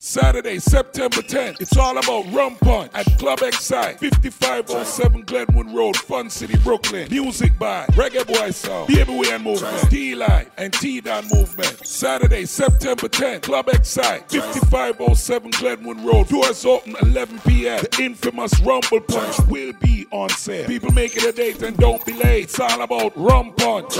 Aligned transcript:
Saturday, 0.00 0.60
September 0.60 1.16
10th, 1.16 1.60
it's 1.60 1.76
all 1.76 1.98
about 1.98 2.32
Rum 2.32 2.54
Punch 2.54 2.92
at 2.94 3.04
Club 3.18 3.40
Excite, 3.42 3.98
5507 3.98 5.22
Glenwood 5.22 5.74
Road, 5.74 5.96
Fun 5.96 6.30
City, 6.30 6.56
Brooklyn. 6.58 7.08
Music 7.10 7.58
by 7.58 7.84
Reggae 7.86 8.24
Boy 8.24 8.52
Sound, 8.52 8.86
Beware 8.86 9.40
Movement, 9.40 9.90
D-Life, 9.90 10.52
and 10.56 10.72
T-Don 10.72 11.24
Movement. 11.32 11.84
Saturday, 11.84 12.44
September 12.44 13.08
10th, 13.08 13.42
Club 13.42 13.68
Excite, 13.70 14.30
5507 14.30 15.50
Glenwood 15.50 16.00
Road. 16.02 16.28
Doors 16.28 16.64
open 16.64 16.94
11 17.02 17.40
p.m. 17.40 17.80
The 17.80 18.00
infamous 18.00 18.60
Rumble 18.60 19.00
Punch 19.00 19.36
will 19.48 19.72
be 19.80 20.06
on 20.12 20.28
sale. 20.28 20.68
People 20.68 20.92
make 20.92 21.16
it 21.16 21.24
a 21.24 21.32
date 21.32 21.60
and 21.64 21.76
don't 21.76 22.06
be 22.06 22.12
late. 22.12 22.44
It's 22.44 22.60
all 22.60 22.82
about 22.82 23.16
Rum 23.16 23.52
Punch. 23.54 23.96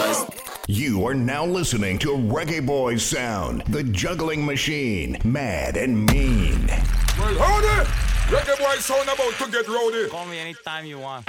You 0.68 1.06
are 1.06 1.14
now 1.14 1.46
listening 1.46 1.98
to 2.00 2.08
Reggae 2.10 2.64
Boy 2.64 2.98
Sound, 2.98 3.62
the 3.68 3.82
juggling 3.82 4.44
machine, 4.44 5.16
mad 5.24 5.78
and 5.78 5.87
and 5.88 6.12
mean. 6.12 6.66
Well, 7.18 7.34
hold 7.38 7.64
it! 7.64 7.86
Reggae 8.28 8.58
boy 8.58 8.76
sound 8.80 9.08
about 9.08 9.32
to 9.38 9.50
get 9.50 9.66
rowdy. 9.68 10.08
Call 10.08 10.26
me 10.26 10.38
anytime 10.38 10.84
you 10.84 10.98
want. 10.98 11.26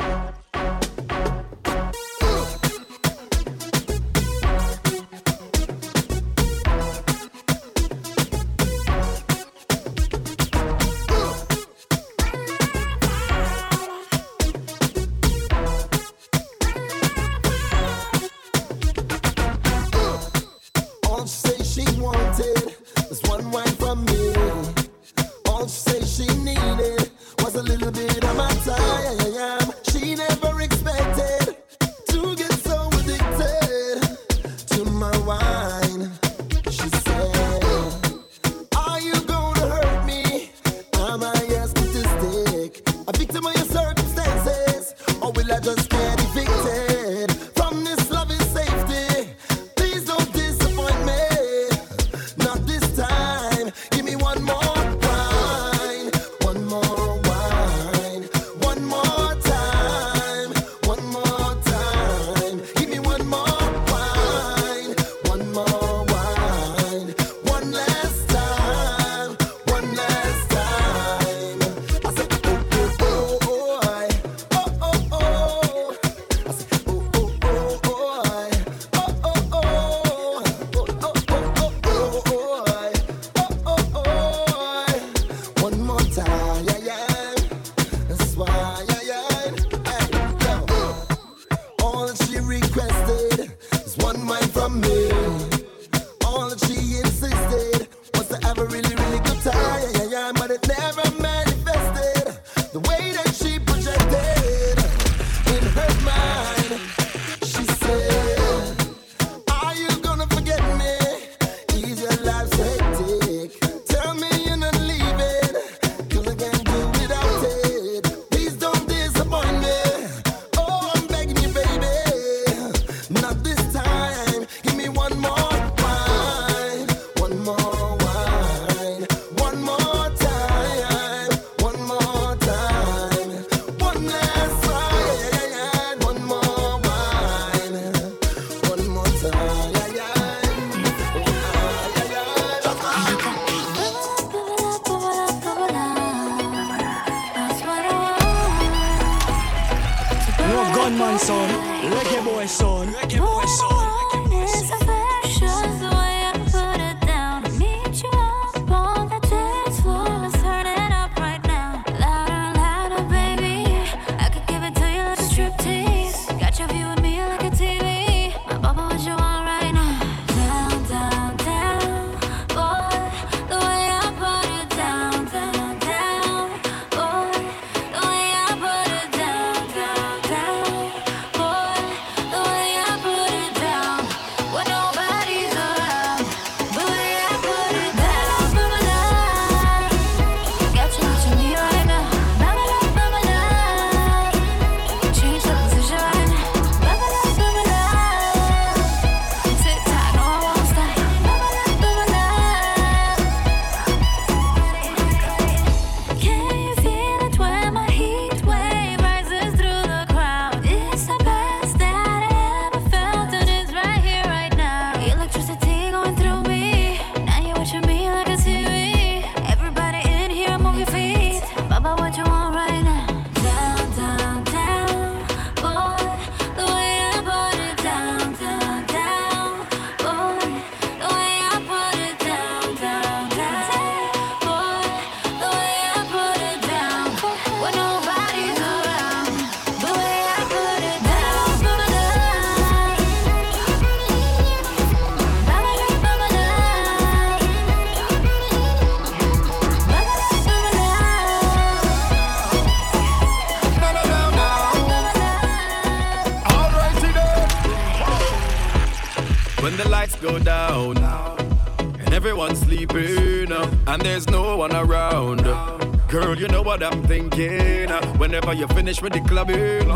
What 266.79 266.93
I'm 266.93 267.03
thinking. 267.03 267.89
Whenever 268.17 268.53
you 268.53 268.67
finish 268.67 269.01
with 269.01 269.13
the 269.13 269.21
clubbing, 269.21 269.89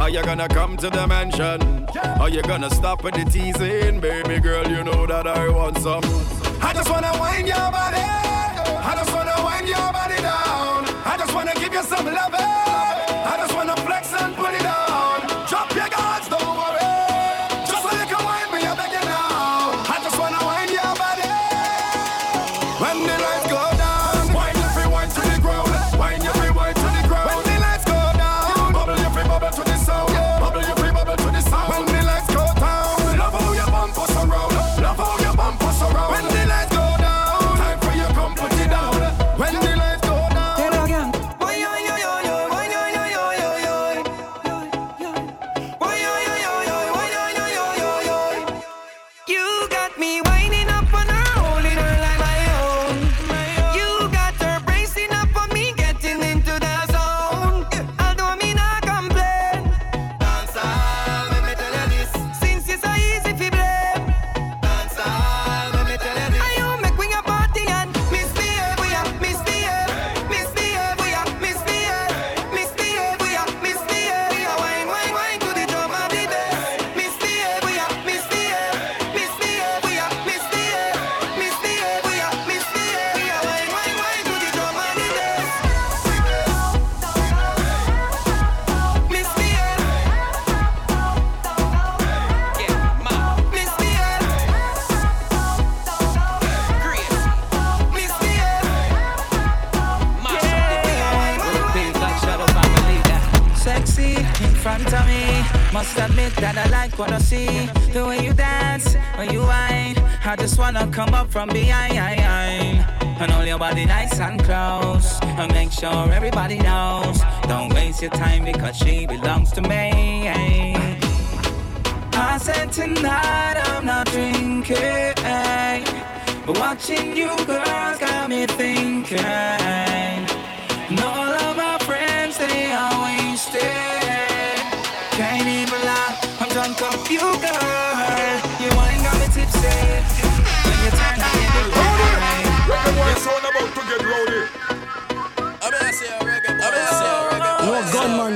are 0.00 0.10
you 0.10 0.22
gonna 0.22 0.48
come 0.48 0.76
to 0.76 0.90
the 0.90 1.06
mansion? 1.06 1.86
Are 2.20 2.28
you 2.28 2.42
gonna 2.42 2.70
stop 2.70 3.02
with 3.02 3.14
the 3.14 3.24
teasing? 3.24 4.00
Baby 4.00 4.40
girl, 4.40 4.66
you 4.68 4.84
know 4.84 5.06
that 5.06 5.26
I 5.26 5.48
want 5.48 5.78
some. 5.78 6.04
I 6.62 6.72
just 6.74 6.88
wanna 6.90 7.12
wind 7.18 7.48
your 7.48 7.56
body. 7.56 7.98
I 7.98 8.94
just 8.96 9.12
wanna 9.12 9.34
wind 9.44 9.68
your 9.68 9.92
body 9.92 10.16
down. 10.22 10.84
I 11.04 11.16
just 11.18 11.34
wanna 11.34 11.54
give 11.54 11.72
you 11.72 11.82
some 11.82 12.06
love. 12.06 12.77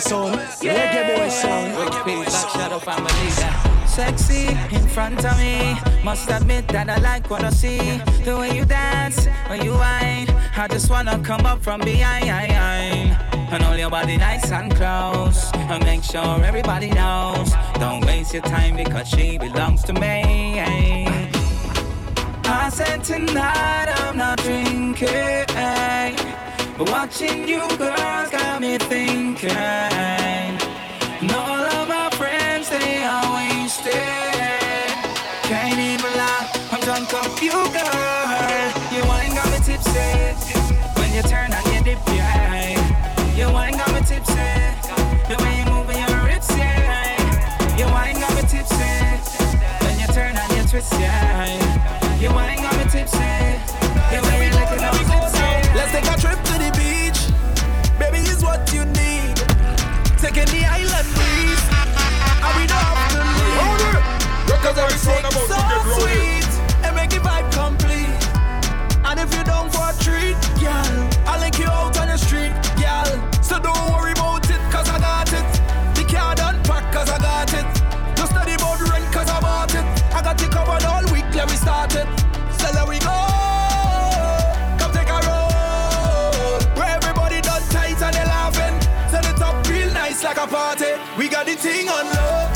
Son, 0.03 0.33
reggae 0.61 1.17
boy 1.17 1.29
son. 1.29 1.71
shadow 2.53 2.81
family. 2.81 3.31
Sexy 3.87 4.49
in 4.75 4.89
front 4.89 5.25
of 5.25 5.39
me. 5.39 5.77
Must 6.03 6.29
admit 6.29 6.67
that 6.69 6.91
I 6.91 6.97
like 6.99 7.31
what 7.31 7.45
I 7.45 7.51
see. 7.51 7.79
The 8.25 8.37
way 8.37 8.57
you 8.57 8.65
dance, 8.65 9.29
when 9.49 9.65
you 9.65 9.73
whine. 9.73 10.29
I 10.57 10.67
just 10.69 10.91
wanna 10.91 11.21
come 11.23 11.47
up 11.47 11.63
from 11.63 11.81
behind. 11.83 12.25
And 13.53 13.63
hold 13.63 13.79
your 13.79 13.91
body 13.91 14.17
nice 14.17 14.51
and 14.51 14.75
close. 14.75 15.51
And 15.55 15.85
make 15.85 16.03
sure 16.03 16.45
everybody 16.45 16.91
knows. 16.91 17.53
Don't 17.75 18.05
waste 18.05 18.33
your 18.35 18.43
time 18.43 18.77
because 18.77 19.09
she 19.09 19.39
belongs 19.39 19.85
to 19.85 19.93
me. 19.93 20.59
I 22.45 22.71
said 22.71 23.05
tonight 23.05 23.89
I'm 24.03 24.17
not 24.17 24.39
drinking, 24.39 25.47
watching 26.85 27.47
you 27.47 27.61
girls 27.77 28.31
got 28.31 28.61
me 28.61 28.79
thinking. 28.79 29.51
And 29.51 31.31
all 31.33 31.65
of 31.79 31.89
my 31.89 32.11
friends 32.11 32.69
they 32.71 33.05
are 33.05 33.35
wasted. 33.35 33.93
Can't 35.45 35.79
even 35.79 36.13
lie, 36.17 36.49
I'm 36.73 36.81
drunk 36.81 37.13
off 37.15 37.43
you, 37.43 37.53
girl. 37.53 38.73
You 38.95 39.03
ain't 39.19 39.35
got 39.35 39.51
me 39.53 39.59
tipsy 39.65 40.11
when 40.99 41.13
you 41.15 41.23
turn 41.23 41.53
on 41.53 41.73
your 41.73 41.83
dip, 41.85 41.99
yeah. 42.09 42.81
You 43.37 43.47
ain't 43.59 43.77
got 43.77 43.93
me 43.93 44.01
tipsy 44.01 44.35
the 45.29 45.37
way 45.43 45.59
you 45.59 45.67
moving 45.71 45.99
your 45.99 46.27
hips, 46.27 46.51
yeah. 46.57 47.77
You 47.77 47.87
ain't 47.87 48.19
got 48.19 48.35
me 48.35 48.43
tipsy 48.43 48.85
when 49.85 49.99
you 50.01 50.07
turn 50.09 50.37
on 50.37 50.57
your 50.57 50.67
twist, 50.67 50.93
yeah. 50.95 52.19
You 52.19 52.31
ain't 52.31 52.63
got 52.63 52.77
me 52.77 52.85
tipsy. 52.91 53.52
A 90.43 90.47
party. 90.47 90.85
We 91.17 91.29
got 91.29 91.47
the 91.47 91.55
thing 91.55 91.89
on 91.89 92.07
low. 92.07 92.52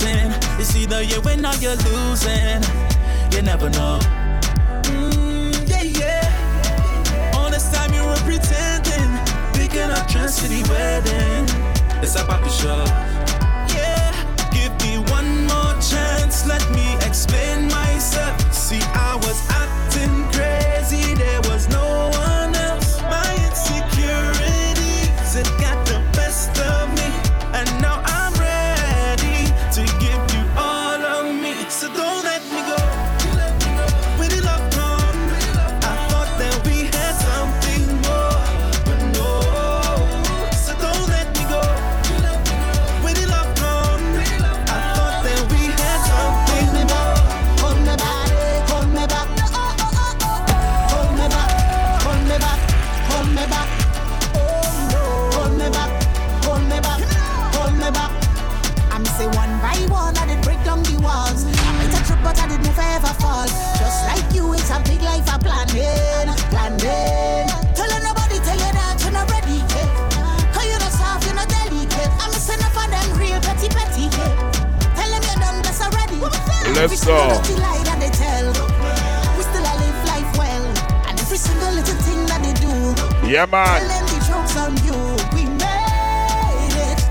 Confusing. 0.00 0.32
It's 0.58 0.76
either 0.76 1.02
you 1.02 1.20
win 1.22 1.44
or 1.44 1.54
you're 1.56 1.76
losing. 1.76 2.62
You 3.32 3.42
never 3.42 3.70
know. 3.70 3.98
Mm, 4.84 5.68
yeah, 5.68 5.82
yeah. 5.82 7.32
All 7.36 7.50
this 7.50 7.70
time 7.70 7.92
you 7.92 8.04
were 8.04 8.22
pretending, 8.24 9.10
picking 9.54 9.90
up 9.90 10.08
dress 10.08 10.40
for 10.40 10.48
the 10.48 10.62
wedding. 10.68 11.44
It's 12.02 12.16
a 12.16 12.24
papi 12.24 12.50
show. 12.50 12.84
Yeah, 13.74 14.12
give 14.52 14.72
me 14.82 14.98
one 15.10 15.46
more 15.46 15.74
chance. 15.80 16.46
Let 16.46 16.68
me 16.70 16.94
explain 17.06 17.68
myself. 17.68 18.52
See, 18.52 18.80
I 18.94 19.09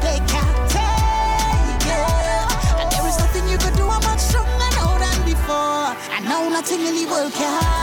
They 0.01 0.17
can't 0.25 0.71
take 0.73 1.85
it. 1.85 2.81
And 2.81 2.91
there 2.91 3.07
is 3.07 3.17
nothing 3.19 3.47
you 3.47 3.57
could 3.59 3.75
do. 3.75 3.85
I'm 3.87 4.01
much 4.03 4.19
stronger 4.19 4.69
now 4.79 4.97
than 4.97 5.25
before. 5.25 5.95
And 6.15 6.25
now 6.25 6.49
nothing 6.49 6.81
in 6.87 6.95
the 6.95 7.05
world 7.05 7.31
can 7.33 7.78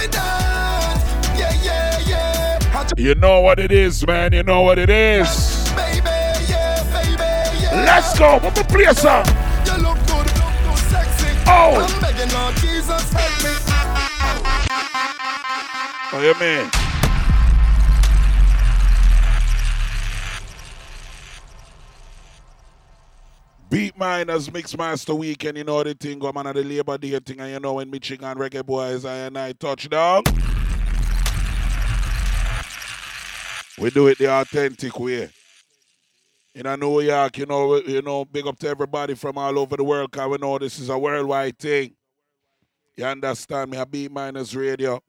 me? 0.00 0.06
Yeah, 1.38 1.52
yeah, 1.62 2.08
yeah. 2.08 2.88
You 2.96 3.14
know 3.14 3.40
what 3.40 3.58
it 3.58 3.72
is, 3.72 4.06
man. 4.06 4.32
You 4.32 4.42
know 4.42 4.62
what 4.62 4.78
it 4.78 4.90
is. 4.90 5.70
baby, 5.76 6.08
yeah, 6.48 6.82
baby, 6.92 7.22
yeah. 7.62 7.84
Let's 7.84 8.18
go. 8.18 8.38
What 8.38 8.54
the 8.54 8.64
play 8.64 8.92
song? 8.94 9.26
You 9.66 9.82
look 9.82 9.98
good, 10.06 10.26
look 10.38 10.54
good, 10.64 10.78
sexy. 10.90 11.28
Oh. 11.46 11.86
I'm 11.86 12.00
begging 12.00 12.32
Lord 12.32 12.56
Jesus, 12.56 13.12
help 13.12 13.42
me. 13.44 13.50
Oh, 16.12 16.16
what 16.16 16.24
you 16.24 16.34
mean? 16.40 16.79
Beat 23.70 23.96
Miners 23.96 24.52
Mix 24.52 24.76
Master 24.76 25.14
Weekend, 25.14 25.56
you 25.56 25.62
know 25.62 25.80
the 25.84 25.94
thing, 25.94 26.18
go 26.18 26.32
man 26.32 26.48
of 26.48 26.56
the 26.56 26.64
Labor 26.64 26.98
Day 26.98 27.16
thing, 27.20 27.38
and 27.38 27.52
you 27.52 27.60
know 27.60 27.74
when 27.74 27.88
Michigan 27.88 28.36
Reggae 28.36 28.66
Boys 28.66 29.04
I 29.04 29.14
and 29.18 29.38
I 29.38 29.52
touchdown. 29.52 30.24
We 33.78 33.90
do 33.90 34.08
it 34.08 34.18
the 34.18 34.26
authentic 34.26 34.98
way. 34.98 35.30
In 36.52 36.66
a 36.66 36.76
New 36.76 37.00
York, 37.00 37.38
you 37.38 37.46
know, 37.46 37.76
you 37.76 38.02
know, 38.02 38.24
big 38.24 38.44
up 38.48 38.58
to 38.58 38.68
everybody 38.68 39.14
from 39.14 39.38
all 39.38 39.56
over 39.56 39.76
the 39.76 39.84
world, 39.84 40.10
cause 40.10 40.28
we 40.28 40.38
know 40.38 40.58
this 40.58 40.80
is 40.80 40.88
a 40.88 40.98
worldwide 40.98 41.56
thing. 41.56 41.94
You 42.96 43.04
understand 43.04 43.70
me? 43.70 43.78
I 43.78 43.84
beat 43.84 44.10
Miners 44.10 44.56
Radio. 44.56 45.00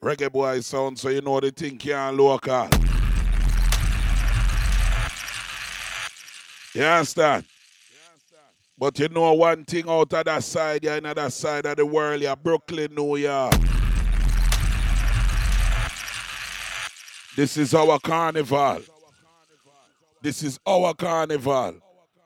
Reggae 0.00 0.30
boy 0.30 0.60
sound, 0.60 0.96
so 0.96 1.08
you 1.08 1.22
know 1.22 1.40
the 1.40 1.50
thing 1.50 1.76
can't 1.76 2.16
local. 2.16 2.68
You 6.72 6.84
understand? 6.84 7.44
But 8.76 8.98
you 8.98 9.08
know 9.08 9.32
one 9.34 9.64
thing 9.64 9.88
out 9.88 10.12
of 10.12 10.24
that 10.24 10.42
side, 10.42 10.82
yeah, 10.82 10.96
in 10.96 11.04
that 11.04 11.32
side 11.32 11.64
of 11.64 11.76
the 11.76 11.86
world, 11.86 12.22
yeah, 12.22 12.34
Brooklyn, 12.34 12.94
New 12.94 13.16
York. 13.16 13.54
This 17.36 17.56
is 17.56 17.72
our 17.74 17.98
carnival. 18.00 18.80
This 20.22 20.42
is 20.42 20.58
our 20.66 20.94
carnival. 20.94 21.74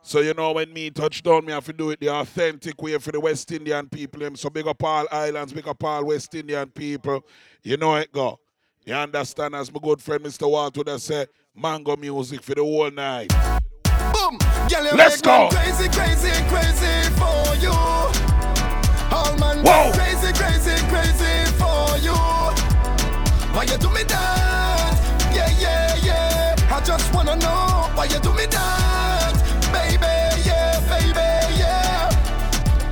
So 0.02 0.20
you 0.20 0.32
know 0.32 0.52
when 0.52 0.72
me 0.72 0.90
touch 0.90 1.22
down, 1.22 1.44
me 1.44 1.52
have 1.52 1.66
to 1.66 1.72
do 1.72 1.90
it 1.90 2.00
the 2.00 2.08
authentic 2.08 2.80
way 2.80 2.96
for 2.96 3.12
the 3.12 3.20
West 3.20 3.52
Indian 3.52 3.86
people. 3.88 4.20
So 4.36 4.48
big 4.48 4.66
up 4.66 4.82
all 4.82 5.06
islands, 5.10 5.52
big 5.52 5.68
up 5.68 5.84
all 5.84 6.04
West 6.06 6.34
Indian 6.34 6.70
people. 6.70 7.24
You 7.62 7.76
know 7.76 7.94
it 7.96 8.10
go. 8.10 8.40
You 8.86 8.94
understand 8.94 9.54
as 9.54 9.70
my 9.70 9.80
good 9.82 10.00
friend 10.00 10.24
Mr. 10.24 10.50
Walt 10.50 10.76
would 10.78 10.88
have 10.88 11.02
said, 11.02 11.28
mango 11.54 11.94
music 11.96 12.42
for 12.42 12.54
the 12.54 12.62
whole 12.62 12.90
night. 12.90 13.30
Boom. 14.18 14.38
Girl, 14.68 14.96
Let's 14.96 15.20
go. 15.20 15.48
crazy, 15.50 15.88
crazy, 15.88 16.32
crazy 16.48 17.10
for 17.18 17.54
you. 17.56 17.70
All 19.14 19.36
man 19.38 19.62
Whoa. 19.62 19.92
crazy, 19.92 20.32
crazy, 20.34 20.74
crazy 20.90 21.34
for 21.58 21.96
you. 21.98 22.14
Why 23.54 23.62
you 23.64 23.78
do 23.78 23.88
me 23.90 24.02
that? 24.04 24.98
Yeah, 25.32 25.50
yeah, 25.58 25.96
yeah. 26.02 26.56
I 26.76 26.80
just 26.84 27.12
wanna 27.14 27.36
know 27.36 27.90
why 27.94 28.04
you 28.06 28.18
do 28.20 28.32
me 28.34 28.46
that, 28.46 29.34
baby. 29.72 30.42
Yeah, 30.44 30.80
baby, 30.90 31.28
yeah. 31.62 32.10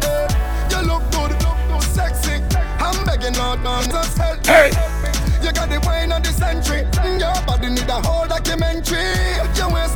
Eh, 0.03 0.29
you 0.71 0.87
look 0.87 1.03
good, 1.11 1.33
look 1.43 1.59
good, 1.69 1.83
sexy. 1.95 2.43
I'm 2.79 3.05
begging 3.05 3.35
Lord, 3.35 3.61
man, 3.63 3.85
just 3.91 4.17
help 4.17 4.39
me. 4.47 4.53
Hey. 4.53 4.71
You 5.43 5.53
got 5.53 5.69
the 5.71 5.81
wine 5.87 6.13
of 6.13 6.23
the 6.23 6.31
century. 6.33 6.87
Your 7.19 7.35
body 7.47 7.69
need 7.71 7.89
a 7.89 8.01
whole 8.03 8.27
documentary. 8.27 9.15
Your 9.55 9.71
waistline, 9.71 9.96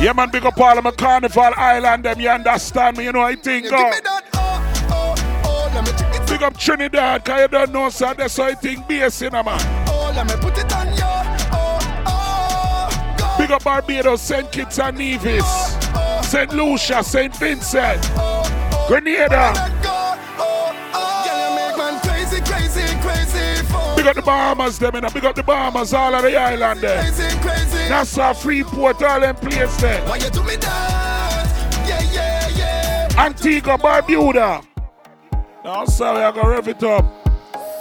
Yeah, 0.00 0.14
man, 0.14 0.30
big 0.30 0.46
up 0.46 0.58
all 0.58 0.78
of 0.78 0.82
my 0.82 0.92
carnival 0.92 1.52
island, 1.56 2.04
them, 2.04 2.18
you 2.18 2.30
understand 2.30 2.96
me, 2.96 3.04
you 3.04 3.12
know 3.12 3.20
I 3.20 3.34
think, 3.34 3.64
give 3.64 3.72
me 3.72 3.78
that, 3.78 4.22
oh, 4.32 4.86
oh, 4.90 5.42
oh, 5.44 5.70
let 5.74 5.84
me 5.84 5.90
check 5.90 6.14
it. 6.22 6.26
Big 6.26 6.42
up 6.42 6.56
Trinidad, 6.56 7.22
cause 7.22 7.40
you 7.42 7.48
don't 7.48 7.70
know, 7.70 7.90
sir, 7.90 8.14
that's 8.14 8.38
how 8.38 8.44
I 8.44 8.54
think 8.54 8.88
bass 8.88 9.20
in 9.20 9.34
a 9.34 9.44
man. 9.44 9.60
Oh, 9.88 10.10
let 10.16 10.26
me 10.26 10.32
put 10.40 10.56
it 10.56 10.74
on 10.74 10.86
you. 10.88 11.02
Oh, 11.52 11.78
oh, 12.06 13.16
go. 13.18 13.36
Big 13.36 13.50
up 13.50 13.62
Barbados, 13.62 14.22
St. 14.22 14.50
Kitts 14.50 14.78
and 14.78 14.96
Nevis, 14.96 15.44
oh, 15.44 15.90
oh. 15.94 16.22
St. 16.22 16.50
Lucia, 16.54 17.04
St. 17.04 17.36
Vincent, 17.36 18.00
oh, 18.14 18.86
Grenada. 18.88 19.99
Big 24.00 24.06
up 24.06 24.16
the 24.16 24.22
Bahamas, 24.22 24.78
them, 24.78 24.94
and 24.94 25.12
big 25.12 25.26
up 25.26 25.34
the 25.36 25.42
Bahamas, 25.42 25.92
all 25.92 26.14
of 26.14 26.22
the 26.22 26.34
island 26.34 26.80
there. 26.80 27.02
crazy, 27.02 27.38
crazy. 27.40 27.88
Nassau, 27.90 28.32
Freeport, 28.32 29.02
all 29.02 29.20
them 29.20 29.36
places 29.36 29.76
there. 29.76 30.00
Eh. 30.00 30.08
Why 30.08 30.16
you 30.16 30.30
do 30.30 30.42
me 30.42 30.56
that? 30.56 31.84
Yeah, 31.86 32.00
yeah, 32.10 32.48
yeah. 32.56 33.26
Antigua, 33.26 33.76
Barbuda. 33.76 34.64
Don't 35.62 35.86
sorry, 35.86 36.24
I 36.24 36.32
got 36.32 36.46
rev 36.46 36.68
it 36.68 36.82
up. 36.82 37.04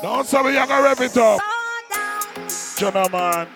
Don't 0.02 0.28
sorry, 0.28 0.58
I 0.58 0.68
got 0.68 0.84
rev 0.84 1.00
it 1.00 1.16
up. 1.16 1.40
Jonah, 2.76 3.10
man. 3.10 3.48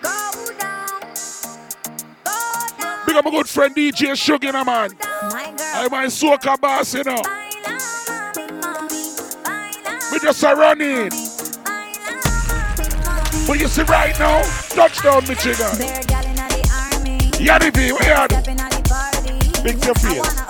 Big 3.06 3.16
up 3.16 3.24
my 3.26 3.30
good 3.30 3.46
friend 3.46 3.76
DJ 3.76 4.16
Sugar, 4.16 4.46
you 4.46 4.52
know, 4.52 4.64
man. 4.64 4.88
I'm 5.02 5.90
my 5.90 6.06
soca 6.06 6.58
boss, 6.58 6.94
you 6.94 7.04
know. 7.04 7.20
We 10.10 10.18
just 10.18 10.42
a 10.42 10.54
running. 10.54 11.33
But 13.46 13.60
you 13.60 13.68
see 13.68 13.82
right 13.82 14.18
now, 14.18 14.42
touchdown, 14.70 15.22
Michigan. 15.28 15.76
V, 17.36 17.92
where 17.92 18.04
you 18.04 18.12
at? 18.12 18.30
Big 19.62 19.84
your 19.84 19.94
face. 19.94 20.40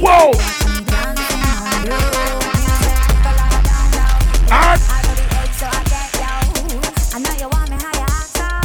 Whoa! 0.00 0.32
And 4.52 4.80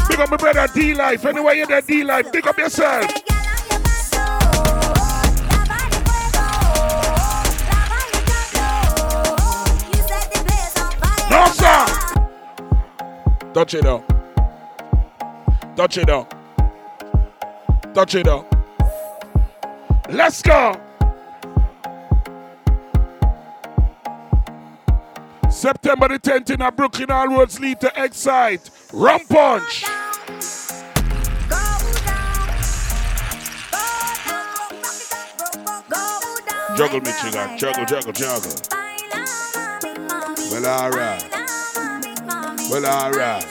big 0.08 0.20
up 0.20 0.30
my 0.30 0.38
brother 0.38 0.68
D 0.74 0.94
Life. 0.94 1.25
Anyway, 1.25 1.58
you're 1.58 1.68
there, 1.68 1.82
D 1.82 2.04
Life. 2.04 2.32
Big 2.32 2.48
up 2.48 2.58
yourself. 2.58 3.06
No, 11.30 11.48
sir. 11.51 11.95
Touch 13.56 13.74
it 13.74 13.86
up. 13.86 14.04
Touch 15.78 15.98
it 15.98 16.10
up. 16.10 16.36
Touch 17.94 18.16
it 18.16 18.28
up. 18.28 18.54
Let's 20.10 20.42
go. 20.42 20.74
September 25.50 26.10
the 26.10 26.20
10th 26.20 26.50
in 26.50 26.62
a 26.62 26.70
Brooklyn, 26.70 27.10
all 27.10 27.30
roads 27.30 27.58
lead 27.62 27.80
to 27.80 27.94
Excite. 27.96 28.70
Rum 28.92 29.22
Punch. 29.30 29.86
Juggle, 36.76 37.00
Michigan. 37.00 37.58
Juggle, 37.58 37.86
juggle, 37.86 38.12
juggle. 38.12 38.52
Well, 40.52 40.66
alright. 40.66 41.35
Well, 42.69 42.86
alright. 42.86 43.43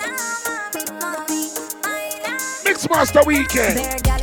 Mixmaster 2.64 3.24
Weekend. 3.24 4.13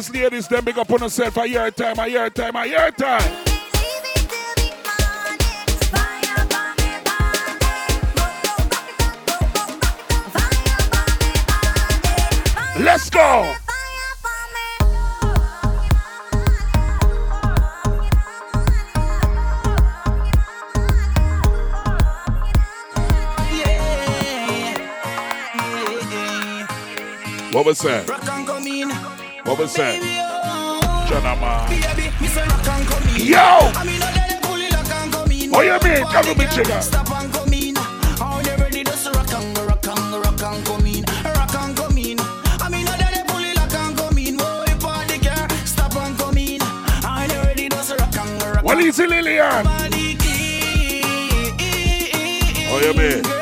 Miners 0.00 0.48
ladies, 0.48 0.48
big 0.64 0.78
up 0.78 0.90
on 0.90 1.00
yourself 1.00 1.36
a 1.36 1.48
year 1.48 1.70
time, 1.70 1.98
a 1.98 2.06
year 2.06 2.30
time, 2.30 2.56
a 2.56 2.66
year 2.66 2.90
time. 2.92 3.22
Let's 12.78 13.10
go. 13.10 13.54
What 27.52 27.66
was 27.66 27.80
that? 27.80 28.29
What 29.50 29.58
was 29.58 29.74
that? 29.74 29.98
Jonama. 31.10 31.66
Baby, 31.66 32.06
oh, 32.06 32.22
me 32.22 32.28
say 32.28 32.46
rock 32.46 32.68
and 32.68 32.86
come 32.86 33.02
in. 33.18 33.26
Yo! 33.26 33.36
I 33.74 33.82
mean, 33.82 34.00
I 34.00 34.14
let 34.14 34.42
pull 34.44 34.54
it 34.54 34.70
lock 34.70 34.86
and 34.94 35.10
come 35.12 35.32
in. 35.32 35.50
Oh, 35.52 35.60
you 35.66 35.74
mean? 35.82 36.38
Me, 36.38 36.46
chicken. 36.54 36.80
Stop 36.80 37.10
and 37.10 37.32
come 37.34 37.52
in. 37.52 37.74
How 37.74 38.40
they 38.42 38.54
ready 38.62 38.84
to 38.84 39.10
rock 39.10 39.32
and 39.34 39.58
rock 39.66 39.88
and 39.90 40.14
rock 40.22 40.40
and 40.40 40.64
come 40.64 40.86
in. 40.86 41.02
Rock 41.34 41.54
and 41.58 41.76
come 41.76 41.98
in. 41.98 42.20
I 42.62 42.68
mean, 42.70 42.86
I 42.86 42.94
let 42.94 43.26
pull 43.26 43.42
it 43.42 43.56
lock 43.56 43.74
and 43.74 43.98
come 43.98 44.18
in. 44.18 44.38
Oh, 44.38 44.64
party 44.78 45.18
girl, 45.18 45.48
stop 45.66 45.96
and 45.96 46.16
come 46.16 46.38
in. 46.38 46.60
How 47.02 47.26
they 47.26 47.38
ready 47.42 47.68
to 47.70 47.96
rock 47.98 48.16
and 48.22 48.42
rock 48.54 48.62
What 48.62 48.78
is 48.78 49.00
it, 49.00 49.10
Lillian? 49.10 49.66
Oh, 52.70 52.78
you 52.78 52.94
mean? 52.94 53.39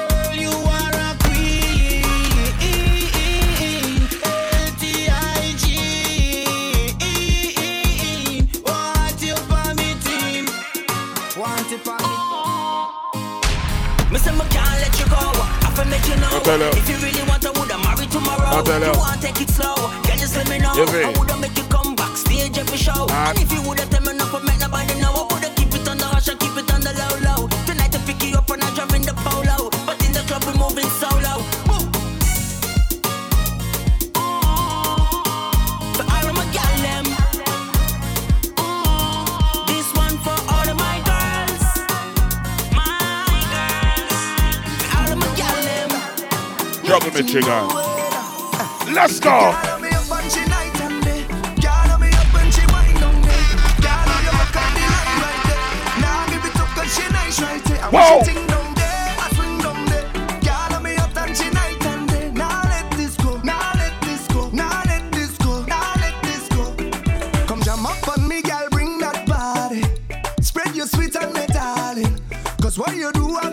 Me 14.19 14.25
say 14.25 14.33
me 14.33 14.45
can't 14.51 14.81
let 14.83 14.99
you 14.99 15.07
go. 15.07 15.31
I 15.63 15.71
fi 15.79 15.85
make 15.87 16.03
you 16.11 16.17
know. 16.19 16.27
I 16.27 16.43
tell 16.43 16.59
you. 16.59 16.75
If 16.75 16.91
you 16.91 16.97
really 17.07 17.23
want, 17.31 17.47
I 17.47 17.55
woulda 17.55 17.79
marry 17.79 18.07
tomorrow. 18.11 18.51
You. 18.51 18.99
Want 18.99 19.23
take 19.23 19.41
it 19.41 19.49
slow? 19.49 19.79
Can 20.03 20.19
you 20.19 20.27
just 20.27 20.35
let 20.35 20.51
me 20.51 20.59
know? 20.59 20.75
I 20.75 21.15
woulda 21.15 21.37
make 21.39 21.57
you 21.57 21.63
come 21.71 21.95
backstage 21.95 22.59
every 22.59 22.79
show. 22.79 23.07
Ah. 23.15 23.31
And 23.31 23.39
if 23.39 23.53
you 23.53 23.63
woulda 23.63 23.87
tell 23.87 24.03
me 24.03 24.08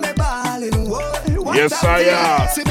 Me 0.05 0.13
balling. 0.13 0.89
Whoa, 0.89 1.53
Yes, 1.53 1.83
I 1.83 1.99
am. 2.01 2.64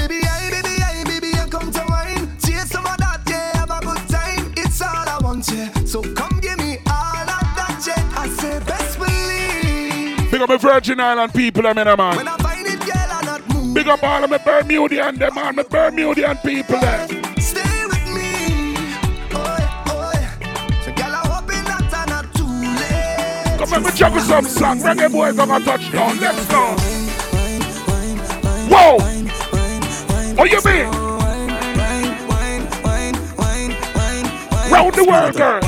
Up 10.45 10.51
my 10.51 10.57
Virgin 10.57 11.01
Island 11.01 11.33
people, 11.33 11.67
I 11.67 11.73
mean, 11.73 11.85
man. 11.85 12.17
When 12.17 12.29
I 12.29 12.37
find 12.37 12.67
it, 12.67 12.79
girl, 12.81 12.95
I 12.97 13.23
not 13.25 13.49
move. 13.49 13.75
Big 13.75 13.89
up 13.89 14.03
all 14.03 14.25
of 14.25 14.31
my 14.31 14.39
Bermudian, 14.39 15.17
them, 15.17 15.35
man. 15.35 15.57
My 15.57 15.63
Bermudian 15.63 16.37
people, 16.39 16.79
there. 16.81 17.09
Stay 17.41 17.85
with 17.87 18.07
me. 18.13 18.77
Oh, 19.33 19.57
yeah, 19.59 19.85
oh. 19.89 20.13
So, 20.85 20.93
girl, 20.93 21.15
I'm 21.15 21.31
hoping 21.31 21.65
that 21.65 21.95
I'm 21.95 22.09
not 22.11 22.35
too 22.35 22.45
late. 22.45 23.59
Come 23.59 23.73
on, 23.73 23.83
me 23.85 23.91
juggle 23.97 24.21
some 24.21 24.45
song. 24.45 24.81
Reggae 24.81 25.11
boys 25.11 25.39
on 25.39 25.51
a 25.51 25.65
touchdown. 25.65 26.19
Let's 26.21 26.47
go. 26.47 26.77
Whoa. 28.69 28.99
What 30.35 30.51
you 30.51 30.61
mean? 30.65 30.91
Round 34.71 34.95
the 34.95 35.05
world, 35.09 35.37
girl. 35.37 35.64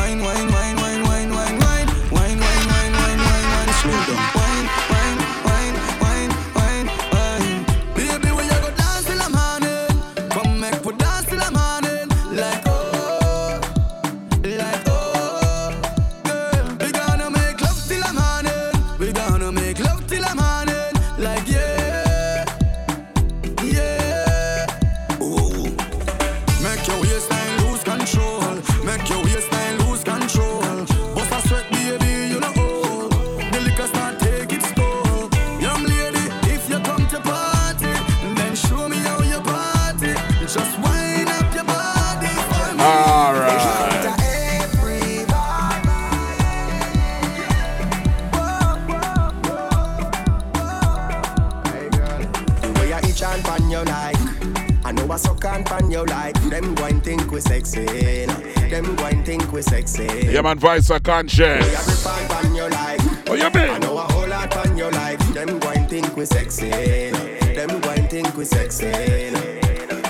Sexy 60.61 60.69
oh, 60.69 60.69
Yeah, 60.69 60.73
man, 60.73 60.81
voice 60.81 60.91
of 60.91 61.03
conscience. 61.03 61.67
Way 61.67 61.77
I 61.77 61.85
grip 61.85 62.07
and 62.07 62.31
pan 62.31 62.55
you 62.55 62.69
like 62.69 63.01
What 63.29 63.39
you 63.39 63.61
I 63.61 63.79
know 63.79 63.99
a 63.99 64.01
whole 64.13 64.29
lot 64.29 64.51
pan 64.51 64.77
you 64.79 64.91
like 64.91 65.19
Them 65.35 65.59
go 65.59 65.69
and 65.71 65.89
think 65.89 66.17
we 66.17 66.25
sexy. 66.25 66.71
Them 66.71 67.81
go 67.81 67.91
and 67.91 68.11
think 68.11 68.37
we 68.37 68.45
sexy. 68.45 68.91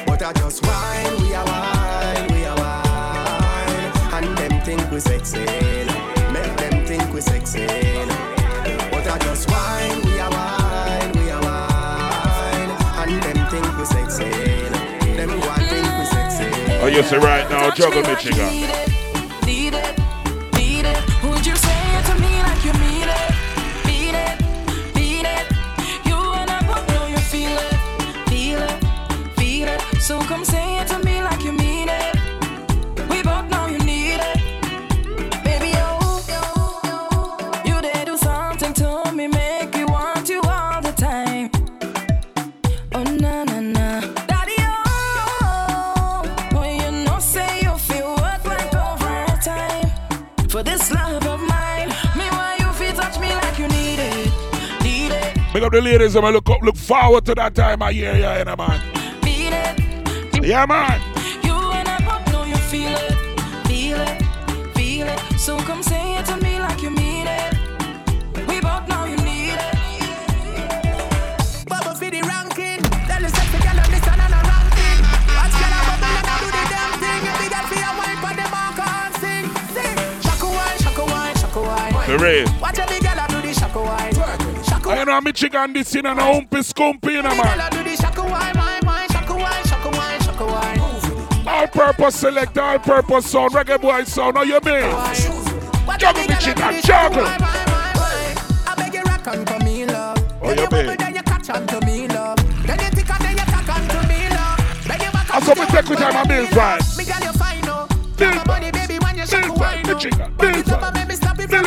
But 0.07 0.23
I 0.23 0.33
just 0.35 0.65
whine, 0.65 1.23
we 1.23 1.35
are 1.35 1.45
whine, 1.45 2.33
we 2.33 2.45
are 2.45 2.57
whine 2.57 4.15
And 4.15 4.39
them 4.39 4.63
think 4.63 4.91
we 4.91 5.01
sexy. 5.01 5.45
Make 6.33 6.57
them 6.57 6.87
think 6.87 7.13
we 7.13 7.21
sexy. 7.21 7.67
But 8.91 9.07
I 9.07 9.19
just 9.21 9.51
whine, 9.51 10.03
we 10.05 10.19
are 10.21 10.31
whine, 10.31 11.13
we 11.13 11.31
are 11.31 11.43
whine 11.43 12.71
And 13.03 13.23
them 13.23 13.51
think 13.51 13.79
we 13.79 13.85
sexy. 13.85 14.31
Them 15.17 15.29
go 15.41 15.51
and 15.51 15.67
think 15.69 15.99
we 15.99 16.05
sexy. 16.07 16.47
Oh, 16.83 16.87
you 16.87 17.03
see 17.03 17.17
right 17.17 17.49
now, 17.51 17.71
juggle 17.71 18.03
me, 18.03 18.86
ladies, 55.87 56.17
and 56.17 56.27
look 56.33 56.51
up, 56.51 56.63
look 56.63 56.77
forward 56.77 57.25
to 57.25 57.35
that 57.35 57.55
time 57.55 57.81
of 57.81 57.93
year, 57.93 58.17
yeah, 58.17 58.43
yeah, 58.43 58.55
man. 58.57 58.81
Yeah, 60.43 60.67
man. 60.67 61.01
You 61.47 61.55
and 61.79 61.89
I 61.89 61.97
both 62.03 62.27
know 62.33 62.45
you 62.45 62.57
feel 62.57 62.91
it, 62.91 63.15
feel 63.69 64.01
it, 64.01 64.23
feel 64.75 65.07
it. 65.07 65.19
So 65.39 65.57
come 65.59 65.83
say 65.83 66.19
it 66.19 66.27
to 66.27 66.37
me 66.39 66.59
like 66.59 66.83
you 66.83 66.91
mean 66.91 67.27
it. 67.27 67.55
We 68.49 68.61
both 68.61 68.89
know 68.89 69.05
you 69.07 69.17
need 69.23 69.55
it. 69.55 69.75
Bubble 71.71 71.95
for 71.95 72.11
the 72.11 72.21
ranking. 72.23 72.83
Tell 73.07 73.23
the 73.23 73.31
sexy 73.31 73.59
girl 73.63 73.79
on 73.79 73.89
this 73.95 74.07
and 74.11 74.21
on 74.27 74.33
a 74.35 74.41
ranking. 74.43 74.99
Watch 75.39 75.55
girl 75.55 75.75
a 75.77 75.81
bubble 75.87 76.15
and 76.19 76.27
I 76.27 76.37
do 76.43 76.49
the 76.51 76.65
damn 76.75 76.93
thing. 77.03 77.23
Every 77.31 77.49
girl 77.55 77.67
for 77.71 77.79
a 77.79 77.91
wine 77.95 78.19
for 78.23 78.35
the 78.35 78.47
and 78.91 79.15
sing, 79.23 79.47
sing. 79.75 79.97
Shaka 80.27 80.49
wine, 80.51 80.79
shaka 80.83 81.05
wine, 81.07 81.37
shaka 81.39 81.61
wine. 81.63 82.11
The 82.11 82.19
rain. 82.19 82.56
I 84.89 85.03
know 85.03 85.21
me 85.21 85.33
this 85.73 85.97
in 85.97 86.07
and 86.07 86.19
a 86.19 86.23
humpy 86.23 86.59
scumpy 86.59 87.19
in 87.19 87.27
a 87.27 87.35
man. 87.35 87.61
All 91.49 91.67
purpose 91.67 92.15
select, 92.15 92.57
all 92.57 92.79
purpose 92.79 93.27
sound, 93.31 93.53
reggae 93.53 93.81
boy 93.81 94.05
sound, 94.05 94.37
know 94.37 94.43
you 94.43 94.61
mean? 94.65 94.91
Juggle 95.99 96.23
me 96.29 96.37
chicken, 96.39 96.81
juggle. 96.83 97.27
I 97.27 98.75
beg 98.77 98.95
you 98.95 99.03
rock 99.03 99.27
on 99.27 99.45
for 99.45 99.65
me 99.65 99.87
love. 99.87 100.19
Oh, 100.41 100.53
you 100.53 100.69
mean? 100.71 100.97
Then 100.97 101.15
you 101.17 101.23
catch 101.23 101.51
on 101.51 101.67
to 101.67 101.81
me 101.85 102.07
love. 102.07 102.37
Then 102.65 102.79
you 102.79 102.91
tick 102.91 103.07
then 103.19 103.33
you 103.33 103.37
tack 103.39 103.69
on 103.69 103.89
to 103.89 104.09
me 104.09 104.29
love. 104.31 104.85
Then 104.87 105.01
you 105.01 105.11
back 105.11 105.35
up 105.35 105.43
to 105.43 105.55
me 105.55 105.67
love. 105.67 105.89
With 105.89 105.99
time 105.99 106.27
I. 106.27 106.99
Me 106.99 107.05
girl 107.05 107.21
you 107.23 107.33
fine 107.33 107.65
oh. 107.67 107.89
Big 108.17 108.45
body 108.45 108.71
baby 108.71 108.99
when 108.99 109.17
you 109.17 109.27
shake 109.27 109.47
a 109.47 109.53
wine 109.53 109.85
oh. 109.87 109.99
Big 110.39 110.65
body 110.65 111.05
baby 111.07 111.15
stop. 111.15 111.67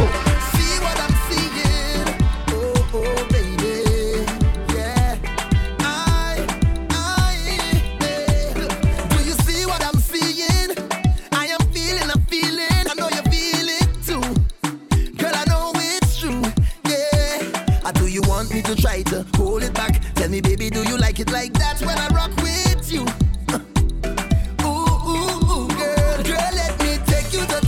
want 18.41 18.53
me 18.55 18.61
to 18.63 18.75
try 18.75 19.03
to 19.03 19.23
hold 19.35 19.61
it 19.61 19.71
back? 19.75 20.01
Tell 20.15 20.27
me, 20.27 20.41
baby, 20.41 20.71
do 20.71 20.81
you 20.89 20.97
like 20.97 21.19
it 21.19 21.31
like 21.31 21.53
that 21.53 21.79
when 21.81 21.95
I 21.95 22.07
rock 22.07 22.35
with 22.37 22.91
you? 22.91 23.05
Uh. 23.53 23.59
Ooh, 24.65 24.81
ooh, 25.13 25.51
ooh, 25.53 25.67
girl, 25.67 26.23
girl, 26.23 26.51
let 26.61 26.73
me 26.81 26.97
take 27.05 27.31
you 27.33 27.45
to 27.45 27.59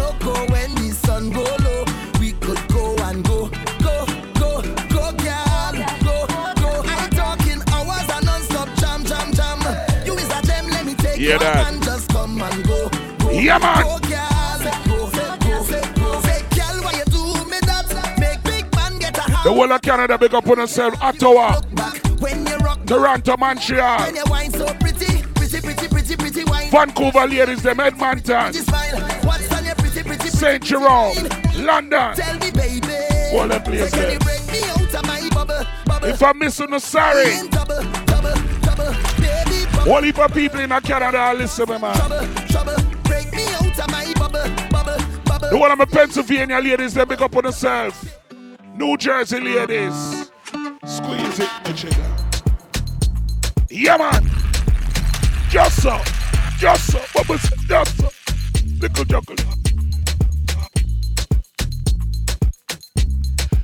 Loco 0.00 0.32
when 0.52 0.74
the 0.76 0.90
sun 1.04 1.30
go 1.30 1.44
low. 1.64 1.84
We 2.18 2.32
could 2.32 2.62
go 2.68 2.96
and 3.04 3.22
go, 3.24 3.50
go, 3.84 4.06
go, 4.40 4.62
go, 4.88 5.12
girl, 5.20 5.72
go, 6.08 6.16
go. 6.62 6.70
I'm 6.86 7.10
talking 7.10 7.60
hours 7.74 8.08
and 8.16 8.24
non-stop 8.24 8.68
jam, 8.80 9.04
jam, 9.04 9.34
jam. 9.34 9.60
You 10.06 10.14
is 10.14 10.30
a 10.30 10.40
gem, 10.46 10.66
let 10.70 10.86
me 10.86 10.94
take 10.94 11.16
Hear 11.18 11.36
you 11.36 11.44
and 11.46 11.82
just 11.82 12.08
come 12.08 12.40
and 12.40 12.64
go, 12.66 12.88
go, 13.18 13.30
Yeah, 13.32 13.58
man. 13.58 13.82
go, 13.84 13.95
The 19.46 19.52
whole 19.52 19.72
of 19.72 19.80
Canada 19.80 20.18
big 20.18 20.34
up 20.34 20.48
on 20.48 20.58
herself. 20.58 21.00
Ottawa. 21.00 21.60
Toronto, 22.84 23.36
Montreal. 23.36 24.00
When 24.00 24.16
you 24.16 24.24
wine 24.26 24.50
so 24.50 24.66
pretty, 24.74 25.22
pretty, 25.36 25.60
pretty, 25.60 25.86
pretty, 25.86 26.16
pretty 26.16 26.44
wine. 26.46 26.68
Vancouver 26.68 27.28
ladies, 27.28 27.62
them 27.62 27.78
Edmonton. 27.78 28.52
St. 30.32 30.64
Jerome, 30.64 31.14
London. 31.58 32.16
Tell 32.16 32.38
me, 32.40 32.50
baby. 32.50 32.88
All 33.34 33.46
the 33.46 33.60
places. 33.64 34.18
If 36.02 36.22
I'm 36.24 36.38
missing, 36.40 36.70
no 36.70 36.78
sorry. 36.78 37.36
All 39.88 40.02
heap 40.02 40.18
of 40.18 40.34
people 40.34 40.58
in 40.58 40.70
Canada, 40.80 41.32
listen, 41.38 41.68
man. 41.68 41.94
The 45.48 45.56
one 45.56 45.70
of 45.70 45.78
my 45.78 45.84
Pennsylvania 45.84 46.58
ladies, 46.58 46.94
they 46.94 47.04
big 47.04 47.22
up 47.22 47.36
on 47.36 47.44
herself. 47.44 48.15
New 48.76 48.96
Jersey 48.98 49.40
ladies. 49.40 50.30
Squeeze 50.84 51.40
it, 51.40 51.50
my 51.64 51.72
chicken. 51.72 52.04
Yeah, 53.70 53.96
man. 53.96 54.22
Just 55.48 55.82
so. 55.82 55.98
Just 56.58 56.92
so. 56.92 56.98
It? 56.98 57.40
Just 57.66 57.96
so. 57.96 58.08
Little 58.78 59.04
juggle. 59.06 59.36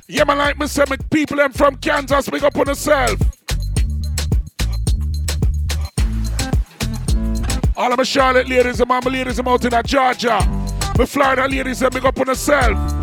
Yeah, 0.07 0.23
man, 0.23 0.39
like 0.39 0.59
me 0.59 0.65
say, 0.65 0.83
me 0.89 0.97
people 1.11 1.37
them 1.37 1.51
from 1.51 1.75
Kansas, 1.75 2.29
big 2.29 2.43
up 2.43 2.55
on 2.57 2.65
themselves. 2.65 3.21
All 7.77 7.91
of 7.91 7.97
my 7.97 8.03
Charlotte 8.03 8.47
ladies 8.47 8.79
and 8.79 8.89
my 8.89 8.99
ladies 8.99 9.37
them 9.37 9.47
out 9.47 9.63
in 9.63 9.83
Georgia. 9.85 10.39
My 10.97 11.05
Florida 11.05 11.47
ladies 11.47 11.81
big 11.81 12.03
up 12.03 12.19
on 12.19 12.25
themselves. 12.25 13.02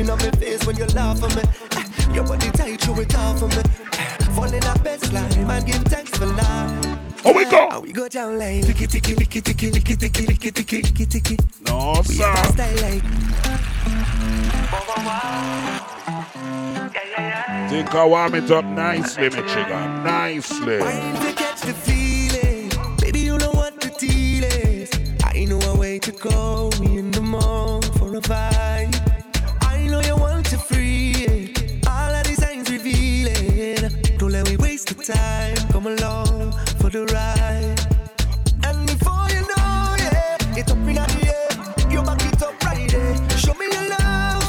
in 0.00 0.06
my 0.06 0.16
face 0.40 0.64
when 0.66 0.76
you 0.76 0.86
laugh 0.86 1.22
at 1.22 1.36
me. 1.36 1.42
Eh, 1.76 2.14
Your 2.14 2.24
body 2.26 2.50
tight, 2.50 2.80
show 2.82 2.98
it 2.98 3.14
off 3.16 3.38
for 3.40 3.48
me. 3.48 3.56
Eh, 3.92 4.16
Fall 4.34 4.44
in 4.52 4.60
that 4.60 4.82
best 4.82 5.12
line 5.12 5.32
and 5.32 5.66
give 5.66 5.82
thanks 5.84 6.10
for 6.16 6.26
life. 6.26 6.98
Oh, 7.24 7.34
we 7.34 7.44
go. 7.44 7.68
How 7.70 7.80
we 7.80 7.92
go 7.92 8.08
down 8.08 8.38
like 8.38 8.64
ticky 8.64 8.86
ticky 8.86 9.14
ticky 9.14 9.40
ticky 9.42 9.70
ticky 9.70 9.96
ticky 9.96 10.26
ticky 10.26 10.50
ticky 10.50 10.82
ticky 10.82 11.06
ticky. 11.06 11.36
No, 11.66 12.02
We 12.08 12.16
have 12.16 12.34
a 12.34 12.46
sir. 12.46 12.52
style 12.52 12.76
like 12.82 13.02
Think 17.68 17.94
I 17.94 18.04
warm 18.04 18.34
it 18.34 18.50
up 18.50 18.64
nicely, 18.64 19.28
Michigan. 19.28 20.02
Nicely. 20.04 20.78
Wine 20.80 21.14
to 21.26 21.32
catch 21.34 21.60
the 21.60 21.72
feeling. 21.74 22.70
Baby, 23.00 23.20
you 23.20 23.38
know 23.38 23.50
what 23.52 23.78
the 23.80 23.90
deal 23.98 24.44
is. 24.44 24.90
I 25.24 25.44
know 25.44 25.60
a 25.70 25.76
way 25.78 25.98
to 26.00 26.10
go 26.12 26.70
in 26.82 27.10
the 27.12 27.20
morning 27.20 27.92
for 27.92 28.16
a 28.16 28.20
vibe. 28.20 28.59
Time. 35.12 35.56
Come 35.72 35.86
along 35.86 36.52
for 36.78 36.90
the 36.90 37.04
ride. 37.06 37.78
And 38.64 38.86
before 38.86 39.26
you 39.30 39.42
know, 39.42 39.96
yeah, 39.98 40.58
it's 40.58 40.70
up 40.70 40.78
in 40.78 40.94
the 40.94 41.06
air. 41.26 41.90
You 41.90 42.02
back 42.02 42.22
it 42.24 42.42
up 42.42 42.62
right 42.64 42.88
there. 42.90 43.38
Show 43.38 43.54
me 43.54 43.66
your 43.72 43.88
love 43.88 44.44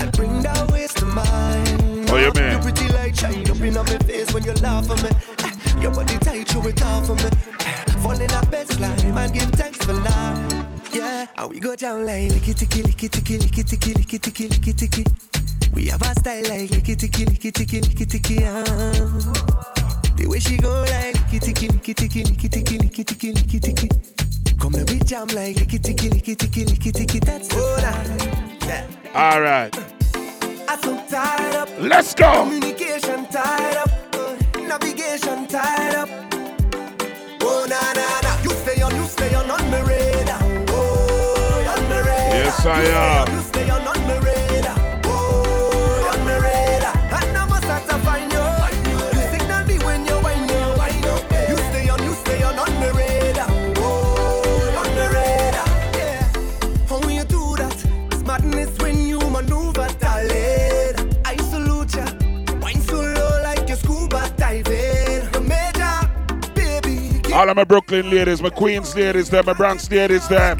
and 0.00 0.12
bring 0.12 0.42
that 0.42 0.70
waist 0.72 0.98
to 0.98 1.06
mine. 1.06 2.06
Oh, 2.10 2.18
you 2.18 2.32
mean? 2.34 2.52
You 2.52 2.58
pretty 2.58 2.88
like 2.92 3.14
shine 3.14 3.48
up 3.50 3.60
in 3.60 3.74
my 3.74 3.84
face 4.06 4.32
when 4.32 4.44
you 4.44 4.52
laugh 4.54 4.90
at 4.90 5.02
me. 5.02 5.10
Eh, 5.44 5.80
Your 5.82 5.92
body 5.92 6.18
tight, 6.18 6.48
show 6.50 6.66
it 6.66 6.82
off 6.82 7.06
for 7.06 7.14
me. 7.16 7.30
Eh, 7.60 7.72
Fall 8.02 8.20
in 8.20 8.26
that 8.28 8.50
best 8.50 8.78
line 8.80 9.00
and 9.18 9.32
give 9.32 9.50
thanks 9.52 9.78
for 9.84 9.92
life. 9.94 10.64
Yeah, 10.92 11.26
and 11.36 11.50
we 11.50 11.58
go 11.58 11.74
down 11.74 12.06
like 12.06 12.30
licky 12.30 12.54
ticky 12.54 12.82
licky 12.82 13.10
ticky 13.10 13.38
licky 13.38 13.64
ticky 13.68 13.94
licky 13.94 14.20
ticky 14.20 14.48
licky 14.48 14.76
ticky. 14.76 15.04
We 15.72 15.86
have 15.88 16.02
a 16.02 16.14
style 16.14 16.42
like 16.44 16.70
licky 16.70 16.96
ticky 16.96 17.24
licky 17.26 17.52
ticky 17.52 17.80
licky 17.80 18.06
ticky. 18.08 18.44
ah. 18.44 19.83
The 20.16 20.26
way 20.28 20.38
she 20.38 20.56
go 20.56 20.80
like 20.82 21.14
licky 21.16 21.40
ticky, 21.40 21.68
licky 21.68 21.94
ticky, 21.94 22.22
licky 22.22 22.48
ticky, 22.50 22.78
licky 22.78 23.04
ticky, 23.04 23.32
licky 23.32 23.60
ticky. 23.60 23.88
Come 24.60 24.74
and 24.76 24.88
we 24.88 24.98
jam 25.00 25.26
like 25.28 25.56
licky 25.56 25.82
ticky, 25.82 26.08
licky 26.08 26.36
ticky, 26.36 26.64
licky 26.64 26.92
ticky. 26.92 27.18
That's 27.18 27.48
the. 27.48 28.84
All 29.14 29.40
right. 29.40 29.74
I'm 30.68 30.80
so 30.82 30.96
tied 31.08 31.54
up. 31.56 31.68
Let's 31.78 32.14
go. 32.14 32.44
Communication 32.44 33.26
tied 33.26 33.76
up. 33.76 33.90
Navigation 34.56 35.46
tied 35.46 35.94
up. 35.94 36.08
Oh 37.42 37.66
na 37.68 37.80
na 37.92 38.20
na. 38.22 38.42
You 38.42 38.50
stay 38.50 38.82
on, 38.82 38.94
you 38.94 39.04
stay 39.06 39.34
on 39.34 39.50
on 39.50 39.70
my 39.70 39.80
radar. 39.82 40.38
Oh, 40.68 41.74
on 41.76 41.88
my 41.88 41.98
radar. 41.98 42.38
Yes 42.38 42.66
I 42.66 42.82
am. 42.82 43.36
You 43.36 43.42
stay 43.42 43.70
on 43.70 43.83
All 67.44 67.50
of 67.50 67.56
my 67.56 67.64
Brooklyn 67.64 68.08
ladies, 68.08 68.40
my 68.40 68.48
Queens 68.48 68.96
ladies, 68.96 69.28
them, 69.28 69.44
my 69.44 69.52
Bronx 69.52 69.90
ladies, 69.90 70.26
them. 70.28 70.58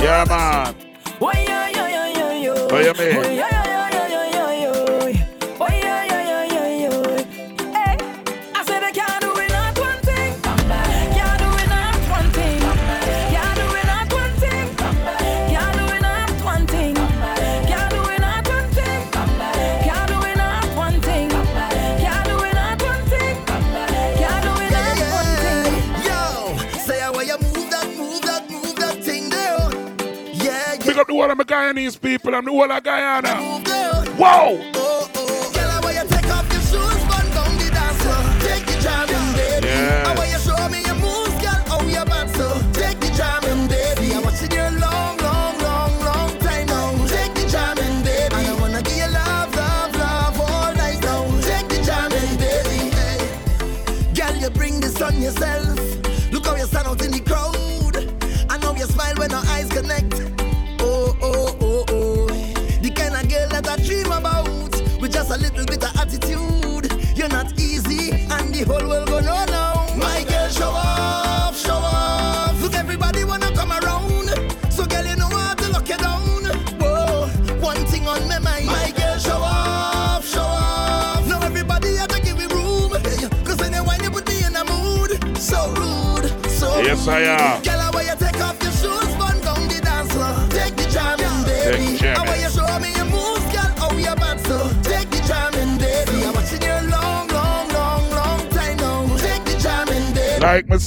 Yeah, 0.00 0.24
man. 0.28 0.74
What 1.20 1.38
you 2.84 2.94
mean? 2.94 3.53
I'm 31.34 31.40
a 31.40 31.44
Guyanese 31.44 32.00
people. 32.00 32.32
I'm 32.32 32.44
the 32.44 32.52
whole 32.52 32.70
of 32.70 32.84
Guyana. 32.84 33.34
Whoa! 34.16 34.73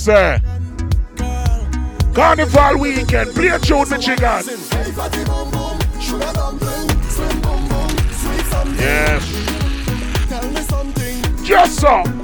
say? 0.07 0.39
Carnival 2.13 2.79
weekend, 2.79 3.33
play 3.35 3.49
a 3.49 3.59
tune, 3.59 3.89
Michigan. 3.89 4.43
Yes. 8.79 9.23
Just. 11.43 12.16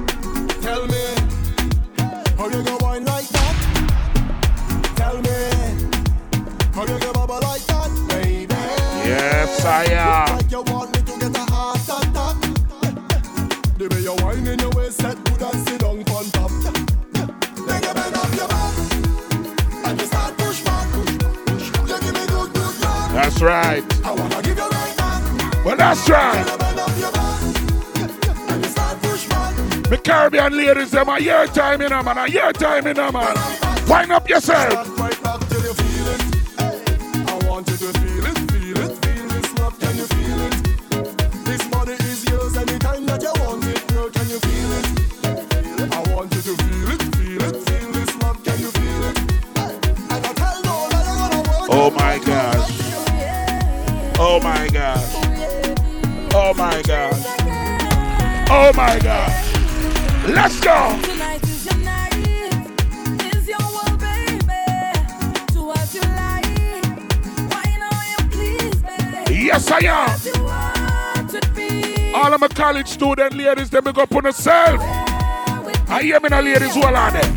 your 31.23 31.47
time, 31.47 31.81
you 31.81 31.89
know, 31.89 32.03
man. 32.03 32.17
A 32.17 32.27
your 32.27 32.53
time, 32.53 32.87
you 32.87 32.93
know, 32.93 33.11
man. 33.11 33.35
Wind 33.87 34.11
up 34.11 34.29
yourself. 34.29 35.12
college 72.73 72.87
student 72.87 73.35
ladies, 73.35 73.69
they 73.69 73.81
make 73.81 73.97
up 73.99 74.11
on 74.15 74.23
themselves. 74.23 74.83
I 74.83 76.11
am 76.15 76.25
in 76.25 76.33
a 76.33 76.41
ladies, 76.41 76.75
well 76.75 76.95
on 76.95 77.13
them. 77.13 77.33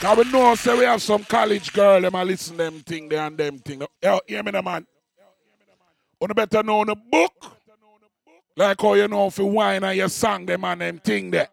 Cause 0.00 0.16
we 0.16 0.32
know, 0.32 0.54
say 0.54 0.78
we 0.78 0.84
have 0.84 1.02
some 1.02 1.22
college 1.24 1.74
girl, 1.74 2.00
them 2.00 2.14
I 2.14 2.24
listen 2.24 2.56
them 2.56 2.80
thing, 2.80 3.10
they 3.10 3.18
and 3.18 3.36
them 3.36 3.58
thing. 3.58 3.82
Yo, 4.02 4.20
hear 4.26 4.42
me 4.42 4.50
now, 4.50 4.62
man. 4.62 4.86
You 6.22 6.28
better 6.28 6.62
know 6.62 6.86
the 6.86 6.96
book. 6.96 7.58
Like 8.56 8.80
how 8.80 8.94
you 8.94 9.08
know 9.08 9.26
if 9.26 9.36
you 9.36 9.44
whine 9.44 9.84
and 9.84 9.98
you 9.98 10.08
sang 10.08 10.46
them 10.46 10.64
and 10.64 10.80
them 10.80 10.98
thing 10.98 11.30
there. 11.30 11.48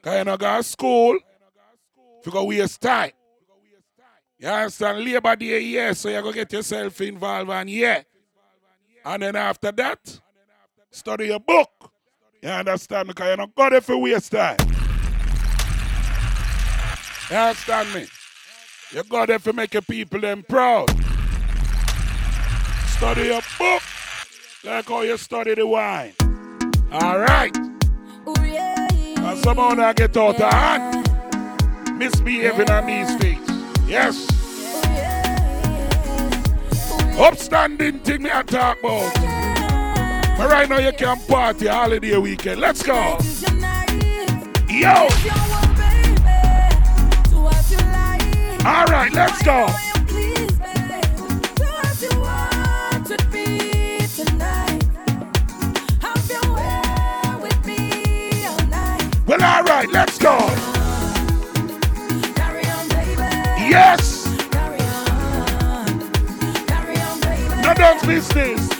Cause 0.00 0.16
you 0.16 0.24
know 0.24 0.38
go 0.38 0.56
to 0.56 0.62
school. 0.62 1.18
If 2.20 2.26
you 2.26 2.32
go 2.32 2.44
waste 2.44 2.80
time. 2.80 3.10
You 4.38 4.48
understand? 4.48 5.04
Labor 5.04 5.36
Day, 5.36 5.60
yeah, 5.60 5.92
so 5.92 6.08
you 6.08 6.22
go 6.22 6.32
get 6.32 6.50
yourself 6.54 6.98
involved 7.02 7.50
and 7.50 7.68
yeah. 7.68 8.02
And 9.04 9.22
then 9.22 9.36
after 9.36 9.70
that, 9.70 10.20
Study 10.94 11.26
your 11.26 11.40
book. 11.40 11.90
You 12.40 12.50
understand 12.50 13.08
me? 13.08 13.14
Because 13.14 13.26
you're 13.26 13.36
not 13.36 13.54
got 13.56 13.72
if 13.72 13.84
for 13.84 13.98
waste 13.98 14.30
time. 14.30 14.56
You 17.28 17.36
understand 17.36 17.92
me? 17.92 18.06
You 18.92 19.02
got 19.02 19.28
it 19.28 19.42
for 19.42 19.52
making 19.52 19.82
people 19.82 20.20
them 20.20 20.44
proud. 20.48 20.88
Study 22.86 23.22
your 23.24 23.40
book 23.58 23.82
like 24.62 24.88
how 24.88 25.00
you 25.00 25.16
study 25.16 25.56
the 25.56 25.66
wine. 25.66 26.14
All 26.92 27.18
right. 27.18 27.54
And 27.56 29.38
somehow 29.42 29.70
I 29.70 29.92
get 29.94 30.16
out 30.16 30.40
of 30.40 30.52
hand. 30.52 31.98
Misbehaving 31.98 32.70
on 32.70 32.86
these 32.86 33.16
things. 33.16 33.50
Yes. 33.88 34.28
Upstanding 37.18 37.98
thing 37.98 38.22
me 38.22 38.30
I 38.32 38.44
talk 38.44 38.78
about. 38.78 39.33
But 40.36 40.50
right 40.50 40.68
now 40.68 40.78
you 40.78 40.92
can 40.92 41.16
party 41.28 41.68
holiday 41.68 42.16
weekend. 42.18 42.60
Let's 42.60 42.82
go. 42.82 43.18
Yo. 44.68 45.08
All 48.66 48.86
right, 48.86 49.12
let's 49.12 49.42
go. 49.44 49.68
Well, 59.26 59.42
all 59.42 59.62
right, 59.62 59.88
let's 59.90 60.18
go. 60.18 60.36
Yes. 63.68 64.26
No 67.62 67.74
dance 67.74 68.04
business. 68.04 68.73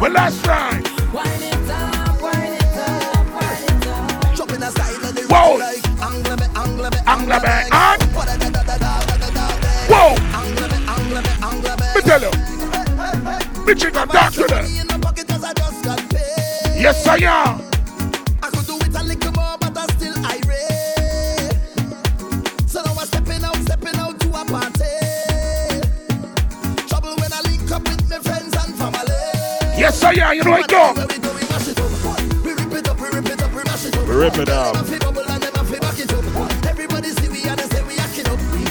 Well, 0.00 0.12
that's 0.12 0.46
right. 0.46 0.82
Wind 1.12 1.42
it 1.42 1.70
up, 1.70 2.20
wind 2.20 2.52
it 2.52 2.76
up, 2.76 3.32
wind 3.32 3.72
it 3.72 3.88
up. 3.88 5.30
Whoa. 5.30 5.56
like 5.56 5.86
Angle 6.02 6.36
me, 6.36 6.46
angle 6.54 6.90
me, 6.90 6.98
angle 7.06 7.36
me. 7.44 7.56
Whoa. 9.88 10.14
Me, 11.94 12.00
tell 12.02 12.20
you. 12.20 12.30
Bitch, 13.64 13.82
you 13.82 13.90
got 13.90 14.08
dark 14.10 14.34
to 14.34 14.44
them. 14.44 14.66
Yes, 16.76 17.06
I 17.06 17.16
am. 17.22 17.75
Yes, 29.86 30.02
I 30.02 30.14
am. 30.14 30.34
You 30.34 30.42
know 30.42 30.52
I 30.52 30.66
go. 30.66 30.94
We 32.42 32.52
rip 32.54 32.72
it 32.72 32.88
up, 32.88 32.98
we 32.98 33.08
rip 33.08 33.26
it 33.26 33.40
up, 33.40 33.52
we 33.54 33.62
mash 33.62 33.84
it 33.86 33.96
up. 33.96 34.08
We 34.08 34.14
rip 34.16 34.36
it 34.36 34.48
up. 34.48 34.74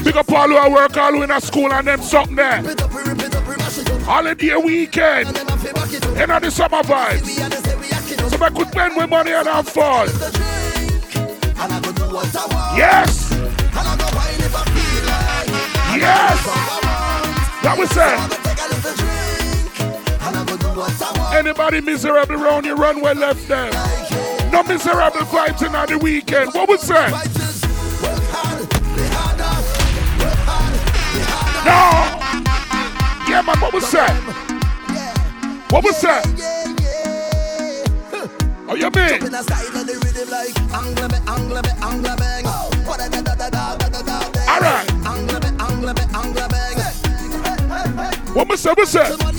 Big 0.04 0.17
up 0.17 0.30
all 0.30 0.49
who 0.49 0.56
are 0.58 0.69
work, 0.69 0.97
all 0.97 1.13
who 1.13 1.23
in 1.23 1.32
a 1.32 1.39
school 1.39 1.71
and 1.71 1.88
them 1.88 2.01
something 2.01 2.36
there. 2.36 2.62
Holiday 4.04 4.58
weekend. 4.58 5.28
End 6.17 6.32
of 6.34 6.41
the 6.41 6.51
summer 6.51 6.84
vibes. 6.84 7.25
So 8.30 8.43
I 8.43 8.49
could 8.49 8.67
spend 8.67 8.97
with 8.97 9.10
money 9.10 9.32
and 9.32 9.47
have 9.47 9.69
fun. 9.69 10.10
Yes. 12.75 13.32
Yes. 15.95 16.45
That 17.63 17.75
was 17.80 17.95
it. 17.95 18.44
Anybody 21.35 21.81
miserable 21.81 22.35
around 22.35 22.65
you, 22.65 22.75
run 22.75 23.01
well 23.01 23.13
left 23.13 23.45
them. 23.49 23.69
No 24.53 24.63
miserable 24.63 25.19
vibes 25.27 25.65
in 25.65 25.73
the 25.91 25.97
weekend. 25.97 26.53
What 26.53 26.69
was 26.69 26.87
that? 26.87 27.11
No! 31.65 31.81
Yeah, 33.29 33.41
man, 33.41 33.59
what 33.59 33.73
was 33.73 33.91
that? 33.91 34.15
What 35.71 35.83
was 35.83 36.01
that? 36.01 36.25
How 38.67 38.75
you 38.75 38.89
mean? 38.91 39.21
All 44.47 44.61
right. 44.61 44.89
What 48.33 48.47
was 48.47 48.63
that? 48.63 48.77
What 48.77 48.79
was 48.79 48.93
that? 48.93 49.34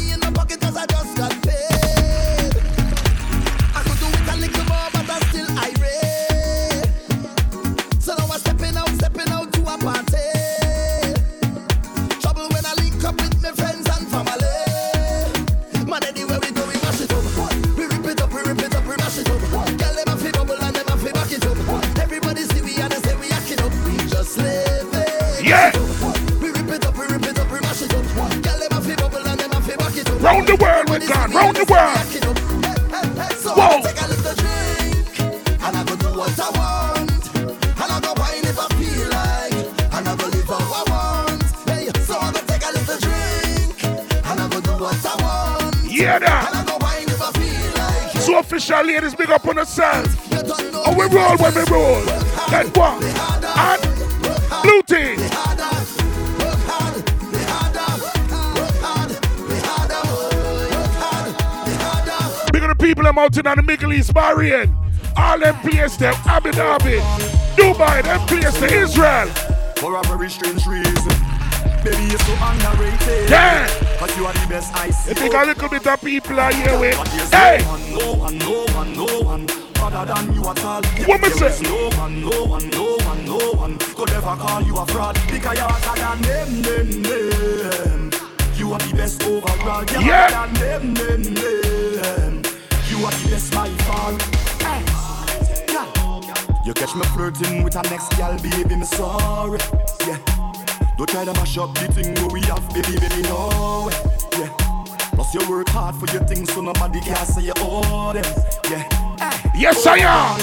The 63.37 63.42
people 63.42 63.42
them 63.42 63.46
out 63.46 63.59
in 63.59 63.66
the 63.66 63.72
Middle 63.72 63.92
East, 63.92 64.14
Bahrain. 64.14 64.75
All 65.16 65.38
them 65.38 65.55
places, 65.61 65.99
them 65.99 66.14
Abu 66.27 66.51
Dhabi, 66.53 67.01
Dubai, 67.57 68.03
them 68.03 68.20
places, 68.27 68.62
Israel. 68.72 69.29
For 69.77 69.96
a 69.96 70.03
very 70.05 70.31
strange 70.31 70.66
reason. 70.66 71.12
Baby, 71.85 72.05
you're 72.11 72.18
so 72.18 72.35
underrated. 72.40 73.31
Yeah. 73.31 73.66
Cause 73.99 74.16
you 74.16 74.27
are 74.27 74.33
the 74.33 74.46
best 74.49 74.75
I 74.75 74.90
see. 74.90 75.11
You 75.11 75.14
think 75.14 75.35
a 75.35 75.44
little 75.46 75.68
bit 75.68 75.87
of 75.87 76.01
people 76.01 76.40
are 76.40 76.53
here 76.53 76.79
with. 76.79 76.97
Hey! 77.32 77.59
no 77.93 78.14
one, 78.14 78.39
no 78.39 78.64
one, 78.74 78.93
no 78.95 79.20
one, 79.22 79.47
other 79.80 80.12
than 80.12 80.34
you 80.34 80.43
at 80.49 80.64
all. 80.64 80.82
What 81.07 81.20
me 81.20 81.28
say? 81.30 81.62
No 81.62 81.89
one, 81.97 82.20
no 82.22 82.45
one, 82.45 82.68
no 82.70 82.97
one, 83.07 83.24
no 83.24 83.53
one 83.53 83.78
could 83.78 84.11
ever 84.11 84.37
call 84.37 84.62
you 84.62 84.76
a 84.76 84.87
fraud 84.87 85.16
because 85.30 85.57
you're 85.57 85.68
hotter 85.68 86.01
than 86.01 86.22
them, 86.22 86.62
them, 86.62 87.03
them. 87.03 88.11
You 88.57 88.72
are 88.72 88.78
the 88.78 88.95
best 88.97 89.22
overall. 89.22 89.84
You're 89.93 90.03
Yeah. 90.03 90.30
hotter 90.30 90.59
than 90.59 90.95
them, 90.95 90.95
them, 90.95 91.34
them. 91.34 92.36
You 92.97 93.03
the 93.03 93.28
best 93.30 93.53
by 93.53 93.68
far. 93.84 94.12
Hey. 94.64 94.82
Yeah. 95.68 96.64
You 96.64 96.72
catch 96.72 96.94
me 96.94 97.03
flirting 97.12 97.62
with 97.62 97.76
a 97.76 97.82
next 97.90 98.16
gal, 98.16 98.38
baby, 98.38 98.74
me 98.74 98.86
sorry. 98.86 99.59
Yeah. 100.07 100.16
Don't 100.97 101.07
try 101.07 101.26
to 101.26 101.32
mash 101.34 101.59
up 101.59 101.74
the 101.74 101.92
thing 101.92 102.14
where 102.14 102.28
we 102.28 102.40
have, 102.42 102.66
baby, 102.72 102.99
baby, 102.99 103.20
no. 103.28 103.90
Yeah. 104.38 104.49
Plus 105.12 105.34
you 105.34 105.47
work 105.51 105.68
hard 105.68 105.94
for 105.97 106.07
your 106.07 106.24
things, 106.24 106.51
so 106.55 106.62
nobody 106.62 107.01
can 107.01 107.26
say 107.26 107.42
you 107.42 107.53
owe 107.59 108.14
them. 108.14 108.24
Yeah. 108.70 108.88
Hey. 109.20 109.61
Yes, 109.61 109.86
I 109.86 109.99
am. 109.99 110.40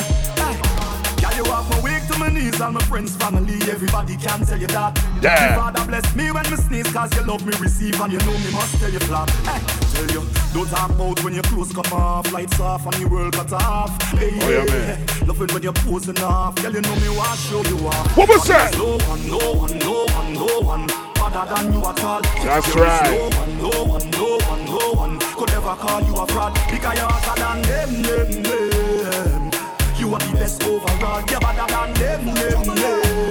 Yeah, 1.24 1.36
you 1.36 1.46
have 1.46 1.68
my 1.72 1.82
wake 1.82 2.06
to 2.12 2.20
my 2.20 2.30
knees 2.30 2.62
and 2.62 2.76
my 2.76 2.82
friends, 2.84 3.16
family, 3.16 3.56
everybody 3.72 4.16
can 4.16 4.46
tell 4.46 4.60
you 4.60 4.68
that. 4.68 4.94
The 5.22 5.56
Father 5.56 5.86
bless 5.88 6.16
me 6.16 6.30
when 6.30 6.48
me 6.52 6.58
sneeze, 6.58 6.94
cause 6.94 7.12
you 7.16 7.24
love 7.24 7.44
me 7.48 7.54
receive 7.60 8.00
and 8.00 8.14
you 8.14 8.20
know 8.20 8.38
me 8.38 8.52
must 8.52 8.76
tell 8.80 8.92
you 8.92 9.00
flat. 9.00 9.30
Hey, 9.42 9.83
tell 10.08 10.24
you, 10.24 10.30
don't 10.54 10.70
talk 10.70 10.90
about 10.90 11.24
when 11.24 11.34
your 11.34 11.44
clothes 11.44 11.72
come 11.74 11.92
off, 11.94 12.32
lights 12.32 12.60
off 12.60 12.86
and 12.86 12.94
the 12.96 13.08
world 13.08 13.34
cut 13.34 13.52
off. 13.54 13.90
Hey, 14.12 14.32
Oh, 14.42 14.50
yeah, 14.50 14.66
man. 14.66 15.28
Loving 15.28 15.48
when 15.54 15.64
you're 15.64 15.74
posing 15.74 16.20
off, 16.20 16.56
girl, 16.56 16.74
you 16.74 16.82
know 16.82 16.96
me 16.96 17.10
want 17.10 17.40
show 17.40 17.64
you 17.64 17.88
off. 17.88 18.18
What 18.18 18.30
was 18.30 18.44
that? 18.48 18.74
No 18.78 18.98
one, 19.08 19.28
no 19.28 19.38
one, 19.54 19.78
no 19.80 20.06
one, 20.06 20.34
no 20.34 20.60
one 20.62 20.90
other 21.22 21.56
than 21.56 21.74
you 21.74 21.80
at 21.80 22.04
all. 22.04 22.22
That's 22.22 22.74
There 22.74 22.84
right. 22.84 23.12
No 23.12 23.30
one, 23.30 23.62
no 23.62 23.70
one, 23.86 24.12
no 24.12 24.38
one, 24.48 24.66
no 24.66 24.92
one 24.94 25.20
could 25.20 25.50
ever 25.52 25.76
call 25.76 26.02
you 26.02 26.16
a 26.16 26.28
fraud 26.28 26.54
because 26.70 26.98
you're 26.98 27.10
hotter 27.10 27.42
than 27.42 27.62
them, 27.62 28.02
them, 28.04 28.44
them. 28.44 29.52
You 29.98 30.14
are 30.14 30.20
the 30.20 30.38
best 30.38 30.64
overall. 30.64 31.24
You're 31.30 31.40
better 31.40 31.68
than 31.72 31.94
them, 31.94 32.26
them, 32.36 32.76
them. 32.76 33.22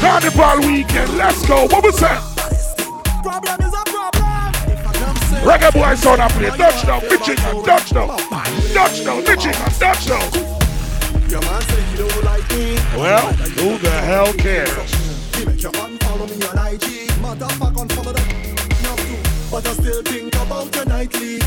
Carnival 0.00 0.68
weekend, 0.68 1.16
let's 1.16 1.46
go. 1.46 1.66
What 1.66 1.84
was 1.84 1.98
that? 2.00 2.20
Problem 3.22 3.60
is 3.60 3.72
a. 3.72 3.91
Reggae 5.42 5.72
boy 5.72 5.94
sound 5.96 6.20
up 6.20 6.30
here. 6.32 6.50
Touchdown, 6.50 7.02
Michigan, 7.02 7.64
touchdown. 7.64 8.16
Touchdown, 8.72 9.24
Michigan, 9.24 9.70
touchdown. 9.80 10.30
Well, 12.96 13.32
who 13.58 13.78
the 13.78 13.90
hell 13.90 14.32
cares? 14.34 14.92
But 19.50 19.66
I 19.66 19.72
still 19.72 20.02
think 20.02 20.34
about 20.36 20.74
your 20.76 20.84
nightly. 20.84 21.40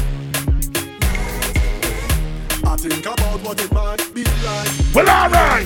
I 2.64 2.76
think 2.76 3.06
about 3.06 3.41
what 3.43 3.62
it 3.64 3.72
might 3.72 4.14
be 4.14 4.24
like. 4.24 4.70
Well, 4.93 5.10
all 5.10 5.30
right. 5.30 5.66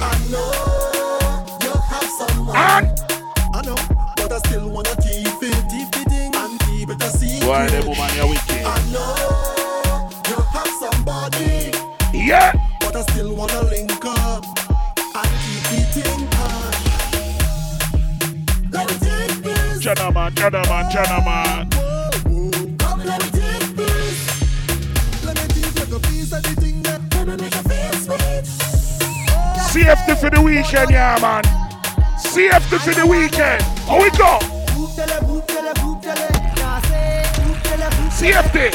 I 0.00 0.18
know 0.30 0.52
you 1.62 1.72
have 1.90 2.10
someone. 2.10 2.56
And 2.56 2.86
I 3.52 3.62
know, 3.62 3.76
but 4.16 4.32
I 4.32 4.38
still 4.38 4.70
wanna 4.70 4.94
keep 5.02 5.25
why 7.46 7.68
the 7.68 7.78
woman 7.86 8.10
you 8.16 8.26
wicked? 8.26 8.66
I 8.66 8.74
know 8.90 9.14
you 10.26 10.34
have 10.50 10.66
somebody. 10.82 11.70
Yeah. 12.12 12.50
But 12.80 12.96
I 12.96 13.02
still 13.02 13.36
wanna 13.36 13.62
link 13.62 14.04
up 14.04 14.44
and 15.14 15.30
keep 15.46 15.70
it 15.78 15.96
in 16.10 16.26
touch. 16.26 16.82
Let 18.72 18.90
me 18.90 18.98
take 18.98 19.44
this. 19.44 19.78
Gentleman, 19.78 20.34
gentleman, 20.34 20.90
gentleman. 20.90 21.70
Come, 22.78 23.04
let 23.04 23.22
me 23.22 23.30
take 23.30 23.76
this. 23.76 24.18
Let 25.24 25.36
me 25.38 25.46
a 25.92 26.00
piece 26.00 26.32
of 26.32 26.42
the 26.42 26.60
thing 26.60 26.82
that 26.82 27.00
gonna 27.10 27.36
make 27.36 27.54
for 30.18 30.30
the 30.30 30.42
weekend, 30.42 30.90
yeah, 30.90 31.16
man. 31.22 31.44
CFT 32.18 32.80
for 32.80 32.92
the 32.92 33.06
weekend. 33.06 33.62
Oh, 33.88 34.02
we 34.02 34.10
go? 34.18 34.56
CFT. 38.16 38.70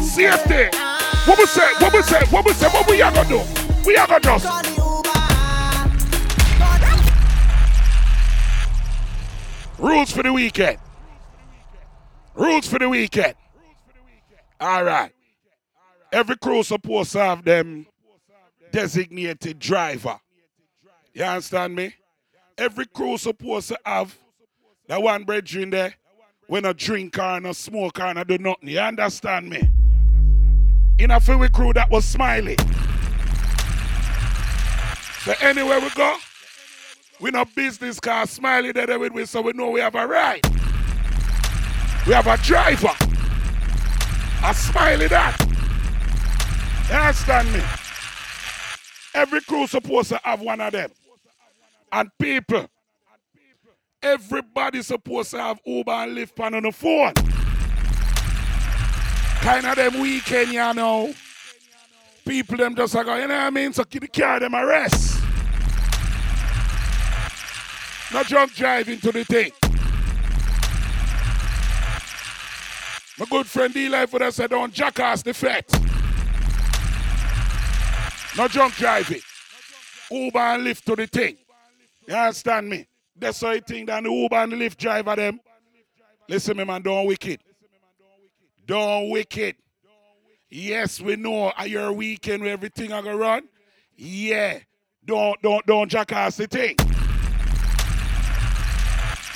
CFT. 0.00 0.74
What 1.28 1.38
we 1.38 1.44
say? 1.44 1.68
What 1.80 1.92
we 1.92 2.00
say? 2.00 2.24
What 2.30 2.46
we 2.46 2.52
say? 2.54 2.68
What 2.70 2.88
we 2.88 3.02
are 3.02 3.12
gonna 3.12 3.28
do? 3.28 3.42
We 3.84 3.94
are 3.98 4.06
gonna 4.06 4.20
do. 4.20 4.38
Rules 9.78 10.10
for 10.10 10.22
the 10.22 10.32
weekend. 10.32 10.78
Rules 12.34 12.66
for 12.66 12.78
the 12.78 12.88
weekend. 12.88 13.34
All 14.58 14.82
right. 14.82 15.12
Every 16.10 16.38
crew 16.38 16.62
supposed 16.62 17.12
to 17.12 17.18
have 17.18 17.44
them 17.44 17.86
designated 18.72 19.58
driver. 19.58 20.18
You 21.12 21.24
understand 21.24 21.74
me? 21.74 21.94
Every 22.56 22.86
crew 22.86 23.18
supposed 23.18 23.68
to 23.68 23.78
have 23.84 24.16
that 24.86 25.02
one 25.02 25.24
brethren 25.24 25.68
there 25.68 25.96
when 26.50 26.64
a 26.64 26.74
drink 26.74 27.16
or 27.16 27.38
no 27.38 27.52
smoke 27.52 28.00
or 28.00 28.12
no 28.12 28.24
do 28.24 28.36
nothing. 28.36 28.70
You 28.70 28.80
understand 28.80 29.48
me? 29.48 29.70
In 30.98 31.12
a 31.12 31.20
few 31.20 31.48
crew 31.48 31.72
that 31.74 31.88
was 31.88 32.04
smiley. 32.04 32.56
So 35.22 35.32
anywhere 35.40 35.78
we 35.78 35.90
go, 35.90 36.16
we 37.20 37.30
no 37.30 37.44
business 37.44 38.00
car 38.00 38.26
smiley 38.26 38.72
there 38.72 38.98
with 38.98 39.12
we 39.12 39.26
so 39.26 39.42
we 39.42 39.52
know 39.52 39.70
we 39.70 39.78
have 39.78 39.94
a 39.94 40.04
ride. 40.04 40.44
We 42.04 42.14
have 42.14 42.26
a 42.26 42.36
driver. 42.38 42.96
A 44.42 44.52
smiley 44.52 45.06
that. 45.06 45.36
You 46.88 46.96
understand 46.96 47.52
me? 47.52 47.62
Every 49.14 49.40
crew 49.42 49.68
supposed 49.68 50.08
to 50.08 50.20
have 50.24 50.40
one 50.40 50.60
of 50.60 50.72
them. 50.72 50.90
And 51.92 52.10
people, 52.18 52.66
everybody 54.02 54.82
supposed 54.82 55.30
to 55.32 55.38
have 55.38 55.60
Uber 55.64 55.92
and 55.92 56.16
Lyft 56.16 56.34
pan 56.34 56.54
on 56.54 56.62
the 56.62 56.72
phone. 56.72 57.14
Kind 59.42 59.66
of 59.66 59.76
them 59.76 60.00
weekend, 60.00 60.52
you 60.52 60.74
know. 60.74 61.14
People 62.26 62.56
them 62.56 62.74
just 62.76 62.94
like, 62.94 63.06
you 63.06 63.12
know 63.28 63.34
what 63.34 63.42
I 63.42 63.50
mean? 63.50 63.72
So 63.72 63.84
keep 63.84 64.02
the 64.02 64.08
car 64.08 64.40
them 64.40 64.54
arrest. 64.54 65.14
rest. 65.14 65.24
Not 68.12 68.26
drunk 68.26 68.54
driving 68.54 68.98
to 69.00 69.12
the 69.12 69.24
thing. 69.24 69.52
My 73.18 73.26
good 73.26 73.46
friend 73.46 73.72
D-Life 73.72 74.12
would 74.12 74.22
have 74.22 74.34
said, 74.34 74.50
don't 74.50 74.72
jackass 74.72 75.22
the 75.22 75.32
fat. 75.32 75.64
No 78.36 78.48
drunk 78.48 78.74
driving. 78.74 79.20
Uber 80.10 80.38
and 80.38 80.66
Lyft 80.66 80.84
to 80.84 80.96
the 80.96 81.06
thing. 81.06 81.36
You 82.06 82.14
understand 82.14 82.68
me? 82.68 82.86
That's 83.20 83.42
why 83.42 83.52
I 83.52 83.60
think 83.60 83.88
that 83.88 84.02
the 84.02 84.10
Uber 84.10 84.36
and 84.36 84.52
the 84.52 84.56
Lyft 84.56 84.78
driver 84.78 85.14
them. 85.14 85.40
Listen 86.28 86.56
me 86.56 86.64
man, 86.64 86.80
don't 86.82 87.06
wicked. 87.06 87.40
Don't 88.66 89.10
wicked. 89.10 89.56
Yes, 90.48 91.00
we 91.00 91.16
know 91.16 91.52
at 91.56 91.68
your 91.68 91.92
weekend 91.92 92.42
where 92.42 92.52
everything 92.52 92.92
are 92.92 93.02
gonna 93.02 93.16
run. 93.16 93.48
Yeah. 93.96 94.58
Don't 95.04 95.40
don't 95.42 95.64
don't 95.66 95.88
jackass 95.88 96.36
the 96.36 96.46
thing. 96.46 96.76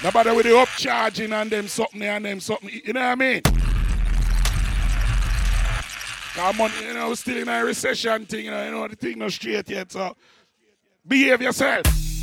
Nobody 0.03 0.37
with 0.37 0.47
the 0.47 0.53
upcharging 0.53 1.32
and 1.32 1.51
them 1.51 1.68
something 1.68 2.03
and 2.03 2.24
them 2.24 2.41
something. 2.41 2.70
You 2.85 2.93
know 2.93 3.01
what 3.01 3.07
I 3.07 3.14
mean? 3.14 3.43
Come 6.35 6.61
on, 6.61 6.70
you 6.82 6.95
know, 6.95 7.14
still 7.14 7.39
in 7.39 7.49
a 7.49 7.64
recession 7.64 8.26
thing, 8.26 8.47
you 8.47 8.51
know, 8.51 8.64
you 8.64 8.70
know 8.70 8.89
the 8.89 8.97
thing 8.97 9.18
not 9.18 9.32
straight 9.32 9.68
yet, 9.70 9.93
so 9.93 10.16
behave 11.07 11.41
yourself. 11.41 12.14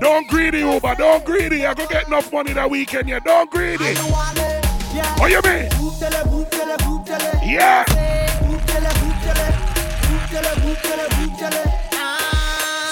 Don't 0.00 0.28
greedy, 0.28 0.58
Uber, 0.58 0.94
don't 0.96 1.24
greedy. 1.24 1.64
I 1.64 1.74
go 1.74 1.86
get 1.86 2.06
enough 2.06 2.30
money 2.32 2.52
that 2.52 2.68
weekend, 2.68 3.08
yeah. 3.08 3.18
Don't 3.18 3.50
greedy. 3.50 3.94
What 5.18 5.30
you 5.30 5.40
mean? 5.42 5.68
Yeah. 7.42 7.84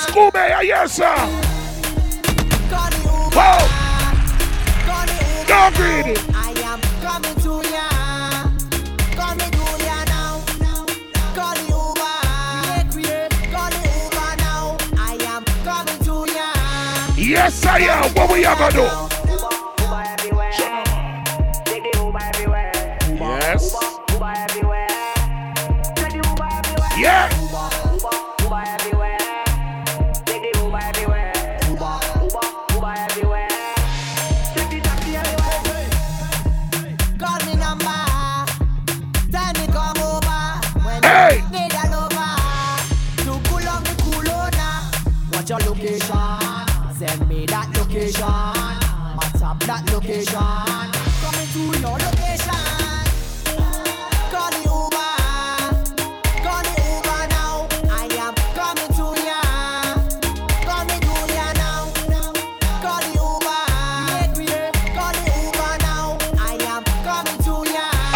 Scooby, 0.06 0.62
yes, 0.64 0.92
sir. 0.92 1.14
Whoa. 3.36 3.58
Don't 5.46 5.74
greedy. 5.74 6.53
Yes, 17.34 17.66
I 17.66 17.78
am. 17.78 18.14
What 18.14 18.30
we 18.32 18.44
are 18.44 18.56
gonna 18.56 19.08
do? 19.08 19.13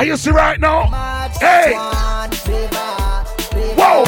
You 0.09 0.17
see 0.17 0.31
right 0.31 0.59
now? 0.59 0.85
Hey. 1.39 1.75
Whoa. 3.77 4.05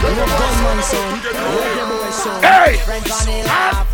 Gunman 0.00 0.82
son, 0.82 1.20
reggae 1.20 1.84
boy 1.88 2.10
son. 2.10 2.42
Hey. 2.42 2.76
French 2.84 3.06
vanilla, 3.06 3.84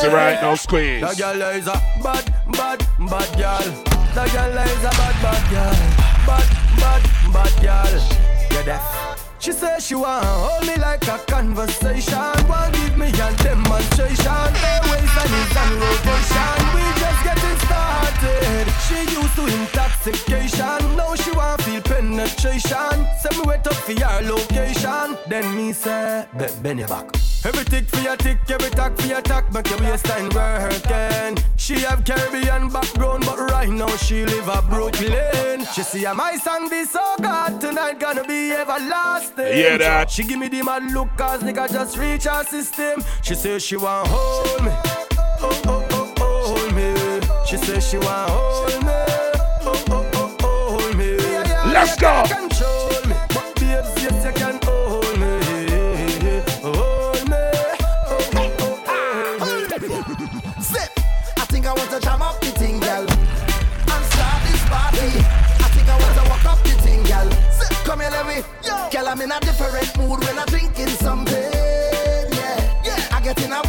see 0.00 0.08
right 0.08 0.40
now? 0.40 0.54
Squeeze. 0.54 1.00
The 1.00 1.14
girl 1.14 1.42
is 1.42 1.66
a 1.66 1.76
bad, 2.02 2.24
bad, 2.52 2.78
bad 3.10 3.30
girl. 3.38 3.68
The 4.14 4.24
girl 4.32 4.58
is 4.58 4.84
a 4.84 4.92
bad, 5.00 5.16
bad 5.22 5.42
girl. 5.50 5.78
Bad, 6.26 6.48
bad, 6.80 7.02
bad 7.32 7.54
girl. 7.62 7.94
You're 8.52 8.64
deaf. 8.64 9.08
She 9.38 9.52
says 9.52 9.86
she 9.86 9.94
want 9.94 10.24
hold 10.24 10.66
me 10.66 10.76
like 10.76 11.06
a 11.08 11.18
conversation. 11.26 12.18
Want 12.48 12.74
give 12.74 12.96
me 12.98 13.08
a 13.08 13.28
demonstration. 13.42 14.48
Her 14.62 14.80
waistline 14.90 15.34
is 15.40 15.56
on 15.56 15.80
rotation. 15.80 16.57
We 18.40 18.46
just 18.46 18.46
getting 18.46 18.68
started. 18.68 18.68
exhausted. 18.68 18.68
She 18.88 18.98
used 19.20 19.34
to 19.36 19.46
intoxication. 19.46 20.96
Now 20.96 21.14
she 21.14 21.30
want 21.32 21.62
feel 21.62 21.82
penetration. 21.82 23.06
Send 23.20 23.36
me 23.38 23.42
wait 23.46 23.66
up 23.66 23.74
for 23.74 23.92
your 23.92 24.22
location. 24.22 25.16
Then 25.28 25.56
me 25.56 25.72
say, 25.72 26.26
be 26.38 26.46
bend 26.62 26.78
your 26.80 26.88
back. 26.88 27.06
Every 27.44 27.64
tick 27.64 27.88
for 27.88 28.00
your 28.00 28.16
tick, 28.16 28.38
every 28.50 28.70
tack 28.70 28.96
for 28.98 29.06
your 29.06 29.22
tack, 29.22 29.52
make 29.52 29.70
your 29.70 29.78
waistline 29.78 30.28
working. 30.30 31.42
She 31.56 31.74
have 31.80 32.04
Caribbean 32.04 32.68
background, 32.68 33.24
but 33.24 33.38
right 33.50 33.68
now 33.68 33.86
she 33.96 34.24
live 34.24 34.48
a 34.48 34.60
Brooklyn. 34.62 35.64
She 35.72 35.82
see 35.82 36.04
a 36.04 36.14
my 36.14 36.36
song 36.36 36.68
be 36.68 36.84
so 36.84 37.14
good 37.18 37.60
tonight, 37.60 38.00
gonna 38.00 38.24
be 38.24 38.50
everlasting. 38.50 39.56
Yeah, 39.56 39.76
that? 39.78 40.10
She 40.10 40.24
give 40.24 40.38
me 40.38 40.48
the 40.48 40.62
mad 40.62 40.90
look, 40.92 41.08
cause 41.16 41.42
nigga 41.42 41.70
just 41.70 41.96
reach 41.96 42.24
her 42.24 42.42
system. 42.44 43.04
She 43.22 43.36
say 43.36 43.58
she 43.60 43.76
want 43.76 44.08
hold 44.08 44.64
me, 44.64 44.72
oh 45.40 45.62
oh. 45.66 45.77
She 47.48 47.56
say 47.56 47.80
she 47.80 47.96
want 47.98 48.30
hold 48.30 48.84
me, 48.84 48.92
oh 49.62 49.84
oh 49.88 50.10
oh 50.14 50.36
oh 50.42 50.78
hold 50.78 50.96
me. 50.96 51.16
Let's 51.72 51.96
go. 51.96 52.22
Control 52.28 52.90
me, 53.08 53.14
but 53.32 53.54
babes, 53.56 54.02
yes 54.02 54.24
you 54.26 54.32
can 54.32 54.58
hold 54.64 55.18
me, 55.18 55.40
hold 56.60 57.30
me, 57.30 57.40
oh 58.12 58.36
oh 58.36 58.84
oh. 58.86 60.60
Zip. 60.60 60.90
I 61.38 61.44
think 61.46 61.66
I 61.66 61.72
want 61.72 61.90
to 61.90 62.00
jam 62.00 62.20
up 62.20 62.38
the 62.40 62.50
thing, 62.50 62.80
girl. 62.80 63.06
And 63.08 64.04
start 64.12 64.42
this 64.44 64.62
party. 64.68 65.08
I 65.08 65.68
think 65.72 65.88
I 65.88 65.96
want 65.98 66.14
to 66.18 66.24
walk 66.28 66.44
up 66.44 66.62
the 66.64 66.74
thing, 66.82 67.02
girl. 67.04 67.30
Zip. 67.52 67.72
Come 67.86 68.00
here, 68.00 68.10
let 68.10 68.26
me. 68.26 68.42
Yo. 68.62 68.90
Girl, 68.90 69.08
I'm 69.08 69.20
in 69.22 69.32
a 69.32 69.40
different 69.40 69.96
mood 69.96 70.20
when 70.22 70.38
I'm 70.38 70.46
drinking 70.48 70.88
something. 70.88 71.32
Yeah. 71.32 72.60
Yeah. 72.84 73.08
I 73.16 73.20
get 73.22 73.42
in 73.42 73.52
a 73.52 73.62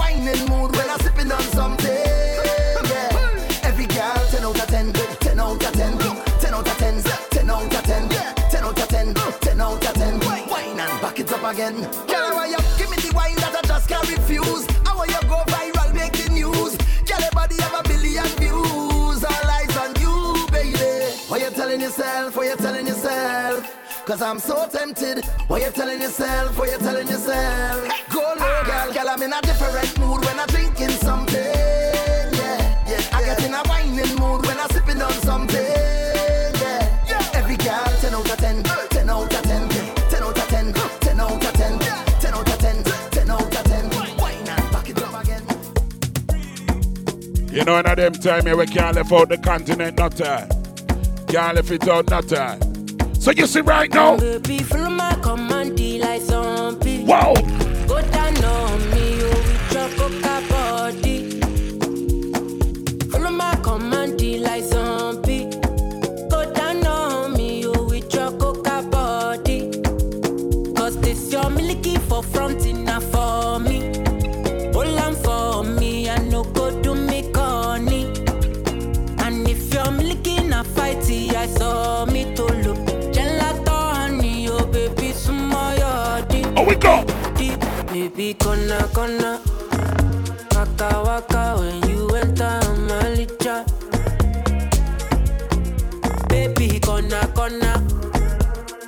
10. 9.60 9.60
10 9.60 9.62
out 9.62 9.86
of 9.86 9.93
10. 9.93 10.49
Wine 10.49 10.80
and 10.80 11.01
back 11.01 11.20
it 11.20 11.32
up 11.32 11.43
again. 11.43 11.76
Girl, 12.07 12.36
want 12.36 12.49
you 12.49 12.57
give 12.78 12.89
me 12.89 12.97
the 12.97 13.12
wine 13.14 13.36
that 13.36 13.55
I 13.55 13.68
just 13.68 13.89
can't 13.89 14.07
refuse. 14.10 14.66
I 14.86 14.95
want 14.95 15.12
you 15.12 15.22
go 15.28 15.43
viral, 15.47 15.93
make 15.93 16.14
the 16.14 16.30
news. 16.32 16.78
Girl, 17.03 17.20
your 17.20 17.32
body 17.32 17.55
have 17.60 17.80
a 17.80 17.84
billion 17.84 18.26
views. 18.39 19.24
All 19.24 19.49
eyes 19.57 19.76
on 19.78 19.95
you, 19.99 20.47
baby. 20.51 21.16
What 21.28 21.41
you 21.41 21.51
telling 21.51 21.82
yourself? 21.82 22.36
What 22.36 22.47
you 22.47 22.55
telling 22.55 22.88
yourself? 22.88 23.76
Cause 24.05 24.22
I'm 24.22 24.39
so 24.39 24.68
tempted. 24.68 25.26
What 25.47 25.62
you 25.62 25.72
telling 25.72 26.01
yourself? 26.01 26.57
What 26.57 26.72
you 26.72 26.78
telling 26.78 27.07
yourself? 27.07 28.10
Go 28.10 28.22
low, 28.39 28.64
girl. 28.66 28.93
Girl, 28.93 29.10
I'm 29.10 29.22
in 29.22 29.34
a 29.34 29.41
different 29.41 29.99
mood 29.99 30.26
when 30.26 30.39
I'm 30.39 30.47
drinking 30.47 30.95
something. 31.03 31.36
Yeah, 31.36 32.88
yeah. 32.88 33.18
I 33.18 33.24
get 33.24 33.43
in 33.45 33.53
a 33.53 33.62
whining 33.68 34.16
mood 34.16 34.45
when 34.45 34.57
I'm 34.57 34.70
sipping 34.70 35.01
on 35.01 35.12
something. 35.12 35.99
You 47.52 47.64
know, 47.66 47.78
in 47.80 47.86
a 47.88 47.95
them 47.95 48.14
time 48.14 48.45
here, 48.45 48.56
we 48.56 48.66
can't 48.68 48.95
live 48.95 49.12
out 49.12 49.30
the 49.30 49.38
continent, 49.38 49.97
not 49.97 50.16
time. 50.16 50.47
Can't 51.28 51.56
live 51.56 51.72
it 51.72 51.88
out, 51.88 52.10
not 52.10 52.28
time. 52.28 52.60
So 53.16 53.32
you 53.32 53.47
see 53.47 53.62
right 53.62 53.91
now, 53.93 54.18
Baby, 54.18 54.60
follow 54.60 54.89
my 54.91 55.14
command, 55.22 55.80
like 56.00 56.22
zombie. 56.22 57.04
wow, 57.04 57.34
go. 86.80 87.03
Baby, 87.91 88.34
gonna, 88.36 88.88
gonna. 88.93 89.41
Waka, 90.51 91.01
waka, 91.03 91.55
when 91.59 91.89
you 91.89 92.07
enter 92.15 92.59
my 92.88 93.03
licha. 93.17 93.65
Baby, 96.30 96.80
gonna, 96.80 97.30
gonna. 97.36 97.84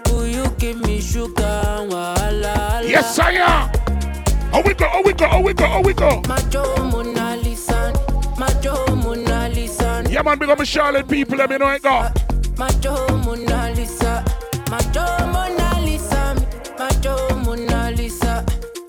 Will 0.08 0.28
you 0.28 0.48
give 0.58 0.80
me 0.82 1.02
sugar 1.02 1.44
and 1.44 1.92
wahala? 1.92 2.88
yes 2.88 3.18
I 3.20 3.32
am. 3.34 3.72
Oh, 4.54 4.62
we 4.66 4.74
go, 4.74 4.88
oh, 4.92 5.02
we 5.06 5.14
go, 5.14 5.28
oh, 5.32 5.42
we 5.42 5.54
go, 5.54 5.66
oh, 5.66 5.82
we 5.82 5.94
go. 5.94 6.22
Majo 6.28 6.76
Mona 6.92 7.38
Lisa, 7.38 7.94
Majo 8.38 8.86
Mona 8.98 9.48
Lisa, 9.50 10.04
Yeah, 10.10 10.22
man, 10.24 10.38
big 10.38 10.50
up 10.50 10.58
my 10.58 10.64
Charlotte 10.66 11.08
people, 11.08 11.38
let 11.38 11.50
me 11.50 11.58
know 11.58 11.70
it 11.70 11.82
go. 11.82 12.10
Majo 12.58 13.08
Mona 13.24 13.72
Lisa, 13.76 14.24
Majo 14.70 15.06
Mona 15.32 15.61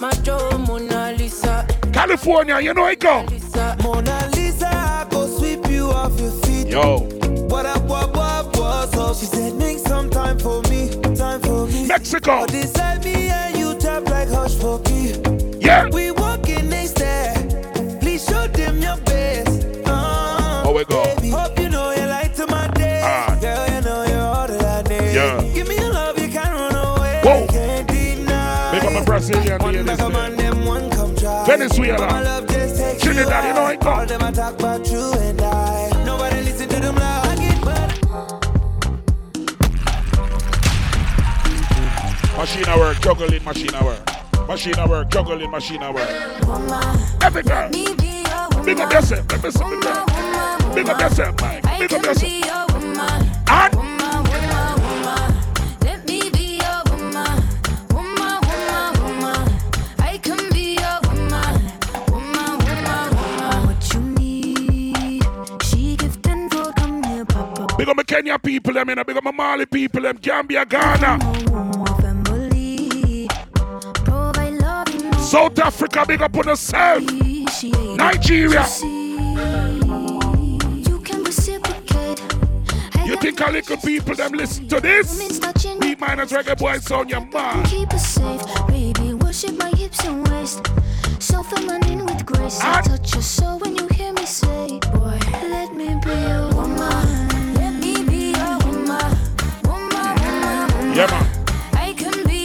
Lisa, 0.03 0.59
Mona 0.59 1.13
Lisa, 1.17 1.67
California, 1.93 2.59
you 2.61 2.75
know 2.75 2.87
it 2.87 2.99
go. 2.99 3.25
Mona 3.85 4.29
Lisa, 4.35 5.07
go 5.11 5.29
sweep 5.39 5.69
you 5.71 5.87
off 5.91 6.19
your 6.19 6.33
feet. 6.43 6.67
Yo, 6.67 6.99
What 7.49 7.67
up, 7.67 7.83
what, 7.85 8.13
what, 8.17 8.57
what's 8.57 8.97
up? 8.97 9.17
She 9.17 9.27
said, 9.27 9.55
make 9.55 9.79
some 9.79 10.11
time 10.11 10.41
for 10.41 10.61
me, 10.63 10.91
time 11.15 11.41
for 11.43 11.67
me. 11.69 11.87
Mexico. 11.87 12.47
Beside 12.47 13.05
me 13.05 13.29
and 13.29 13.57
you 13.57 13.75
tap 13.79 14.03
like 14.09 14.29
hush 14.29 14.59
puppy. 14.59 15.15
Yeah. 15.61 15.89
We 15.91 16.11
walking 16.11 16.69
next 16.69 16.97
there. 16.97 17.33
Please 18.01 18.25
show 18.27 18.49
them 18.49 18.83
your 18.83 18.97
best. 18.97 19.65
Uh, 19.87 20.65
Oh, 20.67 20.73
we 20.75 20.85
go. 20.85 21.02
Come 30.91 31.17
try. 31.17 31.47
Venezuela. 31.47 32.07
My 32.07 32.23
love 32.23 32.47
just 32.49 32.77
takes 32.77 33.03
Trinidad, 33.03 33.45
you 33.45 33.55
know 33.55 33.67
it 33.69 33.81
go. 33.81 33.91
All 33.91 34.07
them 34.07 34.23
I 34.23 34.31
talk 34.33 34.59
about 34.59 34.91
you 34.91 35.13
and 35.13 35.41
I. 35.41 36.05
Nobody 36.05 36.43
listen 36.43 36.69
to 36.69 36.81
them 36.81 36.97
loud. 36.97 37.27
I 37.27 37.37
get. 37.37 37.53
Machine 42.37 42.79
work, 42.79 43.01
juggling 43.01 43.45
machine 43.45 43.85
work. 43.85 44.49
Machine 44.49 44.89
work, 44.89 45.11
juggling 45.11 45.51
machine 45.51 45.95
work. 45.95 46.11
Every 47.23 47.43
girl. 47.43 47.71
Big 48.65 48.81
up 48.81 48.93
yourself, 48.93 49.31
let 49.31 49.43
me 49.43 49.51
see 49.51 49.65
big 49.65 49.83
girl. 49.83 50.75
Big 50.75 50.89
up 50.89 51.01
yourself, 51.01 51.41
Mike. 51.41 51.63
Big 51.79 51.93
up 51.93 52.05
yourself. 52.05 52.71
And 53.49 54.02
up 67.93 67.97
my 67.97 68.03
Kenya 68.05 68.39
people, 68.39 68.73
them, 68.73 68.89
you 68.89 68.95
know, 68.95 69.05
big 69.05 69.17
up 69.17 69.25
my 69.25 69.31
Mali 69.31 69.67
people, 69.67 70.01
them, 70.01 70.17
Gambia, 70.17 70.65
Ghana. 70.65 71.19
Family, 72.01 73.29
provide 74.05 74.55
love 74.55 74.89
in 74.95 75.11
no 75.11 75.19
South 75.19 75.59
Africa, 75.59 76.05
big 76.09 76.23
up 76.23 76.35
on 76.37 76.47
yourself. 76.47 77.03
Nigeria. 77.97 78.67
You 80.89 81.01
can 81.01 81.23
reciprocate. 81.23 82.23
You 83.05 83.17
think 83.17 83.41
a 83.41 83.51
little 83.51 83.77
people 83.77 84.15
them 84.15 84.33
listen 84.33 84.69
to 84.69 84.81
this? 84.81 85.19
B 85.79 85.95
minus 86.01 86.33
reggae 86.33 86.57
boy 86.57 86.79
sound 86.79 87.11
your 87.11 87.21
man. 87.27 87.65
Keep 87.67 87.93
us 87.93 88.07
safe, 88.07 88.43
baby. 88.69 89.13
Worship 89.15 89.59
my 89.59 89.69
hips 89.71 90.03
and 90.07 90.27
waist. 90.29 90.67
So 91.19 91.43
feminine 91.43 92.07
with 92.07 92.25
grace. 92.25 92.61
I 92.63 92.81
touch 92.81 93.13
your 93.13 93.23
soul 93.23 93.59
when 93.59 93.77
you 93.77 93.87
hear 93.89 94.13
me 94.15 94.25
say, 94.25 94.79
Boy, 94.95 95.19
let 95.43 95.75
me 95.75 95.95
be 96.03 96.11
your 96.11 96.52
Woman, 100.93 101.09
woman. 101.09 102.43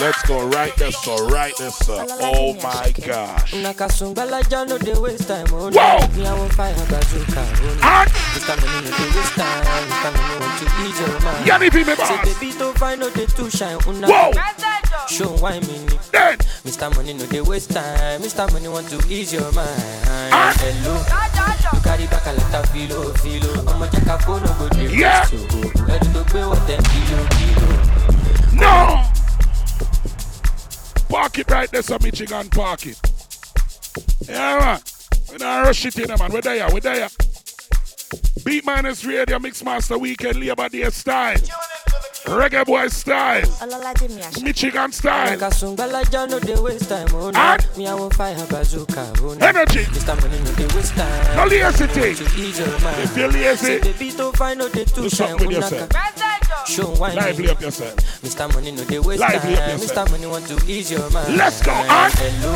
let's 0.00 0.22
go 0.26 0.48
right 0.48 0.74
there, 0.76 0.90
so 0.90 1.28
right 1.28 1.52
there, 1.58 1.70
sir. 1.70 2.04
Oh 2.20 2.54
my 2.54 2.92
gosh. 3.06 3.52
Nakasumbala 3.54 4.42
ya 4.50 4.64
no 4.64 4.76
dey 4.78 4.94
waste 4.98 5.28
time. 5.28 5.46
Oh, 5.52 5.70
Wow. 5.70 5.70
no. 5.70 6.08
Me 6.16 6.26
I 6.26 6.34
want 6.34 6.52
fire 6.54 6.74
bazooka. 6.90 7.38
Oh, 7.38 7.44
no. 7.78 8.04
This 8.34 8.44
time 8.46 8.58
me 8.58 8.66
no 8.66 8.80
dey 8.82 8.90
time. 9.38 9.62
This 9.86 9.98
time 10.02 10.14
me 10.18 10.34
want 10.42 10.58
to 10.58 10.66
ease 10.82 10.98
your 11.00 11.14
mind. 11.20 11.46
Yanni 11.46 11.70
be 11.70 11.84
me 11.84 11.94
boss. 11.94 12.08
Say 12.08 12.18
baby 12.34 12.50
don't 12.58 12.76
find 12.76 12.98
no 13.00 13.10
dey 13.10 13.26
too 13.26 13.48
shine. 13.50 13.78
Oh. 13.86 13.92
Whoa. 14.02 14.32
Show 15.08 15.28
why 15.40 15.58
me 15.60 15.66
need. 15.66 15.98
Mr. 16.64 16.94
Money 16.96 17.12
no 17.14 17.26
dey 17.26 17.40
waste 17.40 17.70
time. 17.70 18.20
Mr. 18.22 18.50
Money 18.52 18.68
want 18.68 18.88
to 18.88 18.96
ease 19.12 19.32
your 19.32 19.42
mind. 19.52 19.68
Ah. 20.06 20.54
Hello. 20.58 20.94
You 21.76 21.80
carry 21.82 22.06
back 22.06 22.26
a 22.26 22.32
lot 22.32 22.54
of 22.54 22.70
filo, 22.70 23.12
filo. 23.14 23.72
I'ma 23.72 23.86
check 23.90 24.06
a 24.06 24.18
phone, 24.20 24.42
no 24.42 24.54
go 24.58 24.68
dey 24.70 24.96
Yeah. 24.96 25.20
waste 25.22 25.32
you. 25.32 25.84
Ready 25.84 26.12
to 26.12 26.24
pay 26.24 26.44
what 26.46 26.66
them 26.66 26.82
kilo, 26.82 27.26
kilo. 27.36 27.68
No! 28.54 29.04
Park 31.08 31.38
it 31.38 31.50
right 31.50 31.70
there, 31.70 31.82
so 31.82 31.98
Michigan, 32.00 32.48
park 32.50 32.86
it. 32.86 32.98
Yeah, 34.28 34.58
man. 34.60 34.80
We 35.30 35.36
not 35.38 35.66
rush 35.66 35.84
it 35.86 35.98
in, 35.98 36.08
man. 36.18 36.32
We're 36.32 36.40
there, 36.40 36.68
we're 36.72 36.80
there. 36.80 37.08
Beat 38.44 38.64
Minus 38.64 39.04
Radio 39.04 39.38
Mix 39.38 39.62
Master 39.64 39.98
Weekend, 39.98 40.36
Labor 40.40 40.68
Day 40.68 40.88
style. 40.90 41.36
Reggae 42.24 42.64
Boy 42.64 42.88
style. 42.88 43.42
Michigan 44.42 44.92
style. 44.92 45.36
Nakasumbala 45.36 46.02
ya 46.12 46.26
no 46.26 46.38
dey 46.38 46.54
waste 46.60 46.88
time. 46.88 47.08
Oh, 47.14 47.30
no. 47.30 47.56
Me 47.76 47.86
I 47.86 47.94
want 47.94 48.14
fire 48.14 48.36
bazooka. 48.48 49.12
Oh, 49.20 49.34
no. 49.34 49.46
Energy. 49.46 49.84
No 50.06 50.52
dey 50.54 50.66
waste 50.76 50.94
time. 50.94 51.36
No 51.36 51.44
lazy 51.46 51.86
thing. 51.88 52.14
To 52.14 52.24
ease 52.40 52.58
your 52.60 52.68
mind. 52.80 52.98
If 53.02 53.16
you're 53.16 53.28
lazy, 53.28 54.12
don't 54.16 54.36
find 54.36 54.58
no 54.60 54.68
dey 54.68 54.84
too 54.84 55.02
do 55.02 55.08
shine. 55.10 55.28
something 55.36 55.46
oh, 55.46 55.48
with 55.48 55.72
Oh, 55.72 55.76
yourself. 55.76 56.68
Show 56.68 56.86
why 57.00 57.12
Lively 57.12 57.50
up 57.50 57.60
yourself. 57.60 57.96
Mr. 58.22 58.52
Money 58.54 58.70
no 58.70 58.84
dey 58.84 58.98
waste 59.00 59.20
Lively 59.20 59.56
time. 59.56 59.70
yourself. 59.80 60.08
Mr. 60.08 60.10
Money 60.12 60.26
want 60.26 60.46
to 60.46 60.70
ease 60.70 60.90
your 60.92 61.10
mind. 61.10 61.36
Let's 61.36 61.60
go, 61.62 61.72
on. 61.72 62.10
Hello. 62.14 62.54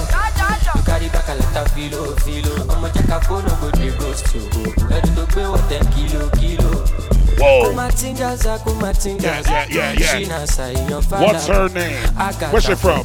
You 0.76 0.82
carry 0.82 1.08
back 1.08 1.28
a 1.28 1.34
lot 1.34 1.56
of 1.56 1.72
filo, 1.72 2.14
filo. 2.22 2.70
I'ma 2.70 2.88
check 2.92 3.08
a 3.08 3.20
phone, 3.22 3.44
no 3.44 3.56
go 3.60 3.70
dey 3.72 3.90
ghost 3.98 4.26
oh. 4.28 4.38
you. 4.38 4.86
Ready 4.86 5.08
to 5.16 5.26
pay 5.26 5.48
what 5.48 5.68
them 5.68 5.84
kilo, 5.92 6.30
kilo. 6.30 7.05
Whoa. 7.38 7.70
Yeah, 7.70 9.42
yeah, 9.44 9.66
yeah, 9.68 9.92
yeah. 9.92 10.14
Shina 10.16 10.46
sayan 10.48 11.02
fada. 11.04 11.24
What's 11.26 11.46
her 11.48 11.68
name? 11.68 12.08
Where's 12.50 12.64
she 12.64 12.74
from? 12.74 13.04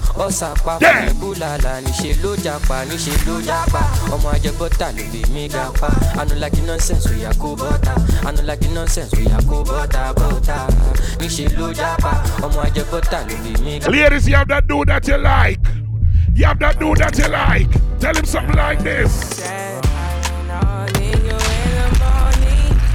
Damn. 0.79 1.09
fúnibúlàlà 1.11 1.73
níṣẹ́ 1.85 2.21
ló 2.23 2.35
japa 2.43 2.85
níṣẹ́ 2.89 3.25
ló 3.27 3.35
japa 3.47 3.81
ọmọ 4.15 4.27
ajẹbọ́tà 4.35 4.87
ló 4.97 5.03
lè 5.13 5.21
mí 5.33 5.47
gapa 5.49 5.89
anulagi 6.19 6.61
nonsense 6.67 7.09
oya 7.11 7.31
kó 7.41 7.55
bọ́tà 7.59 7.93
anulagi 8.27 8.67
nonsense 8.75 9.13
oya 9.19 9.37
kó 9.49 9.57
bọ́tà 9.69 10.13
bọ́tà 10.19 10.57
níṣẹ́ 11.19 11.57
ló 11.59 11.67
japa 11.73 12.11
ọmọ 12.45 12.59
ajẹbọ́tà 12.67 13.19
ló 13.27 13.35
lè 13.45 13.53
mí 13.63 13.79
gapa. 13.79 13.91
Ladies, 13.91 14.27
you 14.27 14.35
have 14.35 14.47
that 14.47 14.65
dude 14.67 14.87
that 14.87 15.07
you 15.07 15.17
like. 15.17 15.59
You 16.35 16.45
have 16.45 16.59
that 16.59 16.79
dude 16.79 16.97
that 16.97 17.17
you 17.17 17.27
like. 17.27 17.69
Tell 17.99 18.15
him 18.15 18.25
something 18.25 18.55
like 18.55 18.79
this. 18.83 19.41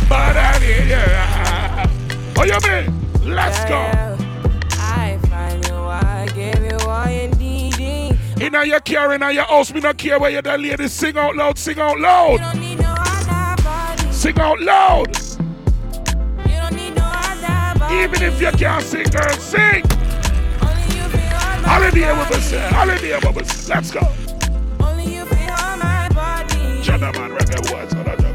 But 0.09 0.37
I 0.37 0.46
need 0.67 0.89
you. 0.91 1.05
Oh, 2.39 2.45
you 2.45 2.59
mean? 2.69 3.35
Let's 3.35 3.65
go. 3.65 3.81
I 4.79 5.19
find 5.29 5.67
you, 5.67 5.75
I 5.75 6.29
give 6.35 6.63
you 6.63 6.79
all 6.89 7.09
you 7.09 7.29
needing. 7.37 8.19
In 8.41 8.53
your 8.69 8.81
car, 8.81 9.15
in 9.15 9.21
your 9.35 9.45
house, 9.45 9.73
me 9.73 9.81
not 9.81 9.97
care 9.97 10.19
where 10.19 10.31
you're 10.31 10.43
the 10.43 10.59
ladies 10.59 10.93
sing 10.93 11.17
out 11.17 11.37
loud, 11.37 11.59
sing 11.59 11.79
out 11.79 11.99
loud. 11.99 12.41
Sing 14.13 14.39
out 14.39 14.61
loud. 14.61 15.17
Even 17.93 18.23
if 18.23 18.41
you 18.41 18.51
can't 18.53 18.85
sing, 18.85 19.05
girl, 19.05 19.33
sing. 19.35 19.85
Holiday 21.65 22.13
with 22.19 22.33
us, 22.33 22.53
holiday 22.73 23.17
with 23.17 23.43
us. 23.43 23.69
Let's 23.69 23.91
go. 23.91 24.01
Only 24.81 25.17
you 25.17 25.25
feel 25.25 25.77
my 25.79 26.09
body. 26.15 26.83
Gentleman, 26.83 27.33
reggae 27.33 27.71
boys, 27.71 27.95
what 27.95 28.26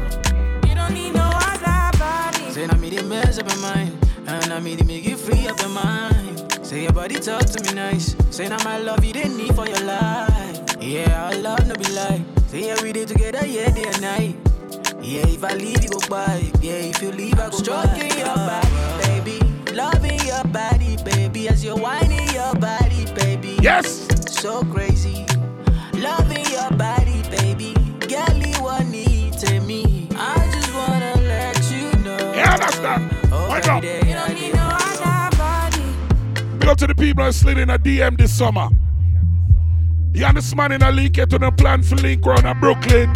mess 3.12 3.38
up 3.38 3.46
your 3.46 3.60
mind, 3.60 3.92
and 4.26 4.52
I 4.52 4.58
made 4.58 4.78
to 4.78 4.84
make 4.86 5.04
you 5.04 5.16
free 5.18 5.46
up 5.46 5.60
your 5.60 5.68
mind. 5.68 6.40
Say 6.64 6.84
your 6.84 6.92
body 6.92 7.16
talk 7.16 7.44
to 7.44 7.62
me 7.62 7.74
nice. 7.74 8.16
Say 8.30 8.48
now 8.48 8.56
my 8.64 8.78
love 8.78 9.04
you 9.04 9.12
didn't 9.12 9.36
need 9.36 9.54
for 9.54 9.66
your 9.68 9.84
life. 9.84 10.56
Yeah, 10.80 11.26
our 11.26 11.36
love 11.36 11.66
no 11.68 11.74
be 11.74 11.92
lie. 11.92 12.24
Say 12.48 12.68
yeah 12.68 12.82
we 12.82 12.90
did 12.92 13.08
together, 13.08 13.44
yeah 13.46 13.68
day 13.70 13.84
and 13.84 14.00
night. 14.00 14.34
Yeah, 15.02 15.26
if 15.28 15.44
I 15.44 15.52
leave 15.54 15.82
you 15.84 15.90
go 15.90 16.00
by. 16.08 16.40
Yeah, 16.62 16.88
if 16.90 17.02
you 17.02 17.12
leave 17.12 17.38
I 17.38 17.50
go 17.50 17.56
Stroking 17.58 18.16
your 18.16 18.34
body, 18.50 18.80
baby. 19.04 19.38
Loving 19.74 20.20
your 20.24 20.44
body, 20.44 20.96
baby. 21.04 21.48
As 21.48 21.62
you're 21.62 21.76
whining 21.76 22.28
your 22.32 22.54
body, 22.54 23.04
baby. 23.14 23.58
Yes. 23.60 24.08
So 24.40 24.64
crazy. 24.72 25.26
Loving 25.92 26.46
your 26.50 26.70
body, 26.70 27.20
baby. 27.36 27.74
Girl, 28.08 28.38
you 28.40 28.62
want 28.62 28.88
me. 28.88 29.11
That's. 32.82 33.50
Wake 33.50 33.68
up. 33.68 33.82
You 33.82 34.14
don't 34.14 34.34
need 34.34 34.54
no 34.54 34.68
other 34.72 35.36
body. 35.36 36.58
Big 36.58 36.68
up 36.68 36.78
to 36.78 36.86
the 36.86 36.94
people 36.94 37.24
that 37.24 37.32
slid 37.34 37.58
in 37.58 37.70
a 37.70 37.78
DM 37.78 38.18
this 38.18 38.34
summer. 38.34 38.68
You 40.14 40.26
and 40.26 40.36
this 40.36 40.54
man 40.54 40.72
in 40.72 40.82
a 40.82 40.90
link 40.90 41.14
to 41.14 41.26
the 41.26 41.50
plan 41.52 41.82
for 41.82 41.96
link 41.96 42.24
round 42.26 42.60
Brooklyn. 42.60 43.12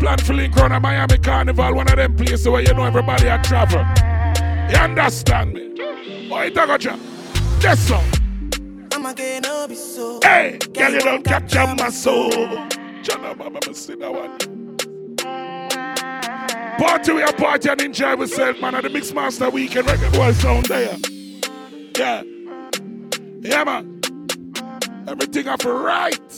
Plan 0.00 0.18
for 0.18 0.32
link 0.32 0.56
round 0.56 0.82
Miami 0.82 1.18
Carnival, 1.18 1.74
one 1.74 1.88
of 1.88 1.96
them 1.96 2.16
places 2.16 2.48
where 2.48 2.62
you 2.62 2.72
know 2.72 2.84
everybody 2.84 3.28
a 3.28 3.40
travel. 3.42 3.84
You 4.70 4.76
understand 4.76 5.52
me? 5.52 5.74
Oh, 6.32 6.50
talk 6.50 6.64
about 6.64 6.84
you? 6.84 6.92
This 7.60 7.88
song. 7.88 8.04
I'm 8.92 9.04
again, 9.06 9.42
no 9.42 9.68
be 9.68 9.74
so. 9.74 10.18
Hey, 10.22 10.58
girl, 10.72 10.92
you 10.92 11.00
don't 11.00 11.24
capture 11.24 11.66
my 11.78 11.90
soul. 11.90 12.30
Jana, 13.02 13.34
mama, 13.36 13.60
see 13.74 13.94
that 13.96 14.12
one. 14.12 14.63
Party 16.78 17.12
we 17.12 17.22
are 17.22 17.32
party 17.32 17.68
and 17.68 17.80
enjoy 17.80 18.16
ourselves, 18.16 18.60
man. 18.60 18.74
At 18.74 18.82
the 18.82 18.90
Mix 18.90 19.12
Master 19.12 19.50
Weekend, 19.50 19.86
Reggae 19.86 20.12
Boy 20.14 20.32
sound 20.32 20.66
there. 20.66 20.96
Yeah. 21.96 22.22
Yeah, 23.40 23.64
man. 23.64 24.00
Everything 25.06 25.48
up 25.48 25.64
right. 25.64 26.32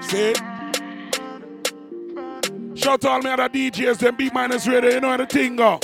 See? 0.00 0.34
Shout 2.74 3.04
all 3.04 3.20
me 3.20 3.30
other 3.30 3.48
DJs, 3.48 3.98
them 3.98 4.16
B 4.16 4.30
minus 4.32 4.66
radio, 4.66 4.90
you 4.90 5.00
know 5.00 5.10
how 5.10 5.16
the 5.18 5.26
thing 5.26 5.56
go. 5.56 5.78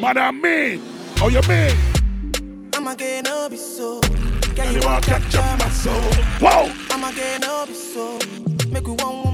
Madam 0.00 0.40
me. 0.40 0.80
Oh, 1.20 1.28
you 1.28 1.40
mean? 1.48 2.70
I'm 2.74 2.86
again, 2.86 3.24
be 3.50 3.56
so. 3.56 4.00
Girl, 4.00 4.72
you 4.72 4.80
want 4.80 5.04
capture 5.04 5.38
my 5.38 5.68
soul. 5.70 6.00
Whoa! 6.40 6.72
I'm 6.90 7.04
again, 7.12 7.40
be 7.66 7.74
so. 7.74 8.18
Make 8.70 8.86
we 8.86 8.92
one 8.92 9.25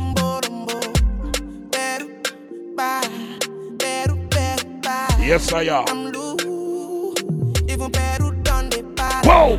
Yes, 5.32 5.52
I 5.52 5.62
am. 5.62 5.84
I'm 5.88 6.12
loose. 6.12 7.22
Even 7.70 7.90
better 7.90 8.32
done 8.42 8.68
the 8.70 8.82
bye. 8.96 9.22
Whoa! 9.24 9.58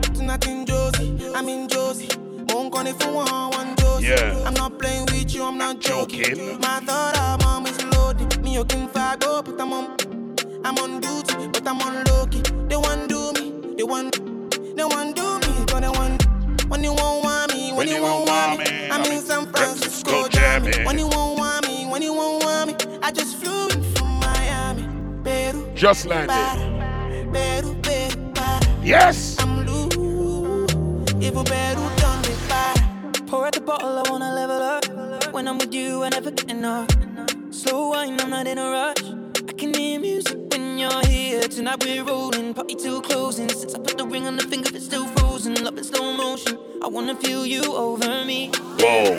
Josie, 0.65 1.33
I'm 1.33 1.47
in 1.49 1.67
Josie. 1.67 2.09
Won't 2.49 2.73
call 2.73 2.85
it 2.85 3.01
for 3.01 3.11
one, 3.13 3.27
one 3.51 3.75
Josie. 3.77 4.07
Yeah. 4.07 4.43
I'm 4.45 4.53
not 4.53 4.77
playing 4.77 5.05
with 5.05 5.33
you, 5.33 5.45
I'm 5.45 5.57
not 5.57 5.79
joking. 5.79 6.23
Joking. 6.23 6.59
My 6.59 6.79
thought 6.81 7.17
of 7.17 7.41
mom 7.45 7.65
is 7.65 7.83
loaded. 7.95 8.43
Me, 8.43 8.55
you 8.55 8.65
can 8.65 8.87
fire 8.89 9.17
go, 9.17 9.41
but 9.41 9.59
I'm 9.59 9.71
on. 9.73 9.95
I'm 10.65 10.77
on 10.77 10.99
duty, 10.99 11.47
but 11.47 11.65
I'm 11.67 11.81
on 11.81 12.03
low 12.05 12.25
key. 12.27 12.41
They 12.67 12.75
want 12.75 13.07
do 13.09 13.31
me, 13.33 13.75
they 13.77 13.83
want, 13.83 14.13
they 14.75 14.83
want 14.83 15.15
do 15.15 15.39
me, 15.39 15.65
but 15.67 15.79
they 15.79 15.89
want. 15.89 16.23
When 16.69 16.83
you 16.83 16.93
won't 16.93 17.23
want 17.23 17.53
me, 17.53 17.71
when, 17.73 17.87
you 17.87 18.01
won't 18.01 18.27
want 18.27 18.59
me, 18.59 18.89
I'm 18.89 19.03
in 19.11 19.21
San 19.21 19.45
Francisco, 19.47 20.27
jamming. 20.27 20.85
When 20.85 20.97
you 20.97 21.07
won't 21.07 21.22
Just 25.83 26.05
landed. 26.05 26.31
Peru, 27.33 27.75
Peru, 27.83 28.31
para. 28.33 28.61
Yes. 28.81 29.35
I'm 29.39 29.65
loose, 29.65 30.73
even 31.21 31.43
Peru 31.43 31.83
done 31.97 32.21
me 32.21 32.33
para. 32.47 33.11
Pour 33.27 33.45
out 33.45 33.51
the 33.51 33.59
bottle, 33.59 33.97
I 33.99 34.09
wanna 34.09 34.33
level 34.33 34.61
up. 34.61 35.33
When 35.33 35.45
I'm 35.45 35.57
with 35.57 35.73
you, 35.73 36.03
I 36.03 36.07
never 36.07 36.31
get 36.31 36.49
enough. 36.49 36.87
Slow 37.49 37.89
wine, 37.89 38.17
I'm 38.21 38.29
not 38.29 38.47
in 38.47 38.59
a 38.59 38.71
rush. 38.71 39.03
I 39.49 39.51
can 39.51 39.73
hear 39.73 39.99
music 39.99 40.37
when 40.51 40.77
you're 40.77 41.05
here. 41.05 41.41
Tonight 41.49 41.83
we're 41.83 42.05
rolling, 42.05 42.53
party 42.53 42.75
till 42.75 43.01
closing. 43.01 43.49
Since 43.49 43.75
I 43.75 43.79
put 43.79 43.97
the 43.97 44.05
ring 44.05 44.25
on 44.25 44.37
the 44.37 44.43
finger, 44.43 44.69
it's 44.73 44.85
still 44.85 45.05
frozen. 45.07 45.61
Love 45.65 45.77
in 45.77 45.83
slow 45.83 46.13
motion. 46.13 46.57
I 46.81 46.87
wanna 46.87 47.15
feel 47.15 47.45
you 47.45 47.61
over 47.75 48.23
me. 48.23 48.51
Whoa. 48.79 49.17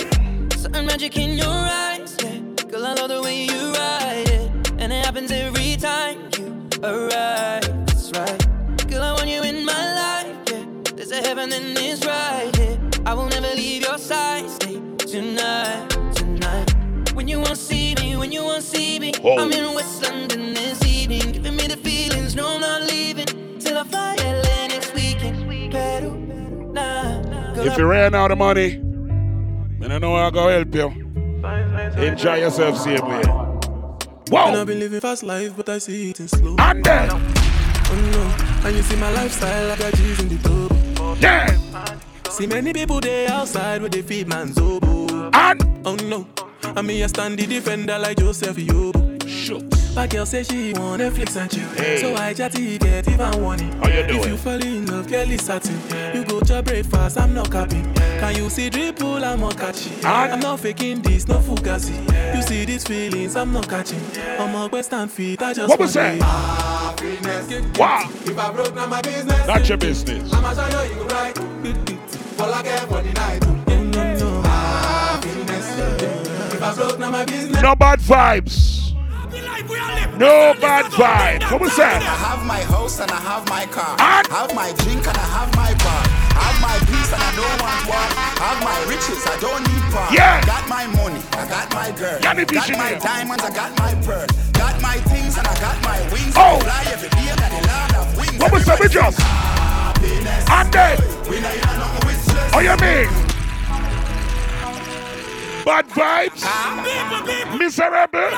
Certain 0.56 0.86
magic 0.86 1.18
in 1.18 1.36
your 1.36 1.46
eyes, 1.46 2.16
yeah. 2.22 2.38
Girl, 2.70 2.86
I 2.86 2.94
love 2.94 3.10
the 3.10 3.20
way 3.20 3.44
you 3.44 3.72
ride 3.74 4.28
it. 4.30 4.43
And 4.84 4.92
it 4.92 5.02
happens 5.02 5.30
every 5.30 5.76
time 5.76 6.28
you 6.36 6.68
arrive. 6.82 7.62
That's 7.86 8.12
right. 8.12 8.86
Girl, 8.86 9.02
I 9.02 9.12
want 9.12 9.28
you 9.28 9.42
in 9.42 9.64
my 9.64 9.94
life, 9.94 10.36
yeah. 10.52 10.66
There's 10.94 11.10
a 11.10 11.22
heaven 11.22 11.50
and 11.54 11.74
it's 11.78 12.04
right 12.04 12.54
here. 12.54 12.78
I 13.06 13.14
will 13.14 13.26
never 13.28 13.48
leave 13.54 13.80
your 13.80 13.96
side. 13.96 14.50
Stay 14.50 14.78
tonight, 14.98 15.88
tonight. 16.14 17.14
When 17.14 17.26
you 17.26 17.40
won't 17.40 17.56
see 17.56 17.94
me, 17.94 18.18
when 18.18 18.30
you 18.30 18.42
won't 18.42 18.62
see 18.62 18.98
me. 18.98 19.14
Whoa. 19.22 19.38
I'm 19.38 19.50
in 19.52 19.74
West 19.74 20.02
London 20.02 20.52
this 20.52 20.84
evening. 20.84 21.32
Giving 21.32 21.56
me 21.56 21.66
the 21.66 21.78
feelings, 21.78 22.36
no, 22.36 22.56
I'm 22.56 22.60
not 22.60 22.82
leaving. 22.82 23.58
Till 23.58 23.78
I 23.78 23.84
fly 23.84 24.16
LA 24.18 24.66
next 24.66 24.94
weekend. 24.94 25.50
If 27.56 27.78
you 27.78 27.86
ran 27.86 28.14
out 28.14 28.30
of 28.32 28.36
money, 28.36 28.74
I 29.80 29.98
know 29.98 30.14
how 30.14 30.26
I 30.26 30.30
go 30.30 30.48
help 30.48 30.74
you. 30.74 30.88
Enjoy 31.96 32.34
yourself, 32.34 32.76
same 32.76 32.98
Wow. 34.30 34.48
And 34.48 34.56
I've 34.56 34.66
been 34.66 34.78
living 34.78 35.00
fast 35.00 35.22
life, 35.22 35.52
but 35.56 35.68
I 35.68 35.78
see 35.78 36.10
it 36.10 36.20
in 36.20 36.28
slow. 36.28 36.56
And 36.58 36.84
then. 36.84 37.10
Oh 37.86 37.94
no, 38.12 38.66
and 38.66 38.76
you 38.76 38.82
see 38.82 38.96
my 38.96 39.10
lifestyle, 39.12 39.70
I 39.70 39.76
got 39.76 39.92
G's 39.94 40.18
in 40.20 40.28
the 40.28 40.38
tub. 40.38 41.18
Yeah. 41.20 41.56
See 42.30 42.46
many 42.46 42.72
people 42.72 43.00
there 43.00 43.30
outside 43.30 43.80
where 43.82 43.90
they 43.90 44.02
feed 44.02 44.26
man's 44.26 44.58
oboe. 44.58 45.30
And 45.32 45.62
oh 45.84 45.94
no, 45.96 46.26
I 46.62 46.82
mean 46.82 47.04
I 47.04 47.06
stand 47.06 47.38
the 47.38 47.46
defender 47.46 47.98
like 47.98 48.18
Joseph 48.18 48.56
Yobo. 48.56 49.13
My 49.94 50.06
girl 50.06 50.24
say 50.24 50.42
she 50.42 50.72
want 50.72 51.02
Netflix 51.02 51.36
and 51.36 51.50
chill, 51.50 51.68
Hey. 51.76 52.00
so 52.00 52.14
I 52.16 52.32
chatty 52.32 52.78
get 52.78 53.06
even 53.06 53.42
warning. 53.42 53.72
How 53.72 53.88
you 53.88 54.00
If 54.00 54.26
you 54.26 54.36
fall 54.38 54.54
in 54.62 54.86
love, 54.86 55.06
it's 55.12 55.44
satin. 55.44 55.78
You 56.14 56.24
go 56.24 56.40
to 56.40 56.62
breakfast, 56.62 57.18
I'm 57.18 57.34
not 57.34 57.50
capping. 57.52 57.92
Can 57.94 58.36
you 58.36 58.48
see 58.48 58.70
dripple? 58.70 59.22
I'm 59.22 59.40
not 59.40 59.58
catching. 59.58 59.92
Ah. 60.02 60.30
I'm 60.32 60.40
not 60.40 60.60
faking 60.60 61.02
this, 61.02 61.28
no 61.28 61.40
fugazi. 61.40 61.94
You 62.34 62.40
see 62.42 62.64
these 62.64 62.84
feelings, 62.84 63.36
I'm 63.36 63.52
not 63.52 63.68
catching. 63.68 64.00
I'm 64.38 64.54
a 64.54 64.66
western 64.68 65.08
feet, 65.08 65.42
I 65.42 65.52
just 65.52 65.68
What 65.68 65.78
was 65.78 65.92
that? 65.92 66.14
it. 66.14 67.78
Wow. 67.78 68.08
If 68.24 68.38
I 68.38 68.50
broke, 68.50 68.74
now 68.74 68.86
my 68.86 69.02
business. 69.02 69.46
Not 69.46 69.68
your 69.68 69.76
business. 69.76 70.32
I'ma 70.32 70.54
show 70.54 70.82
you, 70.84 70.88
you 70.88 70.96
go 71.00 71.06
right. 71.14 71.38
All 72.40 72.52
I 72.54 72.62
get 72.62 72.88
for 72.88 73.02
the 73.02 73.12
night. 73.12 73.46
No, 73.68 74.14
no, 74.14 74.42
Happiness. 74.42 75.76
Ah, 75.76 76.54
if 76.54 76.62
I 76.62 76.74
broke, 76.74 76.98
now 76.98 77.10
my 77.10 77.24
business. 77.26 77.60
No 77.62 77.74
bad 77.76 78.00
vibes. 78.00 78.83
No 80.18 80.54
bad 80.60 80.90
vibes. 80.92 81.50
What 81.50 81.60
was 81.60 81.78
I 81.78 81.94
have 81.94 82.44
my 82.46 82.62
house 82.62 82.98
and 83.00 83.10
I 83.10 83.20
have 83.20 83.48
my 83.48 83.66
car. 83.66 83.94
And- 83.98 84.26
have 84.26 84.54
my 84.54 84.72
drink 84.82 85.06
and 85.06 85.16
I 85.16 85.26
have 85.36 85.50
my 85.54 85.70
bar. 85.82 86.02
I 86.34 86.42
have 86.42 86.58
my 86.62 86.78
peace 86.90 87.12
and 87.14 87.22
I 87.22 87.30
don't 87.38 87.58
want 87.62 87.80
war. 87.86 87.98
I 87.98 88.50
have 88.50 88.60
my 88.62 88.78
riches, 88.90 89.22
I 89.26 89.38
don't 89.38 89.62
need 89.62 89.82
power. 89.94 90.10
Yeah. 90.14 90.40
I 90.42 90.46
Got 90.46 90.68
my 90.68 90.86
money, 90.98 91.22
I 91.38 91.46
got 91.46 91.72
my 91.74 91.90
girl. 91.92 92.18
Yanni 92.20 92.44
got 92.44 92.70
my 92.70 92.88
here. 92.90 92.98
diamonds, 92.98 93.44
I 93.44 93.50
got 93.54 93.78
my 93.78 93.94
pearl. 94.02 94.26
Got 94.54 94.80
my 94.82 94.96
things 95.10 95.38
and 95.38 95.46
I 95.46 95.54
got 95.60 95.78
my 95.82 95.98
wings. 96.10 96.34
Oh. 96.36 96.58
I 96.58 96.60
fly 96.62 96.82
every 96.92 97.08
day, 97.10 97.26
got 97.34 97.50
the 97.50 97.60
land 97.66 97.94
of 97.94 98.06
wings. 98.18 98.38
What 98.42 98.52
was 98.52 98.64
that 98.66 98.78
with 98.80 98.92
just? 98.92 99.18
Happiness. 99.20 100.44
And 100.50 100.72
then. 100.72 100.96
We 101.30 101.40
know 101.40 101.52
you 101.54 101.62
know 101.62 101.78
nothing 101.78 102.06
with. 102.06 102.54
Oh, 102.54 102.60
you 102.60 102.74
mean? 102.82 103.33
Bad 105.64 105.88
vibes? 105.88 106.44
Miserable? 107.58 108.28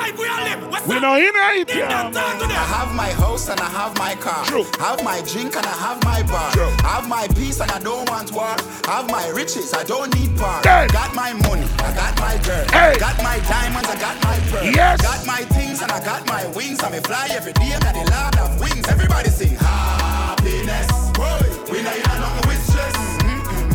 We 0.87 0.99
know 1.01 1.15
in 1.15 1.35
it. 1.35 1.69
I 1.75 2.63
have 2.71 2.95
my 2.95 3.09
house 3.09 3.49
and 3.49 3.59
I 3.59 3.67
have 3.67 3.97
my 3.97 4.15
car. 4.15 4.45
True. 4.45 4.63
Have 4.79 5.03
my 5.03 5.19
drink 5.27 5.53
and 5.57 5.65
I 5.65 5.75
have 5.75 6.01
my 6.05 6.23
bar. 6.23 6.51
True. 6.53 6.71
Have 6.87 7.09
my 7.09 7.27
peace 7.35 7.59
and 7.59 7.69
I 7.69 7.79
don't 7.79 8.09
want 8.09 8.31
war. 8.31 8.55
Have 8.85 9.11
my 9.11 9.27
riches, 9.29 9.73
I 9.73 9.83
don't 9.83 10.13
need 10.15 10.37
power. 10.37 10.61
Hey. 10.63 10.87
Got 10.87 11.13
my 11.15 11.33
money, 11.33 11.67
I 11.79 11.91
got 11.93 12.17
my 12.17 12.37
girl. 12.47 12.65
Hey. 12.71 12.95
Got 12.97 13.17
my 13.21 13.39
diamonds, 13.39 13.89
I 13.89 13.99
got 13.99 14.15
my 14.23 14.39
pearl. 14.47 14.63
Yes. 14.63 15.01
Got 15.01 15.27
my 15.27 15.43
things 15.51 15.81
and 15.81 15.91
I 15.91 15.99
got 16.05 16.25
my 16.27 16.47
wings. 16.55 16.81
I 16.81 16.89
may 16.89 17.01
fly 17.01 17.27
every 17.31 17.51
day, 17.53 17.75
I 17.75 17.79
got 17.79 17.93
the 17.93 18.09
land 18.09 18.39
of 18.39 18.61
wings. 18.61 18.87
Everybody 18.87 19.29
sing 19.29 19.55
happiness. 19.59 20.87
Boy, 21.11 21.43
we 21.71 21.83
know 21.83 21.91
you 21.91 22.03
know 22.03 22.46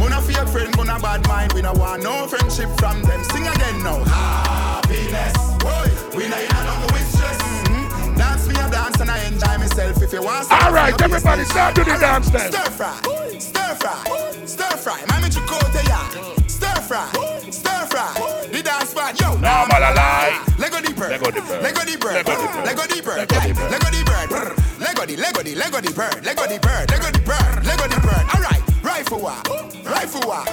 no 0.08 0.20
fake 0.20 0.48
friend, 0.48 0.74
no 0.76 0.98
bad 0.98 1.26
mind. 1.28 1.52
We 1.52 1.62
no 1.62 1.72
want 1.72 2.02
no 2.02 2.26
friendship 2.26 2.68
from 2.78 3.02
them. 3.02 3.22
Sing 3.24 3.46
again 3.46 3.82
now. 3.82 4.02
Happiness. 4.04 5.36
Boy, 5.62 5.88
we 6.16 6.28
know 6.28 6.38
you 6.38 6.48
know 6.48 6.64
nothing 6.64 6.92
with 6.92 7.08
stress. 7.14 7.38
Mm-mm. 7.68 8.16
Dance 8.16 8.48
me 8.48 8.54
a 8.54 8.70
dance 8.70 9.00
and 9.00 9.10
I 9.10 9.24
enjoy 9.24 9.58
myself. 9.58 10.02
If 10.02 10.12
you 10.12 10.22
want. 10.22 10.50
All 10.50 10.72
right, 10.72 11.00
everybody 11.00 11.44
start 11.44 11.74
to 11.76 11.84
the 11.84 11.96
dance 11.98 12.30
then. 12.30 12.52
Stir 12.52 12.70
fry, 12.70 12.96
stir 13.38 13.74
fry, 13.76 14.46
stir 14.46 14.76
fry. 14.76 15.00
Mami 15.08 15.28
chikote 15.30 15.82
ya. 15.88 16.00
Stir 16.46 16.80
fry, 16.82 17.06
stir 17.50 17.86
fry. 17.86 18.48
The 18.52 18.62
dance 18.62 18.90
spot, 18.90 19.18
yo. 19.20 19.32
Normal 19.38 19.82
alive. 19.82 20.58
Lego 20.58 20.80
deeper, 20.80 21.08
Lego 21.08 21.30
bird. 21.30 21.34
Lego 21.62 21.82
bird, 21.98 22.14
Lego 22.14 22.36
bird. 22.36 22.64
Lego 22.66 22.82
bird, 23.02 23.18
Lego 23.18 23.40
the 23.40 23.54
bird. 23.54 23.70
Lego 23.70 23.90
the 23.90 24.04
bird, 24.04 24.28
Brr. 24.28 24.54
Lego 24.78 25.06
the, 25.06 25.16
Lego 25.16 25.42
the, 25.42 25.54
Lego 25.54 25.80
the 25.80 25.92
bird, 25.92 26.24
Lego 26.24 26.46
the 26.46 26.58
bird, 26.58 26.90
Lego 26.90 27.10
the 27.10 27.20
bird, 27.20 27.66
Lego 27.66 27.86
the 27.88 28.00
bird. 28.00 28.24
All 28.34 28.42
right, 28.42 28.61
rifle 28.92 29.20
war, 29.20 29.36
rifle 29.84 30.20
war. 30.28 30.44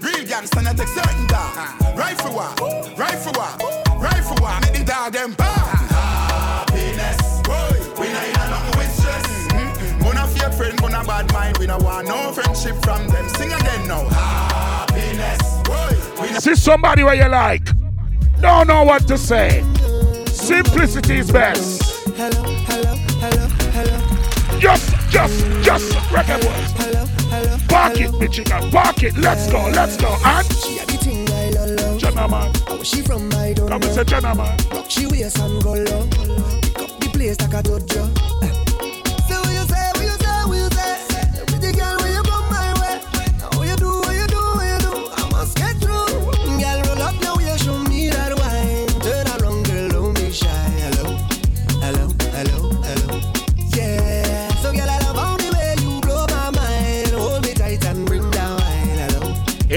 Real 0.00 0.26
gangster 0.26 0.62
not 0.62 0.76
take 0.76 0.88
certain 0.88 1.26
dog. 1.26 1.54
Rifle 1.96 2.32
war, 2.34 2.50
rifle 2.96 3.32
war, 3.36 3.52
rifle 4.00 4.36
war. 4.40 4.58
Make 4.62 4.78
the 4.78 4.84
dog 4.84 5.12
them 5.12 5.32
bark. 5.34 5.78
Happiness, 5.94 7.40
boy. 7.42 8.00
We 8.00 8.06
know 8.12 8.24
you 8.26 8.32
know 8.34 8.50
nothing 8.50 8.78
with 8.78 8.92
stress. 8.98 9.26
Mm-mm. 9.52 10.04
We 10.04 10.10
no 10.12 10.26
fake 10.26 10.52
friend, 10.54 10.80
we 10.80 10.88
no 10.88 11.02
bad 11.04 11.32
mind. 11.32 11.58
We 11.58 11.66
no 11.66 11.78
want 11.78 12.08
no 12.08 12.32
friendship 12.32 12.76
from 12.82 13.06
them. 13.08 13.28
Sing 13.36 13.52
again 13.52 13.86
now. 13.88 14.08
Happiness, 14.08 15.40
boy. 15.62 16.22
We 16.22 16.32
no 16.32 16.38
See 16.40 16.56
somebody 16.56 17.04
where 17.04 17.14
you 17.14 17.28
like. 17.28 17.68
Don't 18.40 18.66
know 18.66 18.82
what 18.82 19.06
to 19.08 19.16
say. 19.16 19.62
Simplicity 20.26 21.18
is 21.18 21.30
best. 21.30 21.82
Hello, 22.16 22.42
hello, 22.42 22.94
hello, 23.22 23.46
hello, 23.72 24.58
Just, 24.58 24.90
just, 25.10 25.38
just 25.62 25.92
reggae 26.12 26.40
boys. 26.42 26.72
hello, 26.76 27.06
Park 27.74 28.00
it, 28.00 28.12
bitch, 28.12 28.38
you 28.38 28.44
got 28.44 28.70
park 28.70 29.02
it. 29.02 29.16
Let's 29.16 29.50
go, 29.50 29.58
let's 29.74 29.96
go. 29.96 30.16
And 30.24 30.46
She 30.52 30.78
a 30.78 30.86
the 30.86 30.92
thing 30.92 31.28
I 31.28 31.50
love, 31.50 31.70
love. 31.70 31.98
Jenna 31.98 32.28
man, 32.28 32.54
How 32.68 32.80
she 32.84 33.02
from 33.02 33.28
don't 33.28 33.68
come 33.68 33.82
and 33.82 33.84
say 33.92 34.04
Jenna 34.04 34.32
man. 34.32 34.56
Rock 34.70 34.88
she 34.88 35.08
waist 35.08 35.40
and 35.40 35.60
go 35.60 35.72
low. 35.72 36.06
Pick 36.06 36.78
up 36.78 37.00
the 37.00 37.10
place 37.12 37.40
like 37.40 37.52
a 37.52 37.62
dojo. 37.64 38.23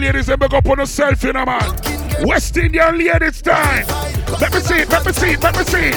Me 0.00 0.06
American 0.06 0.14
ladies, 0.16 0.26
they 0.26 0.36
make 0.36 0.52
up 0.52 0.66
on 0.66 0.78
yourself, 0.78 1.22
you 1.22 1.32
know, 1.32 1.44
man. 1.44 1.76
West 2.22 2.56
Indian 2.56 2.98
ladies 2.98 3.42
time. 3.42 3.86
Let 4.40 4.52
me 4.52 4.60
see 4.60 4.80
it, 4.80 4.88
let 4.88 5.04
me 5.04 5.12
see 5.12 5.36
let 5.36 5.56
me 5.56 5.64
see. 5.64 5.90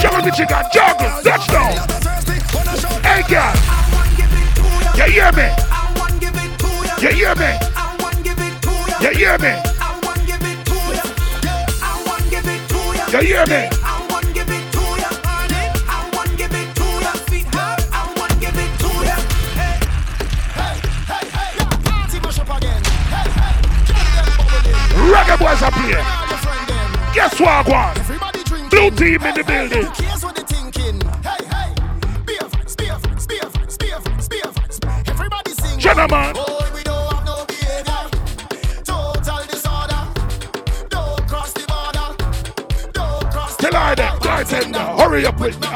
Juggle 0.00 0.22
the 0.22 0.32
chicken, 0.36 0.64
juggle, 0.72 1.10
touchdown. 1.22 1.72
Hey, 3.02 3.22
girl. 3.28 3.54
You 4.96 5.12
hear 5.12 5.32
me? 5.32 5.48
You 7.00 7.14
hear 7.14 7.34
me? 7.34 7.58
You 9.00 9.10
hear 9.14 9.38
me? 9.38 9.52
You 13.12 13.18
hear 13.20 13.46
me? 13.46 13.52
Reggae 13.52 13.81
Don't 40.88 41.28
cross 41.28 41.52
the 41.52 41.64
border. 41.68 42.16
Don't 42.92 43.30
cross 43.30 43.56
the 43.56 43.62
Tell 43.62 43.76
I 43.76 43.94
that, 43.94 44.20
bartender, 44.22 44.78
hurry 44.78 45.26
up 45.26 45.38
with 45.38 45.60
me. 45.60 45.68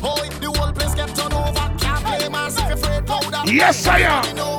Boy, 0.00 0.28
the 0.40 0.52
whole 4.42 4.53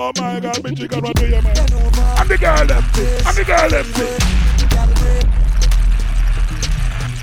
oh 0.00 0.12
my 0.16 0.40
God, 0.40 0.64
me 0.64 0.74
chicken, 0.74 1.02
what 1.02 1.16
do 1.16 1.26
you 1.26 1.42
man? 1.42 1.56
I'm 2.16 2.28
the 2.28 2.38
girl 2.38 2.66
them, 2.66 2.84
I'm 3.26 3.34
the 3.34 3.44
girl 3.44 3.68
them. 3.68 3.86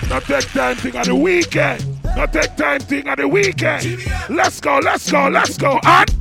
Not 0.09 0.23
take 0.23 0.49
time 0.51 0.75
thing 0.77 0.95
on 0.95 1.05
the 1.05 1.15
weekend. 1.15 2.03
Not 2.15 2.31
take 2.31 2.55
time 2.55 2.79
thing 2.79 3.07
on 3.09 3.17
the 3.17 3.27
weekend. 3.27 4.05
Let's 4.29 4.61
go, 4.61 4.79
let's 4.79 5.11
go, 5.11 5.27
let's 5.27 5.57
go. 5.57 5.79
And 5.83 6.16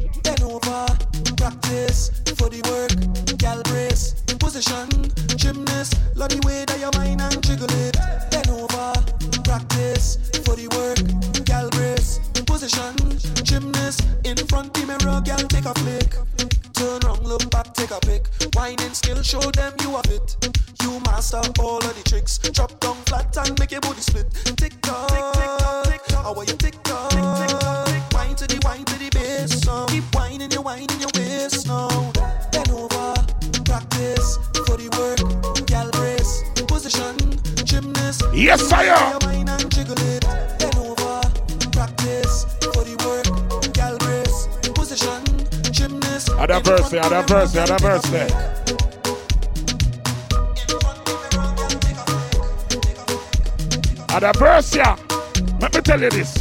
Let 56.07 56.36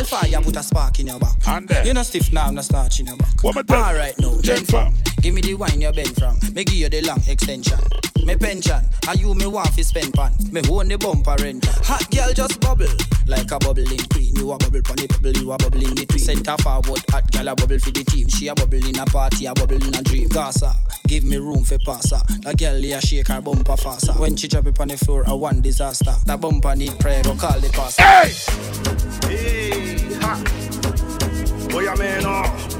A 0.00 0.16
arch. 0.16 0.44
Put 0.44 0.56
a 0.56 0.62
spark 0.62 0.98
in 0.98 1.08
your 1.08 1.18
back. 1.18 1.36
And 1.46 1.68
then? 1.68 1.86
You 1.86 1.94
no 1.94 2.02
stiff 2.02 2.32
now, 2.32 2.50
no 2.50 2.62
starch 2.62 3.00
in 3.00 3.06
your 3.06 3.16
back. 3.16 3.42
What 3.42 3.70
All 3.70 3.94
right 3.94 4.18
now, 4.18 4.34
bend 4.42 4.66
from. 4.66 4.94
Give 5.20 5.34
me 5.34 5.42
the 5.42 5.54
wine 5.54 5.80
you 5.80 5.92
bend 5.92 6.16
from. 6.16 6.38
Me 6.54 6.64
give 6.64 6.74
you 6.74 6.88
the 6.88 7.02
long 7.02 7.20
extension. 7.28 7.78
Me 8.24 8.36
pension, 8.36 8.80
and 9.08 9.20
you 9.20 9.34
me 9.34 9.46
want 9.46 9.68
fi 9.70 9.82
spend 9.82 10.12
pan. 10.14 10.32
Me 10.52 10.60
own 10.70 10.88
the 10.88 10.96
bumper 10.98 11.36
rent. 11.40 11.64
Hot 11.84 12.10
girl 12.10 12.32
just 12.32 12.60
bubble 12.60 12.86
like 13.26 13.50
a 13.50 13.58
bubbling 13.58 13.98
queen. 14.12 14.34
You 14.36 14.52
a 14.52 14.58
bubble 14.58 14.82
pon 14.82 14.96
the 14.96 15.06
bubble, 15.08 15.32
you 15.36 15.52
a 15.52 15.58
bubble 15.58 15.82
in 15.82 15.94
between. 15.94 16.18
Center 16.18 16.56
forward, 16.62 17.02
hot 17.10 17.30
girl 17.32 17.48
a 17.48 17.54
bubble 17.54 17.78
for 17.78 17.90
the 17.90 18.04
team. 18.04 18.28
She 18.28 18.48
a 18.48 18.54
bubble 18.54 18.86
in 18.86 18.98
a 18.98 19.06
party, 19.06 19.46
a 19.46 19.54
bubble 19.54 19.82
in 19.82 19.94
a 19.94 20.02
dream. 20.02 20.28
Gaza, 20.28 20.74
give 21.06 21.24
me 21.24 21.36
room 21.38 21.64
for 21.64 21.78
pass 21.78 22.10
her. 22.10 22.22
The 22.40 22.54
girl 22.54 22.80
here 22.80 23.00
shake 23.00 23.28
her 23.28 23.40
bumper 23.40 23.76
faster. 23.76 24.12
When 24.12 24.36
she 24.36 24.48
drop 24.48 24.66
it 24.66 24.80
on 24.80 24.88
the 24.88 24.96
floor, 24.96 25.24
a 25.26 25.36
one 25.36 25.60
disaster. 25.60 26.14
That 26.26 26.40
bumper 26.40 26.76
need 26.76 26.98
prayer, 27.00 27.22
go 27.22 27.34
call 27.34 27.58
the 27.58 27.70
pastor. 27.70 28.02
Hey! 28.02 29.09
Ha. 30.20 30.32
Ah, 30.32 30.60
what 31.72 31.84
you 31.84 31.94
mean, 31.96 32.24
oh? 32.24 32.70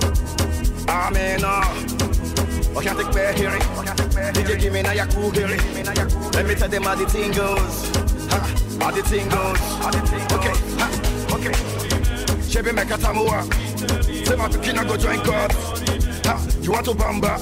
I 0.89 1.11
mean, 1.11 1.45
oh. 1.45 1.91
I 2.77 2.85
can't 2.85 2.99
take 2.99 3.13
back 3.13 3.37
here. 3.37 3.51
DJ 4.33 4.61
give 4.61 4.73
me 4.73 4.83
now 4.83 4.93
your 4.93 5.07
here. 5.33 5.49
Let 6.33 6.47
me 6.47 6.55
tell 6.55 6.69
them 6.69 6.83
how 6.85 6.95
the 6.95 7.07
thing 7.07 7.33
goes. 7.33 7.91
Ha, 8.31 8.39
how 8.81 8.91
the 8.91 9.03
thing 9.03 9.29
goes. 9.29 9.59
Okay, 10.33 10.55
ha, 10.79 10.89
okay. 11.35 11.53
Chevy 12.49 12.73
make 12.73 12.91
a 12.91 12.97
tamua. 12.97 13.43
Say 14.27 14.37
my 14.37 14.49
pikin 14.49 14.87
go 14.87 14.97
join 14.97 15.23
God. 15.25 15.53
Ha, 16.27 16.47
you 16.63 16.71
want 16.71 16.85
to 16.87 16.93
bamba? 16.93 17.39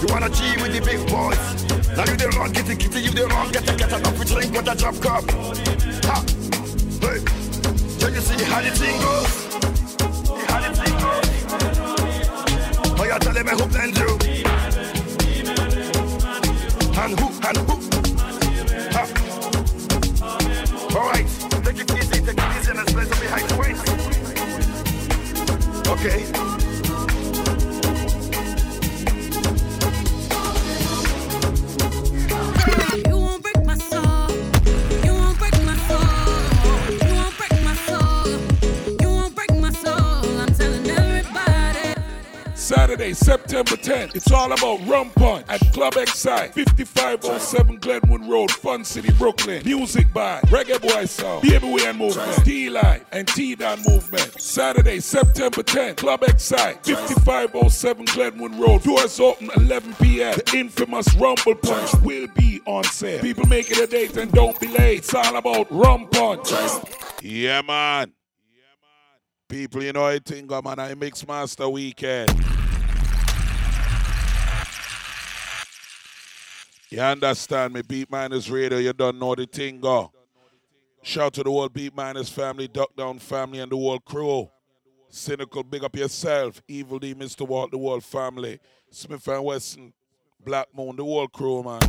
You 0.00 0.08
wanna 0.08 0.30
G 0.30 0.56
with 0.62 0.72
the 0.72 0.80
big 0.80 1.06
boys? 1.08 1.66
Now 1.96 2.04
you 2.04 2.16
the 2.16 2.28
wrong, 2.36 2.52
get 2.52 2.66
get 2.66 2.96
it, 2.96 3.04
you 3.04 3.10
the 3.10 3.26
wrong, 3.26 3.50
get 3.52 3.68
it, 3.68 3.78
get 3.78 3.92
up 3.92 4.18
with 4.18 4.28
drink 4.28 4.52
with 4.52 4.68
a 4.68 4.74
drop 4.74 4.94
cup. 5.00 5.24
Ha, 6.04 6.24
hey. 7.00 7.45
Can 8.06 8.14
you 8.14 8.20
see 8.20 8.44
how 8.44 8.60
the 8.62 8.70
thing 8.70 9.00
goes? 9.00 9.46
How 10.46 10.60
the 10.60 10.70
thing 10.76 10.94
goes? 11.02 11.26
Oh, 13.00 13.04
you 13.04 13.18
tell 13.18 13.34
me 13.34 13.50
who 13.50 13.66
blend 13.66 13.98
you? 13.98 14.10
And 17.02 17.18
who, 17.18 17.26
and 17.48 17.58
who? 17.66 17.74
Ha. 18.94 19.02
All 20.96 21.06
right, 21.10 21.28
take 21.64 21.80
it 21.80 21.90
easy, 21.98 22.20
take 22.20 22.38
it 22.38 22.50
easy, 22.56 22.70
and 22.70 22.78
let's 22.78 22.92
place 22.92 23.10
behind 23.18 23.48
the. 23.48 23.82
Okay. 25.90 26.55
Saturday, 43.14 43.14
September 43.14 43.76
10th. 43.76 44.16
It's 44.16 44.32
all 44.32 44.52
about 44.52 44.84
Rum 44.86 45.10
Punch 45.10 45.46
at 45.48 45.60
Club 45.72 45.94
Excite, 45.96 46.54
5507 46.54 47.78
Glenwood 47.78 48.24
Road, 48.26 48.50
Fun 48.50 48.84
City, 48.84 49.12
Brooklyn. 49.12 49.62
Music 49.64 50.12
by 50.12 50.40
Reggae 50.46 50.80
Boy 50.80 51.04
Sound, 51.04 51.44
and 51.44 51.98
Movement, 51.98 52.44
T-Life, 52.44 53.04
and 53.12 53.28
T-Don 53.28 53.82
Movement. 53.86 54.40
Saturday, 54.40 54.98
September 55.00 55.62
10th, 55.62 55.96
Club 55.96 56.22
Excite, 56.24 56.84
5507 56.84 58.04
Glenwood 58.06 58.54
Road. 58.56 58.82
Doors 58.82 59.20
open 59.20 59.50
11 59.56 59.94
p.m. 59.94 60.34
The 60.34 60.56
infamous 60.56 61.14
Rumble 61.14 61.54
Punch 61.54 61.94
will 62.02 62.26
be 62.34 62.60
on 62.66 62.84
sale. 62.84 63.20
People 63.20 63.46
make 63.46 63.70
it 63.70 63.78
a 63.78 63.86
date 63.86 64.16
and 64.16 64.32
don't 64.32 64.58
be 64.58 64.68
late. 64.68 64.98
It's 64.98 65.14
all 65.14 65.36
about 65.36 65.70
Rum 65.70 66.08
Punch. 66.08 66.48
Yeah, 67.22 67.62
man. 67.62 68.12
People, 69.48 69.82
you 69.84 69.92
know, 69.92 70.06
I 70.06 70.18
think 70.18 70.50
I'm 70.50 70.66
on 70.66 70.78
a 70.80 70.96
Mix 70.96 71.26
Master 71.26 71.68
weekend. 71.68 72.34
You 76.88 77.00
understand 77.00 77.74
me? 77.74 77.82
Beatminerz 77.82 78.50
Radio, 78.50 78.78
you 78.78 78.92
don't 78.92 79.18
know 79.18 79.34
the 79.34 79.46
thing, 79.46 79.80
go. 79.80 80.12
Shout 81.02 81.34
to 81.34 81.42
the 81.42 81.50
whole 81.50 81.68
Beatminerz 81.68 82.30
family, 82.30 82.68
Duck 82.68 82.94
Down 82.96 83.18
family, 83.18 83.58
and 83.58 83.72
the 83.72 83.76
whole 83.76 83.98
crew. 83.98 84.48
Cynical, 85.08 85.64
big 85.64 85.82
up 85.82 85.96
yourself. 85.96 86.62
Evil 86.68 87.00
Dee, 87.00 87.14
Mr. 87.14 87.46
Walt, 87.46 87.72
the 87.72 87.78
whole 87.78 88.00
family. 88.00 88.60
Smif-N-Wessun, 88.92 89.92
Black 90.44 90.68
Moon, 90.76 90.94
the 90.94 91.02
whole 91.02 91.26
crew, 91.26 91.62
man. 91.64 91.80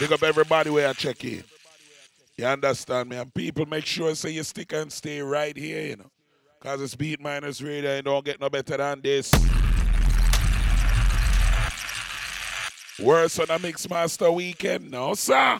Big 0.00 0.12
up 0.12 0.22
everybody 0.22 0.70
where 0.70 0.88
I 0.88 0.92
check 0.94 1.22
in. 1.24 1.44
You 2.38 2.46
understand 2.46 3.10
me? 3.10 3.16
And 3.16 3.32
people 3.34 3.66
make 3.66 3.84
sure 3.84 4.14
say 4.14 4.30
you 4.30 4.42
stick 4.44 4.72
and 4.72 4.90
stay 4.90 5.20
right 5.20 5.56
here, 5.56 5.82
you 5.82 5.96
know. 5.96 6.10
Cause 6.60 6.80
it's 6.80 6.96
Beatminerz 6.96 7.62
Radio 7.64 7.90
and 7.90 8.04
don't 8.04 8.24
get 8.24 8.40
no 8.40 8.48
better 8.48 8.78
than 8.78 9.00
this. 9.02 9.32
Worse 12.98 13.38
on 13.38 13.50
a 13.50 13.58
Mix 13.58 13.88
Master 13.90 14.32
weekend, 14.32 14.90
no 14.90 15.12
sir. 15.14 15.58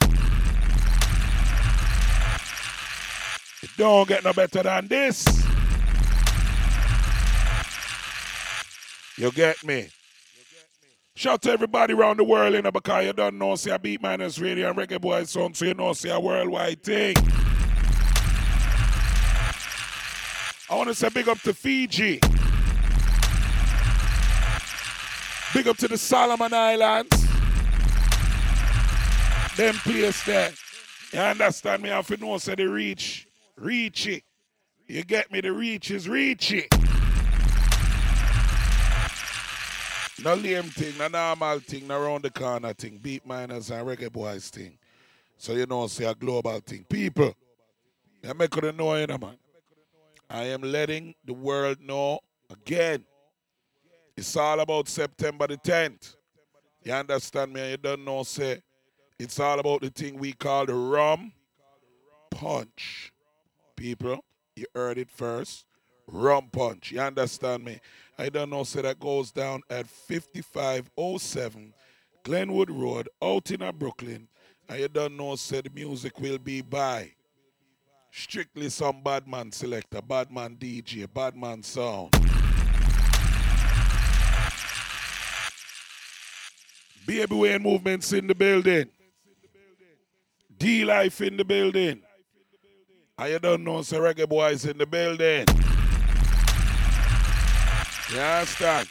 It 3.61 3.69
don't 3.77 4.07
get 4.07 4.23
no 4.23 4.33
better 4.33 4.63
than 4.63 4.87
this. 4.87 5.23
You 9.17 9.31
get 9.31 9.63
me? 9.63 9.89
Shout 11.15 11.41
to 11.43 11.51
everybody 11.51 11.93
around 11.93 12.17
the 12.17 12.23
world, 12.23 12.53
you 12.55 12.61
know, 12.61 12.71
because 12.71 13.05
you 13.05 13.13
don't 13.13 13.37
know, 13.37 13.55
see, 13.55 13.69
Beatminerz 13.69 14.41
radio 14.41 14.69
and 14.69 14.77
reggae 14.77 15.01
boy 15.01 15.23
song, 15.23 15.53
so 15.53 15.65
you 15.65 15.73
know, 15.75 15.93
see, 15.93 16.09
a 16.09 16.19
worldwide 16.19 16.81
thing. 16.83 17.15
I 20.69 20.75
want 20.75 20.89
to 20.89 20.95
say 20.95 21.09
big 21.09 21.29
up 21.29 21.39
to 21.41 21.53
Fiji. 21.53 22.19
Big 25.53 25.67
up 25.67 25.77
to 25.77 25.87
the 25.87 25.97
Solomon 25.97 26.53
Islands. 26.53 27.26
Them 29.57 29.73
place 29.73 30.23
there. 30.23 30.53
You 31.11 31.19
understand 31.19 31.81
me? 31.81 31.89
I 31.89 31.95
have 31.95 32.07
to 32.07 32.17
know, 32.17 32.37
say, 32.37 32.53
the 32.53 32.69
reach, 32.69 33.27
reach 33.55 34.07
it. 34.07 34.23
You 34.87 35.03
get 35.03 35.31
me? 35.31 35.41
The 35.41 35.51
reach 35.51 35.89
is 35.89 36.07
reach 36.07 36.51
it. 36.53 36.67
No 40.23 40.35
lame 40.35 40.63
thing, 40.63 40.97
no 40.97 41.07
normal 41.07 41.59
thing, 41.59 41.87
no 41.87 41.99
round 41.99 42.23
the 42.23 42.29
corner 42.29 42.73
thing, 42.73 42.99
Beatminerz 42.99 43.71
and 43.71 43.87
reggae 43.87 44.11
boys 44.11 44.49
thing. 44.49 44.77
So 45.37 45.53
you 45.53 45.65
know, 45.65 45.87
say 45.87 46.05
a 46.05 46.13
global 46.13 46.59
thing. 46.59 46.85
People, 46.87 47.33
I 48.27 48.33
make 48.33 48.55
you 48.55 48.71
know, 48.71 48.95
you 48.95 49.07
know, 49.07 49.17
man. 49.17 49.37
I 50.29 50.43
am 50.45 50.61
letting 50.61 51.15
the 51.25 51.33
world 51.33 51.77
know 51.81 52.19
again. 52.51 53.03
It's 54.15 54.35
all 54.35 54.59
about 54.59 54.87
September 54.87 55.47
the 55.47 55.57
10th. 55.57 56.15
You 56.83 56.93
understand 56.93 57.53
me? 57.53 57.71
You 57.71 57.77
don't 57.77 58.03
know, 58.03 58.23
say, 58.23 58.61
it's 59.19 59.39
all 59.39 59.59
about 59.59 59.81
the 59.81 59.89
thing 59.89 60.17
we 60.17 60.33
call 60.33 60.65
the 60.65 60.75
rum 60.75 61.33
punch. 62.29 63.11
People, 63.75 64.23
you 64.55 64.65
heard 64.75 64.97
it 64.97 65.09
first. 65.09 65.65
Rum 66.07 66.49
punch. 66.51 66.91
You 66.91 67.01
understand 67.01 67.65
me? 67.65 67.79
I 68.17 68.29
don't 68.29 68.49
know, 68.49 68.63
So 68.63 68.81
that 68.81 68.99
goes 68.99 69.31
down 69.31 69.61
at 69.69 69.87
5507 69.87 71.73
Glenwood 72.23 72.69
Road, 72.69 73.09
out 73.21 73.51
in 73.51 73.71
Brooklyn. 73.77 74.27
And 74.69 74.79
you 74.79 74.87
don't 74.87 75.17
know, 75.17 75.35
say 75.35 75.61
the 75.61 75.69
music 75.69 76.19
will 76.19 76.37
be 76.37 76.61
by 76.61 77.11
strictly 78.11 78.69
some 78.69 79.01
badman 79.01 79.51
selector, 79.51 80.01
badman 80.01 80.57
DJ, 80.57 81.07
badman 81.11 81.63
sound. 81.63 82.11
Baby 87.05 87.35
Wayne 87.35 87.63
movements 87.63 88.11
in 88.11 88.27
the 88.27 88.35
building. 88.35 88.89
D 90.57 90.85
Life 90.85 91.21
in 91.21 91.37
the 91.37 91.45
building. 91.45 92.01
And 93.17 93.31
you 93.31 93.39
don't 93.39 93.63
know, 93.63 93.81
say 93.81 93.97
reggae 93.97 94.27
boys 94.27 94.65
in 94.65 94.77
the 94.77 94.85
building. 94.85 95.45
You 98.13 98.19
understand? 98.19 98.87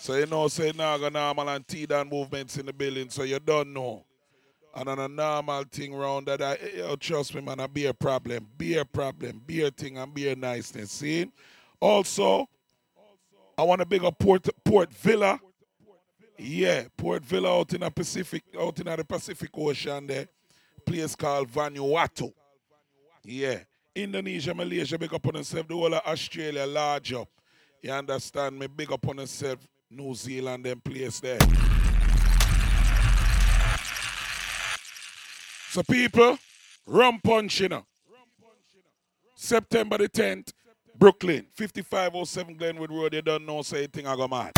So 0.00 0.14
you 0.14 0.26
know, 0.26 0.48
say 0.48 0.72
Naga 0.76 1.10
normal 1.10 1.48
and 1.48 1.66
T-Dan 1.66 2.08
movements 2.08 2.58
in 2.58 2.66
the 2.66 2.72
building, 2.72 3.08
so 3.10 3.22
you 3.22 3.38
don't 3.38 3.72
know. 3.72 4.04
And 4.74 4.88
on 4.88 4.98
a 4.98 5.08
normal 5.08 5.64
thing 5.64 5.94
round 5.94 6.26
that, 6.26 6.42
I, 6.42 6.58
yo, 6.76 6.96
trust 6.96 7.34
me, 7.34 7.40
man, 7.40 7.60
I 7.60 7.66
be 7.66 7.86
a 7.86 7.94
problem. 7.94 8.48
Be 8.58 8.76
a 8.76 8.84
problem. 8.84 9.40
Be 9.46 9.62
a 9.62 9.70
thing 9.70 9.98
and 9.98 10.12
be 10.12 10.28
a 10.28 10.36
niceness. 10.36 10.90
See? 10.90 11.30
Also, 11.80 12.48
I 13.56 13.62
want 13.62 13.80
to 13.80 13.86
big 13.86 14.04
up 14.04 14.18
Port, 14.18 14.48
Port 14.64 14.92
Vila. 14.92 15.40
Yeah, 16.36 16.84
Port 16.96 17.24
Vila 17.24 17.60
out 17.60 17.72
in 17.72 17.80
the 17.80 17.90
Pacific, 17.90 18.42
out 18.58 18.78
in 18.80 18.86
the 18.86 19.04
Pacific 19.04 19.50
Ocean 19.54 20.06
there. 20.06 20.26
Place 20.84 21.16
called 21.16 21.48
Vanuatu. 21.48 22.32
Yeah. 23.24 23.60
Indonesia, 23.94 24.52
Malaysia, 24.54 24.98
big 24.98 25.14
up 25.14 25.26
on 25.26 25.34
themselves. 25.34 25.68
The 25.68 25.74
whole 25.74 25.94
of 25.94 26.02
Australia, 26.04 26.66
larger. 26.66 27.24
You 27.82 27.92
understand 27.92 28.58
me? 28.58 28.66
Big 28.66 28.90
up 28.90 29.06
on 29.08 29.18
yourself, 29.18 29.60
New 29.90 30.14
Zealand, 30.14 30.64
them 30.64 30.80
place 30.80 31.20
there. 31.20 31.38
So 35.70 35.82
people, 35.82 36.38
rum 36.86 37.20
punch, 37.22 37.60
you 37.60 37.68
know. 37.68 37.84
September 39.34 39.98
the 39.98 40.08
10th, 40.08 40.52
Brooklyn, 40.96 41.46
5507 41.52 42.56
Glenwood 42.56 42.90
Road. 42.90 43.14
You 43.14 43.22
don't 43.22 43.44
know, 43.44 43.62
say 43.62 43.78
anything 43.78 44.06
I 44.06 44.16
go 44.16 44.26
mad. 44.28 44.52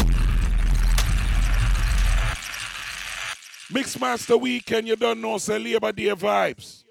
Mixmaster 3.71 4.41
Weekend, 4.41 4.87
you 4.87 4.95
don't 4.95 5.21
know, 5.21 5.39
say 5.39 5.59
Labor 5.59 5.91
Day 5.91 6.11
vibes. 6.11 6.85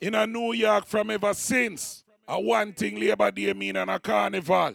In 0.00 0.14
a 0.14 0.26
New 0.26 0.54
York 0.54 0.86
from 0.86 1.10
ever 1.10 1.34
since. 1.34 2.04
A 2.26 2.40
one 2.40 2.72
thing 2.72 2.98
Labor 2.98 3.30
Day 3.30 3.52
mean 3.52 3.76
and 3.76 3.90
a 3.90 3.98
carnival. 3.98 4.72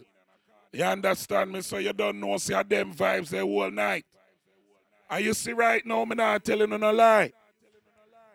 You 0.72 0.84
understand 0.84 1.50
me? 1.50 1.62
So 1.62 1.78
you 1.78 1.92
don't 1.92 2.20
know, 2.20 2.36
see 2.36 2.52
them 2.52 2.94
vibes 2.94 3.30
the 3.30 3.40
whole 3.40 3.70
night. 3.72 4.06
And 5.10 5.24
you 5.24 5.34
see 5.34 5.52
right 5.52 5.84
now, 5.84 6.04
me 6.04 6.14
not 6.14 6.44
telling 6.44 6.70
you 6.70 6.78
no 6.78 6.92
lie. 6.92 7.32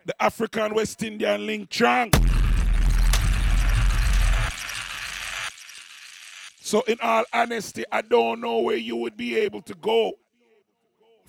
The 0.04 0.22
African 0.22 0.74
West 0.74 1.02
Indian 1.02 1.46
link 1.46 1.72
strong. 1.72 2.10
So 6.60 6.82
in 6.82 6.98
all 7.00 7.24
honesty, 7.32 7.84
I 7.90 8.02
don't 8.02 8.40
know 8.40 8.58
where 8.58 8.76
you 8.76 8.96
would 8.96 9.16
be 9.16 9.38
able 9.38 9.62
to 9.62 9.74
go 9.76 10.12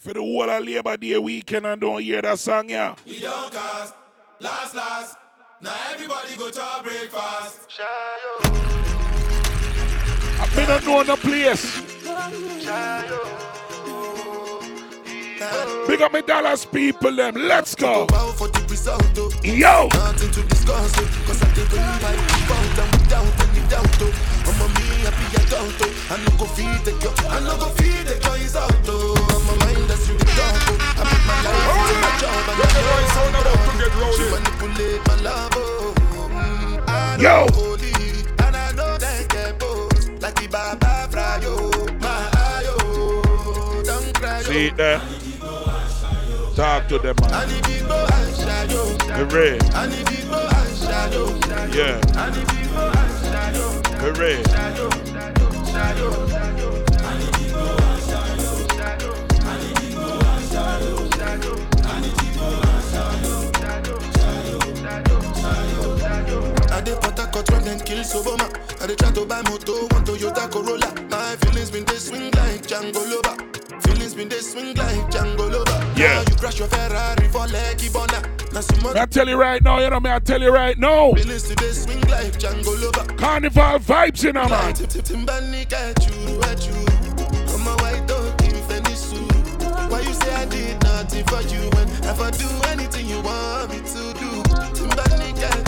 for 0.06 0.14
the 0.14 0.22
whole 0.22 0.48
of 0.48 0.64
Labor 0.64 0.98
Day 0.98 1.18
weekend 1.18 1.66
and 1.66 1.82
don't 1.82 2.00
hear 2.00 2.22
that 2.22 2.38
song, 2.38 2.70
yeah. 2.70 2.94
We 3.08 3.20
don't 3.22 3.52
cast, 3.52 3.96
last, 4.40 4.76
last. 4.76 5.18
Now 5.62 5.74
everybody 5.92 6.36
go 6.38 6.52
to 6.52 6.84
breakfast. 6.84 7.72
Me 10.56 10.66
don't 10.68 10.86
know 10.86 11.04
the 11.04 11.16
place. 11.18 11.82
Big 15.88 16.02
up 16.02 16.14
my 16.14 16.22
Dallas 16.22 16.66
people, 16.66 17.16
them. 17.16 17.36
Let's 17.36 17.74
go. 17.74 18.06
Yo. 19.44 19.88
Nothing 19.88 20.32
to 20.32 20.44
discuss, 20.44 20.94
cause 21.26 21.42
I 21.42 21.50
take 21.56 21.74
only 21.74 21.98
my 22.04 22.14
default 22.14 22.78
and 22.78 22.92
without 23.02 23.42
any 23.42 23.68
doubt. 23.70 24.02
I'm 24.46 24.62
a 24.62 24.68
me 24.70 24.86
happy 25.02 25.26
adult. 25.42 25.82
I 26.12 26.24
no 26.24 26.38
go 26.38 26.46
feed 26.46 26.86
the 26.86 26.92
girl, 27.02 27.14
I 27.28 27.40
no 27.40 27.58
go 27.58 27.70
feed 27.70 28.06
the 28.06 28.20
girl 28.24 28.36
is 28.36 28.56
out. 28.56 29.45
Oh. 29.90 29.92
I'm 29.92 29.92
a 29.92 29.92
mind 29.92 29.92
that's 29.92 30.10
really 30.10 30.26
dark, 30.36 30.64
oh. 30.68 30.78
I 30.98 31.04
put 31.06 31.22
my 31.26 31.36
life 31.46 32.02
my 32.02 32.12
job 32.20 32.50
and 32.50 32.60
Let 32.60 32.70
the 32.70 32.82
voice 32.86 33.12
sound 33.14 33.36
about 33.36 33.60
to 33.66 33.72
get 33.78 33.92
She 34.16 34.24
manipulate 34.32 35.02
my 35.08 35.16
love, 35.22 35.52
oh. 35.56 35.94
Mm, 36.30 36.90
I 36.90 37.18
Yo. 37.18 37.48
holy, 37.54 37.94
and 38.46 38.56
I 38.56 38.72
know 38.74 38.98
get 39.30 39.60
both. 39.60 40.10
Like 40.22 40.36
the 40.36 40.48
Baba 40.48 41.08
Frayo, 41.12 41.56
my 42.02 42.30
ayo. 42.34 42.78
Don't 43.86 44.14
cry, 44.16 44.40
oh. 44.40 44.44
See 44.44 44.68
it 44.68 44.78
there? 44.78 45.02
Talk 46.56 46.88
to 46.88 47.00
them, 47.00 47.16
man. 47.22 47.34
And 47.34 47.52
the 47.52 47.60
big 47.68 47.84
boy 47.88 48.08
and 48.10 48.36
shadow. 48.36 48.86
Hooray. 49.14 49.60
And 49.76 49.92
the 49.92 50.04
big 50.10 50.26
boy 50.30 50.48
and 50.48 50.78
shadow. 50.78 51.28
Yeah. 51.76 52.00
And 52.24 52.34
the 52.34 52.42
big 52.54 52.68
boy 52.72 52.92
and 52.96 53.14
shadow. 53.26 53.70
Hooray. 54.00 54.42
Port 67.36 67.50
Harcourt 67.50 67.86
kill 67.86 68.00
Soboma. 68.00 68.48
I 68.82 68.88
dey 68.88 68.96
try 68.96 69.12
to 69.12 69.26
buy 69.26 69.42
moto, 69.42 69.74
one 69.92 70.06
Toyota 70.06 70.50
Corolla. 70.50 70.88
My 71.12 71.36
feelings 71.44 71.70
been 71.70 71.84
they 71.84 71.98
swing 71.98 72.32
like 72.32 72.62
Django 72.66 73.04
Loba. 73.12 73.84
Feelings 73.84 74.14
been 74.14 74.30
they 74.30 74.40
swing 74.40 74.74
like 74.76 75.12
Django 75.12 75.52
Loba. 75.52 75.98
Yeah. 75.98 76.14
Now 76.14 76.20
you 76.30 76.36
crash 76.38 76.60
your 76.60 76.70
Ferrari 76.70 77.28
for 77.28 77.46
Leggy 77.48 77.90
Bona. 77.90 78.22
Now 78.54 78.62
some 78.62 78.94
Me 78.94 78.98
I 78.98 79.06
tell 79.06 79.28
you 79.28 79.36
right 79.36 79.62
now, 79.62 79.80
you 79.80 79.90
know 79.90 80.00
me, 80.00 80.12
I 80.12 80.20
tell 80.20 80.42
you 80.42 80.50
right 80.50 80.78
now. 80.80 81.12
Feelings 81.12 81.44
today 81.44 81.72
swing 81.72 82.00
like 82.08 82.40
Django 82.40 82.74
Loba. 82.78 83.18
Carnival 83.18 83.80
vibes, 83.80 84.24
you 84.24 84.32
know, 84.32 84.48
man. 84.48 84.74
Timbani 84.74 85.70
catch 85.70 86.08
you, 86.08 86.42
at 86.44 86.66
you. 86.66 86.74
I'm 87.52 87.66
white 87.84 88.08
dog 88.08 88.42
in 88.44 88.56
Fendi 88.64 88.96
suit. 88.96 89.92
Why 89.92 90.00
you 90.00 90.14
say 90.14 90.34
I 90.36 90.46
did 90.46 90.82
nothing 90.84 91.26
for 91.26 91.42
you 91.42 91.68
if 92.10 92.22
I 92.22 92.32
do 92.32 92.48
anything 92.72 93.08
you 93.08 93.20
want 93.20 93.72
me 93.72 93.80
to 93.80 94.14
do? 94.22 94.30
Timbani 94.72 95.34
catch 95.38 95.65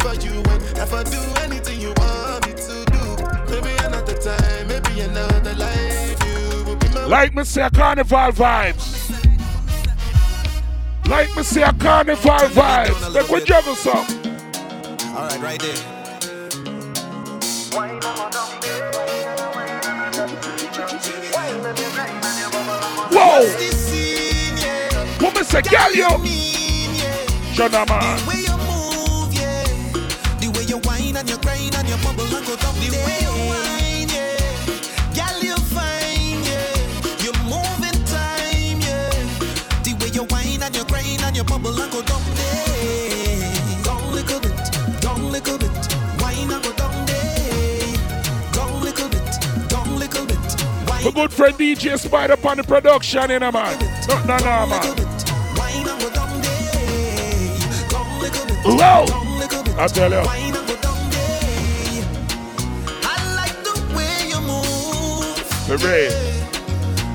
for 0.00 0.14
you 0.14 0.42
when 0.42 0.60
if 0.76 0.92
I 0.92 1.02
do 1.02 1.20
anything 1.44 1.80
you 1.80 1.92
want 1.96 2.46
me 2.46 2.52
to 2.52 2.84
do? 2.92 3.02
Maybe 3.50 3.70
another 3.84 4.14
time, 4.14 4.68
maybe 4.68 5.00
another 5.00 5.54
life. 5.54 6.18
You 6.26 6.64
will 6.64 6.76
be 6.76 6.88
my 6.88 7.04
Like 7.06 7.34
me 7.34 7.44
say, 7.44 7.68
carnival 7.70 8.32
vibes. 8.32 8.96
Like 11.08 11.34
me 11.36 11.42
say, 11.42 11.62
carnival 11.78 12.30
vibes. 12.30 13.14
Make 13.14 13.28
we 13.28 13.44
juggle 13.44 13.74
some. 13.74 14.06
Alright, 15.14 15.40
right 15.40 15.60
there. 15.60 15.98
Whoa! 23.10 23.40
Woman 25.20 25.44
say, 25.44 25.62
girl, 25.62 25.92
yo. 25.92 26.08
Shona 27.54 27.88
man. 27.88 28.47
Way 31.12 31.20
and 31.20 31.30
you 31.30 31.38
grind 31.38 31.74
and 31.74 31.88
you 31.88 31.96
bubble 31.96 32.36
and 32.36 32.46
go 32.46 32.56
down 32.56 32.74
the 32.74 32.90
way 32.90 33.18
you 33.20 33.34
whine, 33.48 34.08
yeah. 34.08 34.36
Girl, 35.14 35.42
you 35.42 35.56
fine, 35.56 36.42
yeah. 36.44 37.22
You 37.24 37.32
move 37.44 37.82
in 37.84 37.96
time, 38.04 38.80
yeah. 38.80 39.10
The 39.84 39.96
way 40.00 40.10
you 40.12 40.24
whine 40.24 40.62
and 40.62 40.76
you 40.76 40.84
grind 40.84 41.22
and 41.22 41.36
you 41.36 41.44
bubble 41.44 41.80
and 41.80 41.92
go 41.92 42.02
down 42.02 42.22
there. 42.34 43.52
Down 43.84 44.12
little 44.12 44.40
bit, 44.40 45.00
down 45.00 45.32
little 45.32 45.58
bit. 45.58 45.70
Whine 46.20 46.50
and 46.50 46.62
go 46.62 46.72
down 46.72 47.06
there. 47.06 47.96
Down 48.52 48.80
little 48.82 49.08
bit, 49.08 49.68
down 49.68 49.98
little 49.98 50.26
bit. 50.26 50.64
My 50.86 51.10
good 51.14 51.32
friend 51.32 51.54
DJ 51.54 51.98
Spider 51.98 52.34
upon 52.34 52.58
the 52.58 52.64
production, 52.64 53.30
you 53.30 53.38
know, 53.38 53.52
man. 53.52 53.78
No, 54.08 54.18
no, 54.24 54.36
no, 54.38 54.66
man. 54.66 54.96
Whine 55.56 55.88
and 55.88 56.00
go 56.00 56.10
down 56.10 56.40
there. 56.42 57.88
Down 57.88 58.20
little 58.20 58.46
bit. 58.46 58.56
Whoa! 58.64 59.06
I 59.80 59.86
tell 59.86 60.10
you. 60.10 60.57
Move. 65.68 65.80
Hooray. 65.80 66.08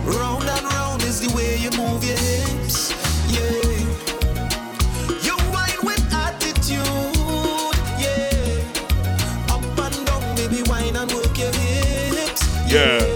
Round 0.06 0.44
and 0.44 0.64
round 0.74 1.04
is 1.04 1.20
the 1.22 1.34
way 1.36 1.58
you 1.58 1.72
move 1.72 2.04
your 2.04 2.18
hips. 2.18 2.92
Yeah. 3.28 3.50
You 5.22 5.36
whine 5.52 5.82
with 5.84 6.14
attitude. 6.14 6.84
Yeah. 8.00 9.54
Up 9.54 9.64
and 9.80 10.06
down, 10.06 10.36
baby, 10.36 10.62
whine 10.70 10.96
and 10.96 11.12
work 11.12 11.38
your 11.38 11.52
hips. 11.52 12.48
Yeah. 12.72 13.06
yeah. 13.06 13.13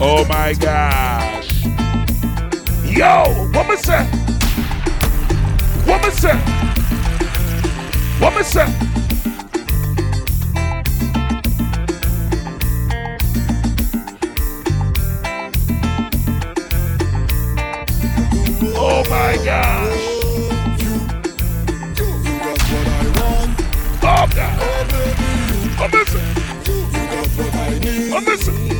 Oh 0.00 0.24
my 0.28 0.54
gosh. 0.54 1.64
Yo, 2.84 3.24
what 3.52 3.68
me 3.68 3.76
say? 3.76 4.04
What 5.84 6.02
me 6.04 6.10
say? 6.10 6.36
What 8.20 8.36
me 8.36 8.42
say? 8.44 8.66
Oh 18.76 19.02
my 19.10 19.36
gosh. 19.44 20.04
Oh 24.00 24.26
God. 24.32 24.58
What 25.78 25.92
me 25.92 26.04
say? 26.04 26.24
What 28.12 28.22
me 28.26 28.36
say? 28.36 28.77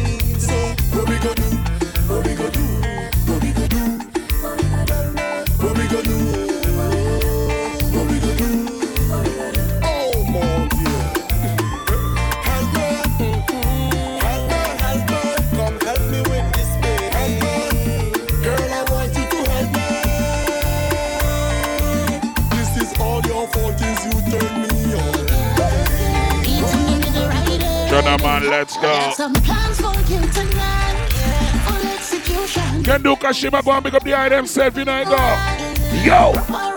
Shona 28.09 28.23
man, 28.23 28.51
let's 28.51 28.77
go. 28.77 29.11
Some 29.15 29.35
plans 29.35 29.81
for 29.81 29.93
you 30.11 30.21
tonight. 30.33 31.09
Full 31.67 31.91
execution. 31.91 32.83
Can 32.85 33.03
do 33.03 33.17
Kashima 33.17 33.63
go 33.63 33.73
and 33.73 33.85
pick 33.85 33.95
up 33.95 34.05
the 34.05 34.19
item 34.19 34.47
self, 34.47 34.77
you 34.77 34.85
know, 34.85 35.05
go. 35.05 35.17
Yo! 36.05 36.68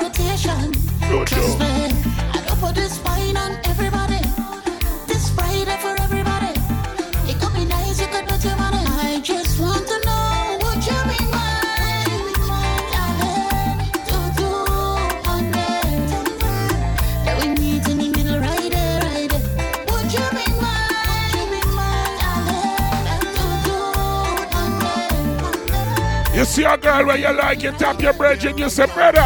Girl 26.91 27.05
where 27.07 27.17
you 27.17 27.33
like, 27.37 27.63
you 27.63 27.71
tap 27.71 28.01
your 28.01 28.13
bridge 28.13 28.45
and 28.45 28.59
you 28.59 28.69
say, 28.69 28.85
brother. 28.87 29.21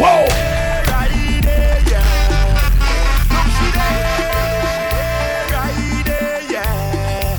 Whoa! 0.00 0.26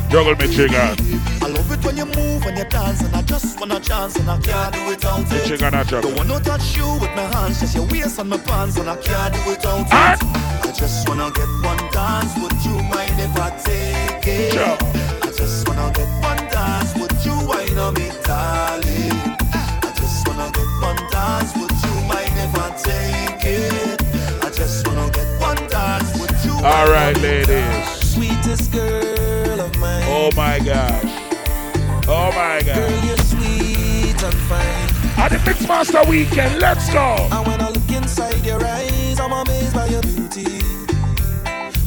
Juggle 0.10 0.36
me 0.36 0.56
chicken. 0.56 0.76
I 0.76 1.48
love 1.48 1.72
it 1.72 1.86
when 1.86 1.98
you 1.98 2.06
move 2.06 2.44
and 2.46 2.58
you 2.58 2.66
dance 2.66 3.02
and 3.04 3.16
I 3.16 3.22
just 3.22 3.60
wanna 3.60 3.80
chance 3.80 4.16
and 4.16 4.30
I 4.30 4.40
can't 4.40 4.74
do 4.74 4.92
it 4.92 5.04
it. 5.04 5.46
chicken. 5.46 6.02
Don't 6.02 6.18
wanna 6.18 6.40
touch 6.40 6.76
you 6.76 6.94
with 6.94 7.14
my 7.16 7.28
hands, 7.34 7.60
just 7.60 7.76
your 7.76 7.86
waist 7.86 8.20
on 8.20 8.30
my 8.30 8.38
pants 8.38 8.78
and 8.78 8.90
I 8.90 8.96
can't 8.96 9.34
do 9.36 9.52
it 9.52 9.60
it. 9.60 9.64
I 9.64 10.72
just 10.74 11.08
wanna 11.08 11.30
get 11.32 11.48
one 11.64 11.78
dance, 11.92 12.34
would 12.42 12.58
you 12.66 12.82
mind 12.90 13.20
if 13.20 13.38
I 13.38 13.50
take 13.64 14.28
it? 14.28 14.54
Sure. 14.54 14.78
I 15.22 15.32
just 15.32 15.68
wanna 15.68 15.92
get 15.94 16.10
one 16.24 16.44
dance, 16.50 16.96
would 16.96 17.14
you 17.24 17.36
wine 17.48 17.78
on 17.78 17.94
me, 17.94 18.09
All 26.64 26.88
right, 26.92 27.16
ladies. 27.22 27.86
Sweetest 28.02 28.72
girl 28.74 29.62
of 29.62 29.78
mine. 29.78 30.04
Oh 30.08 30.30
my 30.36 30.60
gosh. 30.60 31.04
Oh 32.08 32.32
my 32.36 32.62
Girl, 32.64 32.90
gosh. 32.90 33.06
you're 33.06 33.18
sweet 33.18 34.24
and 34.24 34.36
fine. 34.50 34.90
At 35.18 35.30
the 35.32 35.38
Mixmaster 35.38 36.06
Weekend, 36.10 36.60
let's 36.60 36.92
go. 36.92 37.16
And 37.32 37.48
when 37.48 37.62
I 37.62 37.70
look 37.70 37.90
inside 37.92 38.46
your 38.46 38.62
eyes, 38.66 39.20
I'm 39.20 39.32
amazed 39.32 39.74
by 39.74 39.88
your 39.88 40.02
beauty. 40.02 40.60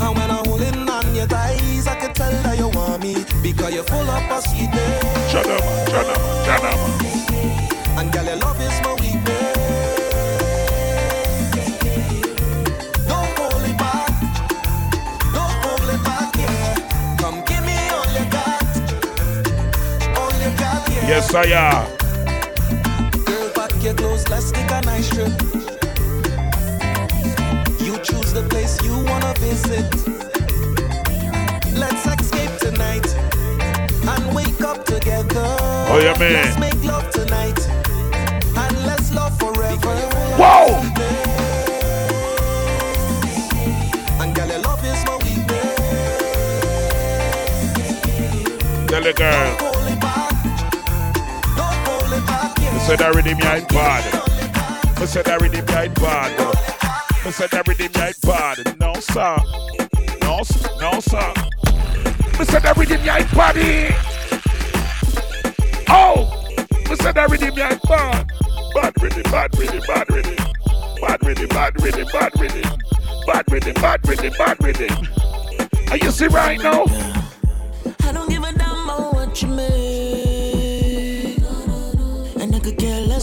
And 0.00 0.16
when 0.16 0.30
I'm 0.30 0.44
holding 0.46 0.88
on 0.88 1.14
your 1.14 1.26
thighs, 1.26 1.86
I 1.86 1.94
can 2.00 2.14
tell 2.14 2.32
that 2.32 2.56
you 2.56 2.68
want 2.68 3.02
me 3.02 3.24
because 3.42 3.74
you're 3.74 3.84
full 3.84 4.08
of 4.08 4.42
sweetness. 4.44 5.30
Shut 5.30 5.46
up, 5.46 5.60
shut 5.88 6.06
up, 6.06 6.46
shut 6.46 6.64
up. 6.64 7.98
And 7.98 8.10
girl, 8.10 8.24
your 8.24 8.36
love 8.36 8.60
is 8.60 8.80
my 8.80 8.91
Yes, 21.08 21.34
I 21.34 21.44
am. 21.44 21.86
Girl, 23.24 23.50
pack 23.50 23.82
your 23.82 23.94
clothes, 23.94 24.28
let's 24.28 24.50
take 24.52 24.70
a 24.70 24.80
nice 24.82 25.08
trip. 25.10 25.32
You 27.80 27.98
choose 27.98 28.32
the 28.32 28.46
place 28.48 28.80
you 28.82 28.94
wanna 29.04 29.34
visit. 29.38 29.84
Let's 31.76 32.06
escape 32.06 32.56
tonight 32.58 33.06
and 34.08 34.34
wake 34.34 34.60
up 34.62 34.84
together. 34.84 35.44
Oh, 35.90 36.00
yeah, 36.02 36.16
man. 36.18 36.32
Let's 36.32 36.58
make 36.58 36.84
love 36.84 37.10
tonight 37.10 37.58
and 38.56 38.86
let's 38.86 39.12
love 39.12 39.36
forever. 39.38 39.94
Whoa! 40.38 40.80
And 44.22 44.34
girl, 44.34 44.48
your 44.48 44.60
love 44.60 44.84
is 44.84 45.04
my 45.04 45.16
weakness. 45.16 45.76
Tell 48.88 49.02
the 49.02 49.12
girl. 49.12 49.61
I 52.82 52.84
said 52.84 52.98
that 52.98 53.14
rhythm 53.14 53.38
you 53.38 53.44
bad. 53.44 54.98
I 54.98 55.04
said 55.06 55.24
that 55.26 55.40
rhythm 55.40 55.64
you 55.68 55.76
ain't 55.78 55.94
bad. 55.94 56.34
I 57.24 57.30
said 57.30 57.50
that 57.50 57.68
rhythm 57.68 57.88
you 57.94 58.02
ain't 58.02 58.20
bad. 58.22 58.80
No, 58.80 58.92
sir. 58.94 59.36
No, 60.20 60.38
s- 60.40 60.66
no, 60.80 60.98
sir. 60.98 61.32
I 62.40 62.44
said 62.44 62.62
that 62.64 62.76
rhythm 62.76 63.00
you 63.04 63.12
ain't 63.12 63.30
bad. 63.30 63.94
Oh! 65.88 66.26
I 66.90 66.94
said 66.96 67.14
that 67.14 67.30
rhythm 67.30 67.56
you 67.56 67.62
ain't 67.62 67.80
bad. 67.82 68.28
Bad 68.74 69.00
rhythm, 69.00 69.22
bad 69.30 69.56
rhythm, 69.56 69.80
bad 69.86 70.10
rhythm. 70.10 70.36
Bad 71.00 71.22
rhythm, 71.24 71.48
bad 71.48 71.80
rhythm, 71.80 72.08
bad 72.12 72.40
rhythm. 72.40 72.78
Bad 73.26 73.44
rhythm, 73.52 73.74
bad 73.74 74.08
rhythm, 74.08 74.32
bad 74.36 74.56
rhythm. 74.60 75.08
Are 75.92 75.98
you 75.98 76.10
see 76.10 76.26
right 76.26 76.60
now? 76.60 76.86
I 78.02 78.10
don't 78.10 78.28
give 78.28 78.42
a 78.42 78.52
damn 78.52 78.84
about 78.84 79.14
what 79.14 79.40
you 79.40 79.48
make. 79.48 79.81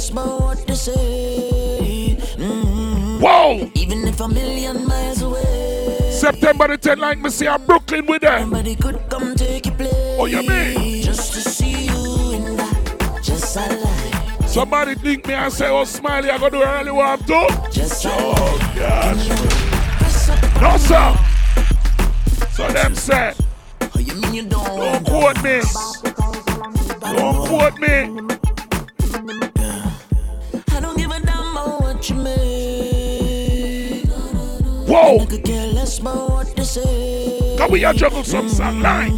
Care 0.10 0.24
about 0.24 0.42
what 0.42 0.68
they 0.68 0.76
say. 0.76 2.18
Mhm. 2.38 3.20
Whoa! 3.22 3.72
Even 3.76 4.08
if 4.08 4.20
a 4.20 4.28
million 4.28 4.88
miles 4.88 5.22
away. 5.22 6.12
September 6.12 6.68
the 6.68 6.78
10th, 6.78 7.00
like 7.00 7.20
me 7.20 7.30
see 7.30 7.46
a 7.46 7.58
Brooklyn 7.58 8.06
with 8.06 8.22
them. 8.22 8.50
Nobody 8.50 8.76
could 8.76 9.00
come 9.10 9.36
take 9.36 9.66
your 9.66 9.76
place. 9.76 10.18
Oh, 10.20 10.26
you 10.26 10.44
mean? 10.44 11.04
Just 11.04 11.34
to 11.34 11.42
see 11.42 11.86
you 11.86 12.34
in 12.34 12.58
that. 12.58 13.20
Just 13.24 13.56
a 13.56 13.60
lie. 13.60 14.46
Somebody 14.48 14.96
think 14.96 15.28
me 15.28 15.34
and 15.36 15.54
say, 15.54 15.70
oh, 15.70 15.84
Smiley, 15.86 16.30
I 16.30 16.38
gonna 16.38 16.52
do 16.52 16.64
early 16.64 16.92
warm 16.92 17.20
too? 17.24 17.48
Just 17.72 18.06
oh, 18.08 18.74
gosh. 18.76 19.30
No, 20.62 20.78
sir. 20.78 21.16
So 22.52 22.68
them 22.68 22.96
said, 22.96 23.36
Oh, 23.82 24.00
you 24.00 24.16
mean 24.16 24.34
you 24.34 24.44
don't? 24.46 24.66
don't 24.66 25.06
quote 25.06 25.42
me. 25.44 25.62
Don't 27.00 27.48
quote 27.48 27.80
me. 27.80 28.39
What 32.00 32.10
you 32.10 32.16
make. 32.16 34.06
Whoa! 34.88 35.20
I 35.20 35.26
could 35.26 35.44
care 35.44 35.68
less 35.68 36.00
about 36.00 36.30
what 36.30 36.56
they 36.56 36.64
say. 36.64 37.56
Can 37.58 37.72
we 37.72 37.82
juggle 37.82 38.24
some 38.24 38.48
song 38.48 38.80
like? 38.80 39.12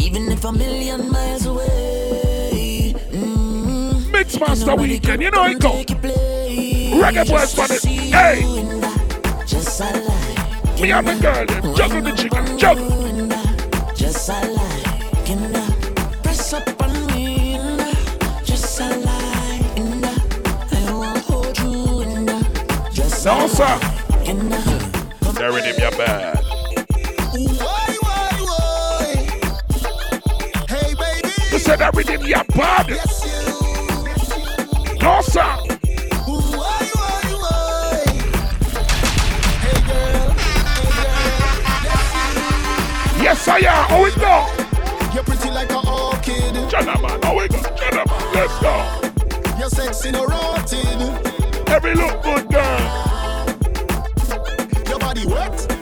Even 0.00 0.28
if 0.32 0.44
a 0.44 0.50
million 0.52 1.12
miles 1.12 1.46
away. 1.46 2.92
Mm-hmm. 3.12 4.10
Mix 4.10 4.40
Master 4.40 4.74
Weekend, 4.74 5.22
you 5.22 5.30
know 5.30 5.44
it 5.44 5.60
go. 5.60 5.84
Reggae 7.00 7.28
boys 7.28 7.54
for 7.54 7.72
it. 7.72 7.84
Hey! 7.84 8.42
Just 9.46 9.80
a 9.80 9.84
lie. 9.84 10.80
Me 10.80 10.90
and 10.90 11.06
my 11.06 11.16
girl, 11.20 11.46
juggle 11.76 12.02
the 12.02 12.12
chicken, 12.16 12.58
juggle. 12.58 12.90
Just 13.94 14.28
a 14.28 14.32
lie. 14.32 14.63
And 23.26 23.40
just 23.40 23.58
No, 23.58 23.64
sir. 23.64 23.64
lie. 23.64 24.24
Can 24.24 24.52
I 24.52 24.54
That 25.32 25.50
rhythm 25.52 25.76
you 25.80 25.90
bad. 25.96 26.44
Why, 27.32 27.96
why, 28.02 28.32
why? 28.44 29.06
Hey, 30.68 30.92
baby. 30.94 31.32
You 31.50 31.58
said 31.58 31.78
that 31.78 31.94
rhythm 31.94 32.22
you 32.22 32.42
bad. 32.54 32.88
Yes, 32.90 33.24
you. 33.24 34.98
No, 35.00 35.22
sir. 35.22 35.40
Why, 36.26 36.80
why, 36.92 37.22
why? 37.40 38.04
Hey, 39.62 39.80
girl. 39.88 40.28
Yes, 43.22 43.48
I 43.48 43.56
am. 43.58 43.64
Oh, 43.64 43.88
how 43.88 44.04
it 44.04 44.16
go? 44.20 45.14
You're 45.14 45.24
pretty 45.24 45.50
like 45.50 45.70
an 45.70 45.88
orchid. 45.88 46.54
Gentlemen, 46.68 47.22
how 47.22 47.38
oh, 47.38 47.40
it 47.40 47.50
go? 47.52 47.62
Gentlemen, 47.74 48.20
let's 48.34 48.58
go. 48.60 48.74
You're 49.58 49.70
sexy, 49.70 50.10
no 50.10 50.26
rotted. 50.26 51.00
Every 51.68 51.94
look 51.94 52.22
good, 52.22 52.48
girl. 52.50 53.13
Wet. 55.26 55.72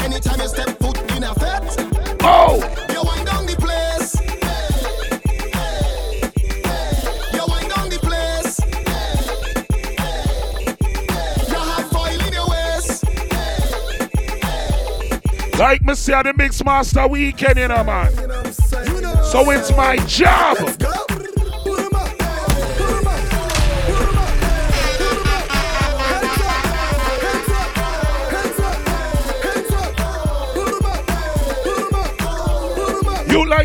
Anytime 0.00 0.40
you 0.40 0.48
step 0.48 0.78
foot 0.78 0.98
in 1.12 1.22
a 1.22 1.34
fet. 1.34 1.62
Oh! 2.22 2.56
You 2.90 3.02
wind 3.02 3.26
down 3.26 3.46
the 3.46 3.56
place. 3.56 4.14
You 7.34 7.44
wind 7.46 7.68
down 7.74 7.88
the 7.90 7.98
place. 7.98 8.58
You 11.48 11.58
have 11.58 11.90
foil 11.90 12.20
in 12.26 12.32
your 12.32 12.48
waist. 12.48 13.04
Like 15.58 15.82
me 15.82 15.94
say, 15.94 16.22
the 16.22 16.32
Mix 16.36 16.64
Master 16.64 17.06
Weekend, 17.06 17.58
you 17.58 17.68
know, 17.68 17.84
man. 17.84 18.12
So 19.24 19.50
it's 19.50 19.70
my 19.72 19.96
job. 20.06 20.56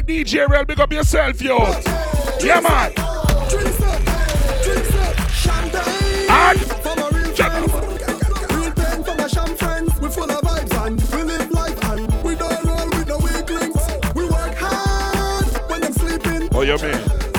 Like 0.03 0.25
DJ 0.25 0.47
Real, 0.49 0.65
big 0.65 0.79
up 0.79 0.91
yourself, 0.91 1.41
yo. 1.41 1.57
Yeah, 2.41 2.59
man. 2.59 2.93
And 6.29 6.59
roll. 7.39 7.79
Oh, 16.55 16.61
you 16.61 16.77
mean? 16.77 16.93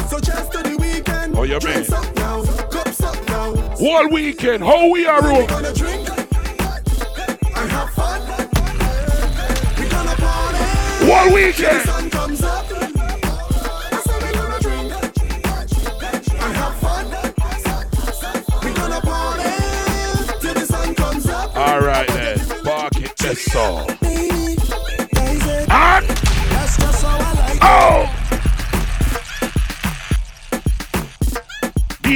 So 0.09 0.19
cheers 0.20 0.49
to 0.49 0.62
the 0.62 0.77
weekend. 0.78 1.36
Oh, 1.36 1.45
you 1.45 1.59
mean? 1.61 1.93
up 1.93 2.16
now, 2.16 2.43
cups 2.69 3.03
up 3.03 3.28
now. 3.28 3.55
All 3.81 4.09
weekend, 4.11 4.62
how 4.62 4.91
we 4.91 5.07
are, 5.07 5.23
We 5.23 5.28
room? 5.28 5.47
gonna 5.47 5.73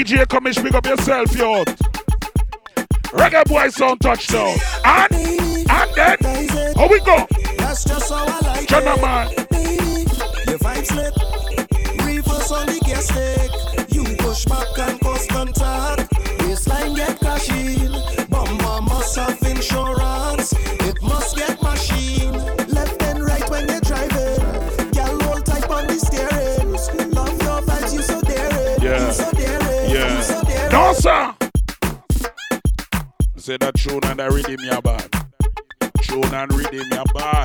DJ 0.09 0.24
Commish, 0.24 0.62
big 0.62 0.74
up 0.74 0.86
yourself, 0.86 1.36
yo. 1.36 1.64
Reggae 3.12 3.44
boy 3.44 3.68
sound 3.68 4.01
touchdown. 4.01 4.56
And, 4.82 5.12
and 5.12 5.94
then, 5.94 6.16
how 6.76 6.89
we 6.89 6.98
go? 7.01 7.26
That's 7.59 7.85
just 7.85 8.10
how 8.10 8.24
I 8.26 8.40
like 8.40 8.66
Gentlemen, 8.66 9.28
it. 9.51 10.48
Your 10.48 10.59
vibe 10.60 10.86
slip. 10.86 12.06
Reverse 12.06 12.52
on 12.52 12.66
the 12.68 12.80
gas 12.86 13.05
stick. 13.05 13.93
You 13.93 14.05
push 14.16 14.47
back 14.47 14.78
and 14.78 14.98
cause 14.98 15.26
contact. 15.26 16.10
Waistline 16.40 16.94
get 16.94 17.20
crashing. 17.20 17.78
Sir. 30.99 31.35
Say 33.37 33.57
that 33.59 33.75
tune 33.77 34.01
and 34.05 34.19
that 34.19 34.33
rhythm 34.33 34.59
you 34.59 34.81
bad. 34.83 35.09
Tune 36.03 36.35
and 36.35 36.53
rhythm 36.53 36.87
your 36.91 37.05
bad. 37.15 37.38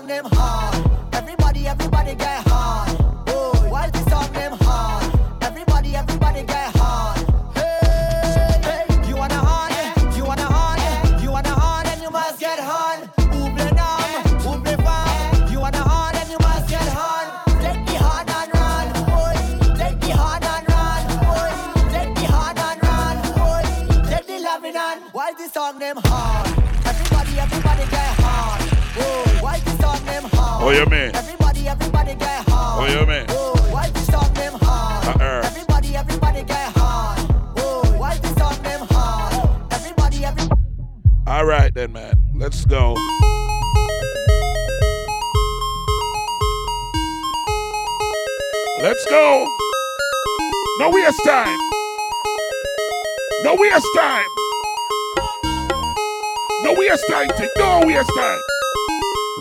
song 0.00 0.06
them 0.06 0.24
hard. 0.32 0.90
Everybody, 1.12 1.66
everybody 1.66 2.14
get 2.14 2.42
hard. 2.42 2.49
you 30.80 30.86
mean? 30.86 31.14
Everybody, 31.14 31.68
everybody 31.68 32.14
get 32.14 32.48
hard. 32.48 32.78
Oh, 32.78 32.80
what 32.80 32.90
you 32.90 33.06
mean? 33.06 33.26
Oh, 33.28 33.52
why 33.70 33.90
them 33.90 34.54
hard? 34.62 35.08
Uh-uh. 35.08 35.42
Everybody, 35.44 35.94
everybody 35.94 36.42
get 36.42 36.72
hard. 36.74 37.18
Oh, 37.58 37.82
why 37.98 38.16
them 38.16 38.86
hard? 38.90 39.72
Everybody, 39.72 40.24
everybody. 40.24 40.60
All 41.26 41.44
right 41.44 41.74
then, 41.74 41.92
man. 41.92 42.14
Let's 42.34 42.64
go. 42.64 42.96
Let's 48.80 49.04
go. 49.04 49.46
No 50.78 50.90
waste 50.90 51.22
time. 51.24 51.58
No 53.44 53.54
waste 53.54 53.86
time. 53.94 54.26
No 56.64 56.72
waste 56.72 57.04
time. 57.10 57.28
No 57.34 57.82
waste 57.86 58.14
time. 58.16 58.40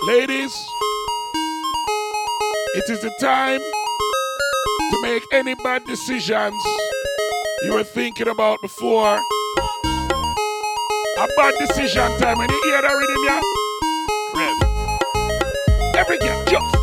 Ladies, 0.06 0.54
it 2.74 2.90
is 2.90 3.00
the 3.00 3.10
time 3.20 3.60
to 3.60 5.02
make 5.02 5.26
any 5.32 5.54
bad 5.56 5.84
decisions 5.86 6.54
you 7.64 7.72
were 7.72 7.84
thinking 7.84 8.28
about 8.28 8.60
before. 8.60 9.18
A 11.18 11.28
bad 11.36 11.54
decision 11.58 12.10
time, 12.18 12.40
and 12.40 12.50
you 12.50 12.60
hear 12.64 12.82
that 12.82 12.92
rhythm, 12.92 13.24
yeah? 13.26 13.42
Rev. 14.34 14.56
Every 15.96 16.18
girl, 16.18 16.44
just. 16.46 16.81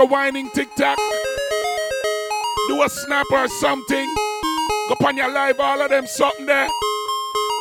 a 0.00 0.06
whining 0.06 0.48
TikTok. 0.50 0.96
Do 2.68 2.82
a 2.82 2.88
snap 2.88 3.26
or 3.32 3.48
something. 3.48 4.14
Go 4.88 4.96
on 5.06 5.16
your 5.16 5.30
live, 5.30 5.60
all 5.60 5.82
of 5.82 5.90
them 5.90 6.06
something 6.06 6.46
there. 6.46 6.68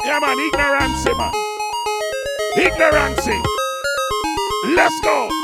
Yeah, 0.05 0.19
man, 0.19 0.39
ignorance, 0.39 1.05
eh, 1.05 1.13
man. 1.17 1.33
Ignorance. 2.57 3.27
Eh. 3.27 3.43
Let's 4.75 4.99
go. 5.01 5.38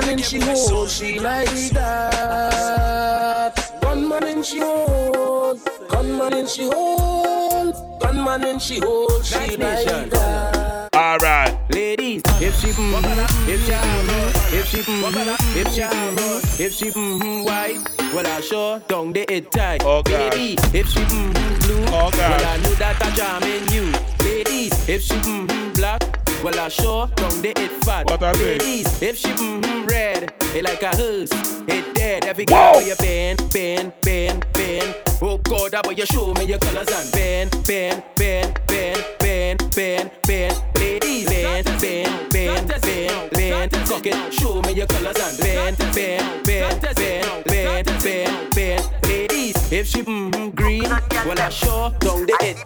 Boy 0.00 0.16
son. 0.16 0.18
Gunman 0.18 0.18
in 0.18 0.22
she 0.22 0.40
hole, 0.40 0.86
she 0.86 1.18
like 1.18 1.70
that. 1.72 3.54
Gunman 3.82 4.24
in 4.26 4.42
she 4.42 4.58
hole, 4.60 5.60
gunman 5.88 6.32
in 6.34 6.46
she 6.46 6.64
hole, 6.64 7.98
gunman 8.00 8.44
in 8.44 8.58
she 8.58 8.80
hole, 8.80 9.22
she 9.22 9.56
like 9.56 10.10
that. 10.10 10.88
All 10.94 11.18
right. 11.18 11.56
Ladies, 11.70 12.22
if 12.40 12.58
she 12.60 12.68
mm 12.68 13.02
if 13.48 13.64
she 13.66 13.72
mm 13.72 14.52
if 14.52 14.68
she 14.68 14.78
mm 14.82 15.36
if 15.56 15.68
she 15.72 15.82
mm 15.82 16.60
if 16.60 16.72
she 16.72 16.90
mm 16.90 17.44
white, 17.44 17.78
well 18.14 18.26
I 18.26 18.40
sure 18.40 18.80
don't 18.88 19.12
get 19.12 19.30
it 19.30 19.52
tight. 19.52 19.82
Oh, 19.84 20.02
God. 20.02 20.34
Lady, 20.34 20.56
if 20.76 20.88
she 20.88 21.00
mm 21.00 21.32
blue, 21.60 21.84
Oh, 21.88 22.10
God. 22.10 22.18
well 22.18 22.44
I 22.46 22.56
know 22.58 22.74
that 22.74 23.00
I 23.00 23.10
jam 23.14 23.42
in 23.44 23.68
you. 23.72 23.92
Ladies, 24.24 24.88
if 24.88 25.02
she 25.02 25.14
mm 25.14 25.74
black, 25.76 26.17
well 26.42 26.58
I 26.58 26.68
sure 26.68 27.06
don't 27.16 27.42
get 27.42 27.58
it 27.58 27.70
fat. 27.84 28.06
What 28.06 28.22
I? 28.22 28.32
Ladies, 28.32 29.02
if 29.02 29.16
she 29.16 29.28
mm 29.28 29.88
red, 29.88 30.32
it 30.54 30.64
like 30.64 30.82
a 30.82 30.94
hearse, 30.96 31.30
it 31.68 31.94
dead. 31.94 32.24
Every 32.24 32.44
girl 32.44 32.74
for 32.74 32.82
your 32.82 32.96
bend, 32.96 33.42
bend, 33.52 33.92
bend, 34.02 34.46
bend. 34.52 34.94
Oh 35.20 35.38
God, 35.38 35.74
about 35.74 35.96
you 35.96 36.06
show 36.06 36.32
me 36.34 36.44
your 36.44 36.58
colors 36.58 36.88
and 36.88 37.12
bend, 37.12 37.50
bend, 37.66 38.04
bend, 38.16 38.60
bend, 38.68 39.04
bend, 39.18 39.70
bend, 39.74 40.10
bend. 40.26 40.62
Ladies, 40.76 41.28
bend, 41.28 41.64
bend, 41.80 42.30
bend, 42.30 42.68
bend, 42.82 43.30
bend. 43.30 43.72
Cock 43.88 44.06
it, 44.06 44.32
show 44.34 44.62
me 44.62 44.72
your 44.72 44.86
colors 44.86 45.18
and 45.18 45.38
bend, 45.38 45.78
bend, 45.94 46.44
bend, 46.44 46.80
bend, 46.82 47.44
bend, 47.44 47.86
bend, 48.02 48.54
bend. 48.54 48.90
Ladies, 49.04 49.72
if 49.72 49.86
she 49.88 50.02
mm 50.02 50.54
green, 50.54 50.88
well 51.26 51.40
I 51.40 51.48
sure 51.48 51.90
don't 52.00 52.26
get 52.26 52.42
it. 52.42 52.58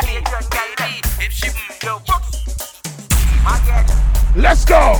If 1.20 1.32
she 1.32 1.48
mm 1.48 2.61
Let's 4.34 4.64
go. 4.64 4.94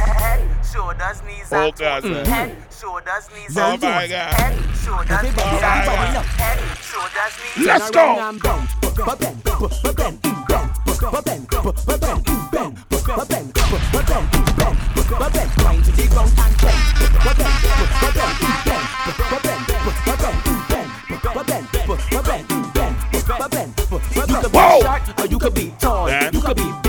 Shoulders, 0.73 1.23
knees, 1.27 1.53
and 1.53 1.75
God, 1.77 2.03
toes. 2.03 2.11
man. 2.11 2.27
Head, 2.27 2.57
shoulders, 2.71 3.29
knees, 3.35 3.57
Oh, 3.57 3.73
and 3.73 3.81
toes. 3.81 3.83
God. 3.83 4.09
Head, 4.11 4.77
shoulders, 4.77 5.23
knees, 5.23 5.35
Oh, 5.39 5.43
my 5.43 5.73
and 5.73 5.87
God. 5.87 6.15
toes. 6.15 6.27
Head, 6.27 6.79
shoulders, 6.83 7.35
knees, 7.57 7.67
Let's 7.67 7.91
go. 7.91 9.33
Whoa. 24.53 24.81
short 24.81 25.21
or 25.21 25.27
you 25.27 25.39
could 25.39 25.55
be 25.55 25.75
tall. 25.79 26.09
You 26.11 26.41
could 26.41 26.57
be 26.57 26.63
big 26.63 26.67
or 26.67 26.73
you 26.73 26.82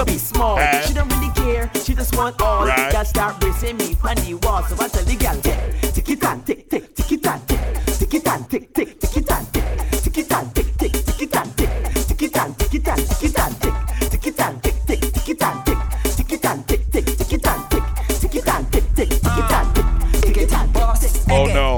could 0.00 0.12
be 0.12 0.18
small. 0.18 0.58
Eh. 0.58 0.80
She 0.82 0.94
don't 0.94 1.12
really 1.12 1.32
care. 1.34 1.70
She 1.84 1.94
just 1.94 2.16
want 2.16 2.40
all. 2.40 2.66
Right. 2.66 2.92
Girl 2.92 3.04
start 3.04 3.38
bracing 3.40 3.76
me 3.76 3.96
on 4.02 4.16
the 4.16 4.34
wall. 4.42 4.62
So 4.64 4.74
I 4.82 4.88
tell 4.88 5.04
the 5.04 5.16
girl, 5.16 5.36
tick, 5.42 5.94
tick 5.94 6.08
it 6.08 6.24
and 6.24 6.46
tick, 6.46 6.70
tick, 6.70 6.94
tick 6.94 7.12
it 7.12 7.26
and 7.26 7.48
tick, 7.48 7.60
tick 7.98 8.14
it 8.14 8.26
and 8.26 8.50
tick, 8.50 8.74
tick, 8.74 9.00
tick 9.00 9.16
it 9.16 9.30
and 9.30 9.52
tick, 9.52 9.64
tick 10.02 10.18
it 10.18 10.32
and 10.32 10.54
tick, 10.54 10.76
tick, 10.78 10.92
tick 10.92 11.22
it 11.22 11.36
and 11.36 11.56
tick, 11.56 11.70
tick 12.08 12.22
it 12.22 12.36
and 12.36 12.58
tick 12.58 12.74
it 12.74 12.88
and 12.88 13.08
tick 13.08 13.24
it 13.24 13.38
and 13.38 13.60
tick, 13.60 13.74
tick 14.10 14.26
it 14.26 14.40
and 14.40 14.62
tick, 14.62 14.74
tick, 14.86 15.00
tick 15.12 15.28
it 15.28 15.42
and 15.42 15.66
tick, 15.66 15.78
tick 16.16 16.32
it 16.32 16.44
and 16.44 16.68
tick, 16.68 16.90
tick, 16.90 17.04
tick 17.04 17.32
it 17.32 17.46
and 17.46 17.70
tick, 17.70 17.84
tick 18.20 18.34
it 18.34 18.48
and 18.48 18.72
tick, 18.72 18.94
tick, 18.94 19.08
tick 19.10 19.36
it 19.36 19.52
and 19.52 19.74
tick, 19.74 19.84
tick 20.22 20.36
it 20.38 20.52
and 20.52 20.74
tick. 20.74 21.10
Oh 21.32 21.46
no. 21.46 21.76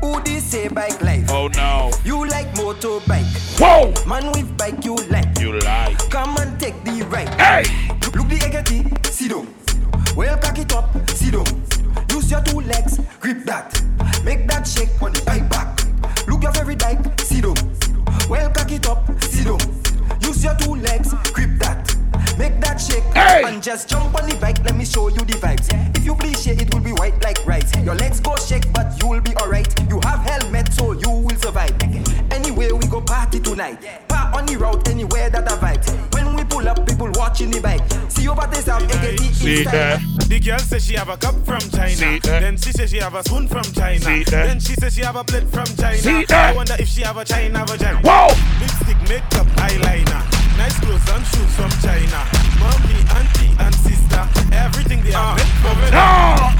Who 0.00 0.20
this 0.22 0.44
say 0.44 0.68
bike 0.68 1.00
life? 1.00 1.30
Oh 1.30 1.48
no. 1.48 1.90
You 2.04 2.26
like 2.26 2.52
motorbike. 2.54 3.24
Whoa. 3.58 3.92
Man 4.06 4.30
with 4.32 4.56
bike 4.58 4.84
you 4.84 4.96
like. 5.10 5.38
You 5.40 5.58
like. 5.60 5.98
Come 6.10 6.36
and 6.38 6.58
take 6.60 6.82
the 6.84 6.91
ride. 7.12 7.28
Hey. 7.34 7.62
Look 8.16 8.28
the 8.28 8.38
eggety, 8.40 9.06
sit 9.06 9.30
down. 9.30 9.46
Well 10.16 10.36
cock 10.38 10.58
it 10.58 10.72
up, 10.74 10.90
sit 11.10 11.32
down. 11.32 11.46
Use 12.10 12.30
your 12.30 12.42
two 12.42 12.60
legs, 12.60 12.98
grip 13.20 13.44
that. 13.44 13.80
Make 14.24 14.48
that 14.48 14.66
shake 14.66 15.00
on 15.02 15.12
the 15.12 15.22
bike 15.22 15.48
back. 15.48 15.68
Look 16.26 16.42
your 16.42 16.52
favorite 16.52 16.78
bike, 16.80 17.20
sit 17.20 17.42
down. 17.42 17.56
Well 18.28 18.50
cock 18.50 18.72
it 18.72 18.88
up, 18.88 19.06
sit 19.22 19.44
down. 19.44 19.60
Use 20.22 20.42
your 20.42 20.56
two 20.56 20.74
legs, 20.74 20.91
shake 22.86 23.04
Hey. 23.14 23.42
and 23.44 23.62
just 23.62 23.88
jump 23.88 24.14
on 24.20 24.28
the 24.28 24.36
bike. 24.36 24.58
Let 24.64 24.76
me 24.76 24.84
show 24.84 25.08
you 25.08 25.18
the 25.24 25.34
vibes. 25.34 25.68
If 25.96 26.04
you 26.04 26.14
please 26.14 26.42
shake, 26.42 26.60
it 26.62 26.72
will 26.74 26.80
be 26.82 26.92
white 26.92 27.22
like 27.22 27.44
rice. 27.46 27.70
Your 27.84 27.94
legs 27.94 28.20
go 28.20 28.34
shake, 28.36 28.72
but 28.72 29.00
you 29.00 29.08
will 29.08 29.20
be 29.20 29.34
alright. 29.36 29.68
You 29.88 30.00
have 30.04 30.20
helmet, 30.20 30.72
so 30.72 30.92
you 30.92 31.10
will 31.10 31.36
survive. 31.36 31.74
Anyway, 32.30 32.72
we 32.72 32.86
go 32.86 33.00
party 33.00 33.40
tonight. 33.40 33.78
Park 34.08 34.34
on 34.36 34.46
the 34.46 34.56
road 34.56 34.86
anywhere 34.88 35.30
that 35.30 35.50
I 35.50 35.56
vibe. 35.56 36.14
When 36.14 36.34
we 36.34 36.44
pull 36.44 36.66
up, 36.68 36.86
people 36.86 37.10
watching 37.14 37.50
the 37.50 37.60
bike. 37.60 37.82
See 38.08 38.28
over 38.28 38.46
this 38.50 38.68
out, 38.68 38.82
AKT 38.82 39.32
See 39.34 39.56
in 39.62 39.68
style. 39.68 39.98
that? 39.98 40.28
The 40.28 40.40
girl 40.40 40.58
says 40.58 40.84
she 40.86 40.94
have 40.94 41.08
a 41.08 41.16
cup 41.16 41.34
from 41.44 41.60
China. 41.70 41.88
See 41.96 42.18
that? 42.20 42.40
Then 42.40 42.56
she 42.56 42.72
says 42.72 42.90
she 42.90 42.98
have 42.98 43.14
a 43.14 43.22
spoon 43.22 43.48
from 43.48 43.62
China. 43.64 44.00
See 44.00 44.24
that? 44.24 44.46
Then 44.46 44.60
she 44.60 44.74
says 44.74 44.94
she 44.94 45.02
have 45.02 45.16
a 45.16 45.24
plate 45.24 45.48
from 45.48 45.66
China. 45.76 45.98
See 45.98 46.24
that? 46.26 46.52
I 46.52 46.56
wonder 46.56 46.76
if 46.78 46.88
she 46.88 47.02
have 47.02 47.16
a 47.16 47.24
China 47.24 47.64
vagina. 47.66 47.98
Whoa! 48.02 48.28
Lipstick, 48.60 49.00
makeup, 49.08 49.46
eyeliner. 49.60 50.41
Nice 50.56 50.78
clothes 50.80 51.08
and 51.10 51.24
shoes 51.26 51.54
from 51.56 51.70
China. 51.82 52.24
Mommy, 52.58 52.98
auntie, 53.16 53.54
and 53.58 53.74
sister. 53.74 54.28
Everything 54.52 55.02
they 55.02 55.14
are 55.14 55.36
made 55.36 55.46
from 55.62 55.76
No. 55.90 56.50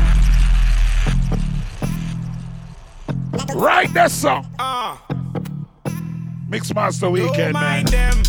Right 3.54 3.92
there, 3.94 4.08
song. 4.08 4.46
Ah, 4.58 5.00
Mixmaster 6.48 7.10
weekend, 7.10 7.52
man. 7.54 7.84
them. 7.86 8.22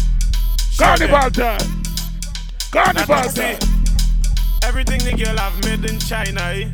Carnival 0.78 1.30
time. 1.32 1.84
Carnival 2.72 3.24
time. 3.32 3.58
Everything 4.64 5.00
the 5.04 5.14
girl 5.24 5.38
have 5.38 5.64
made 5.66 5.90
in 5.90 6.00
China, 6.00 6.42
eh? 6.42 6.70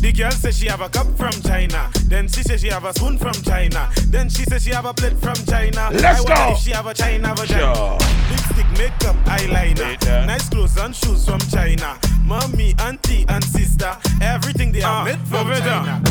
The 0.00 0.12
girl 0.12 0.30
says 0.30 0.58
she 0.58 0.66
have 0.66 0.80
a 0.80 0.88
cup 0.88 1.06
from 1.16 1.32
China. 1.42 1.90
Then 2.06 2.28
she 2.28 2.42
says 2.42 2.60
she 2.60 2.68
have 2.68 2.84
a 2.84 2.92
spoon 2.92 3.18
from 3.18 3.34
China. 3.42 3.90
Then 4.08 4.28
she 4.28 4.44
says 4.44 4.64
she 4.64 4.70
have 4.70 4.84
a 4.84 4.94
plate 4.94 5.18
from 5.18 5.34
China. 5.46 5.90
Let's 5.92 6.24
I 6.24 6.48
go. 6.48 6.52
If 6.52 6.58
she 6.58 6.70
have 6.70 6.86
a 6.86 6.94
China 6.94 7.34
vagina. 7.34 7.74
Sure. 7.74 7.98
Lipstick, 8.30 8.70
makeup, 8.78 9.16
eyeliner. 9.26 9.96
Uh. 10.08 10.26
Nice 10.26 10.48
clothes 10.48 10.76
and 10.76 10.94
shoes 10.94 11.24
from 11.24 11.40
China. 11.40 11.98
Mommy, 12.24 12.74
auntie, 12.78 13.24
and 13.28 13.42
sister. 13.44 13.96
Everything 14.20 14.72
they 14.72 14.82
are 14.82 15.02
ah, 15.02 15.04
made 15.04 15.20
from 15.28 15.48
China. 15.48 16.02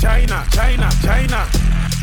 China, 0.00 0.46
China, 0.50 0.90
China. 1.02 1.48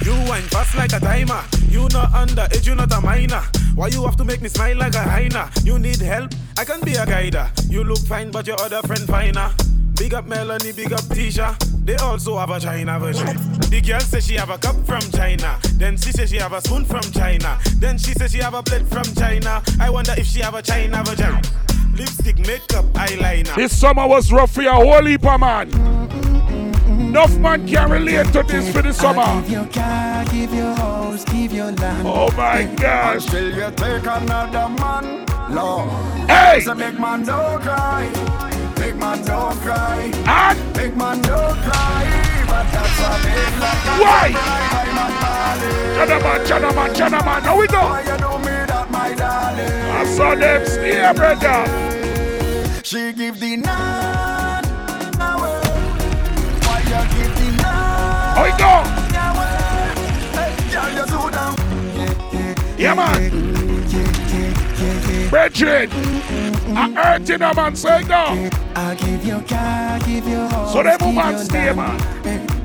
You 0.03 0.13
wine 0.29 0.43
fast 0.43 0.75
like 0.75 0.93
a 0.93 0.99
timer. 0.99 1.43
You 1.69 1.87
not 1.91 2.11
underage, 2.11 2.67
you 2.67 2.75
not 2.75 2.91
a 2.91 3.01
minor. 3.01 3.41
Why 3.75 3.87
you 3.87 4.03
have 4.05 4.15
to 4.17 4.23
make 4.23 4.41
me 4.41 4.49
smile 4.49 4.77
like 4.77 4.95
a 4.95 5.03
hyena? 5.03 5.49
You 5.63 5.79
need 5.79 5.99
help? 5.99 6.31
I 6.57 6.63
can 6.63 6.81
be 6.81 6.93
a 6.93 7.05
guider. 7.05 7.49
You 7.69 7.83
look 7.83 7.99
fine, 7.99 8.31
but 8.31 8.47
your 8.47 8.59
other 8.61 8.81
friend 8.83 9.03
finer. 9.07 9.51
Big 9.95 10.13
up 10.13 10.27
Melanie, 10.27 10.71
big 10.71 10.91
up 10.91 11.01
Tisha. 11.01 11.57
They 11.85 11.95
also 11.95 12.37
have 12.37 12.49
a 12.49 12.59
China 12.59 12.99
version. 12.99 13.27
The 13.69 13.81
girl 13.85 13.99
says 13.99 14.25
she 14.27 14.35
have 14.35 14.49
a 14.49 14.57
cup 14.57 14.75
from 14.85 15.01
China. 15.11 15.57
Then 15.73 15.97
she 15.97 16.11
says 16.11 16.29
she 16.29 16.37
have 16.37 16.53
a 16.53 16.61
spoon 16.61 16.83
from 16.83 17.01
China. 17.11 17.57
Then 17.77 17.97
she 17.97 18.11
says 18.13 18.31
she 18.31 18.39
have 18.39 18.53
a 18.53 18.63
plate 18.63 18.87
from 18.87 19.03
China. 19.15 19.61
I 19.79 19.89
wonder 19.89 20.13
if 20.17 20.25
she 20.25 20.41
have 20.41 20.55
a 20.55 20.61
China 20.61 21.03
version. 21.03 21.39
Lipstick, 21.95 22.39
makeup, 22.39 22.85
eyeliner. 22.93 23.55
This 23.55 23.77
summer 23.77 24.05
was 24.07 24.31
rough 24.31 24.51
for 24.51 24.63
your 24.63 24.73
whole 24.73 25.05
heap 25.05 25.25
of 25.25 25.39
man. 25.39 25.69
Enough 26.99 27.37
man 27.37 27.67
can 27.67 27.89
relate 27.89 28.27
to 28.33 28.43
this 28.43 28.69
for 28.73 28.81
the 28.81 28.91
summer. 28.91 29.41
Give 29.41 29.51
your 29.51 29.65
car, 29.67 30.25
give 30.25 30.53
your 30.53 30.73
house, 30.75 31.23
give 31.25 31.53
your 31.53 31.71
land. 31.71 32.05
Oh 32.05 32.29
my 32.35 32.65
gosh. 32.75 33.25
Until 33.25 33.55
you 33.55 33.71
take 33.71 34.05
another 34.05 34.69
man, 34.69 35.25
Lord. 35.55 35.89
Hey! 36.29 36.59
Say 36.59 36.73
big 36.73 36.99
man 36.99 37.23
don't 37.23 37.61
cry, 37.61 38.09
big 38.13 38.54
man 39.05 39.23
don't 39.23 39.57
cry, 39.61 40.11
and 40.25 40.73
big 40.73 40.97
man 40.97 41.21
don't 41.21 41.57
cry, 41.65 42.05
but 42.49 42.65
that's 42.73 42.99
a 43.05 43.11
big 43.25 43.53
like 43.63 43.83
Why? 44.01 44.27
Gentlemen, 45.95 46.47
gentlemen, 46.47 46.95
gentlemen, 46.95 47.43
now 47.43 47.59
we 47.59 47.67
go. 47.67 47.81
Why 47.81 48.01
you 48.01 48.17
do 48.17 48.31
me 48.45 48.55
that, 48.71 48.87
my 48.91 49.13
darling? 49.13 49.75
I 49.99 50.05
saw 50.15 50.35
them 50.35 50.65
steer, 50.65 51.13
brother. 51.13 51.59
She 52.83 53.13
give 53.13 53.39
the 53.39 53.57
nod 53.57 54.65
away. 55.29 55.61
Why 56.65 56.79
you 56.91 57.01
give 57.13 57.33
the? 57.39 57.49
Oh, 58.37 58.43
we 58.45 58.51
go. 58.63 58.73
Hey, 60.37 60.51
girl, 60.73 60.89
you 60.97 61.31
down. 61.31 61.53
Yeah, 62.77 62.93
man. 62.95 63.44
Brethren, 65.29 65.89
I 66.75 66.91
heard 66.95 67.29
in 67.29 67.41
a 67.41 67.53
man 67.53 67.75
say 67.75 68.01
no. 68.03 68.49
I 68.75 68.95
give 68.95 69.25
your 69.25 69.41
car, 69.41 69.99
give 69.99 70.27
your 70.27 70.47
house. 70.47 70.73
So 70.73 70.83
give 70.83 71.01
woman 71.01 71.29
your 71.31 71.39
stay, 71.39 71.73
man. 71.73 71.99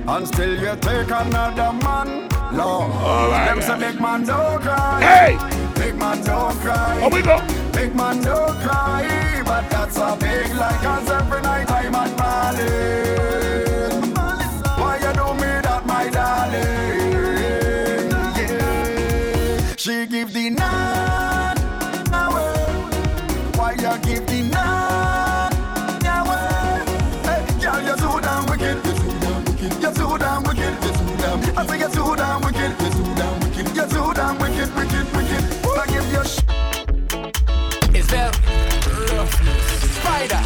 Until 0.08 0.54
you 0.60 0.76
take 0.80 1.10
another 1.10 1.72
man, 1.72 2.28
Lord. 2.56 2.90
All 2.92 3.30
right, 3.30 3.48
Them 3.48 3.62
say 3.62 3.78
big 3.78 4.00
man 4.00 4.24
don't 4.24 4.60
cry. 4.60 5.00
Hey! 5.00 5.38
Big 5.80 5.94
man 5.96 6.22
don't 6.24 6.54
cry. 6.60 7.00
Here 7.00 7.10
we 7.10 7.22
go. 7.22 7.40
Big 7.72 7.94
man 7.94 8.20
don't 8.22 8.56
cry, 8.60 9.42
but 9.44 9.68
that's 9.70 9.96
a 9.96 10.16
big 10.20 10.52
like 10.54 10.80
cause 10.82 11.08
every 11.10 11.40
night 11.42 11.70
I'm 11.70 11.94
at. 11.94 12.10
Why 14.78 14.96
you 14.96 15.12
do 15.12 15.34
me 15.34 15.60
that, 15.62 15.82
my 15.86 16.08
darling? 16.10 16.60
Yeah. 18.36 19.74
She 19.76 20.06
I 31.60 31.66
say 31.66 31.78
you're 31.78 31.90
too 31.90 32.16
damn 32.16 32.40
wicked. 32.40 32.72
You're 32.80 32.90
too 32.90 33.14
damn 33.20 33.40
wicked. 33.40 33.76
You're 33.76 33.86
too 33.88 34.14
damn 34.14 34.38
wicked, 34.38 34.74
wicked, 34.74 35.06
wicked. 35.12 35.44
I 35.76 35.84
give 35.92 36.06
you 36.10 36.24
sh- 36.24 36.40
It's 37.94 38.06
them 38.08 38.32
roughness. 39.12 39.60
Spider. 40.00 40.40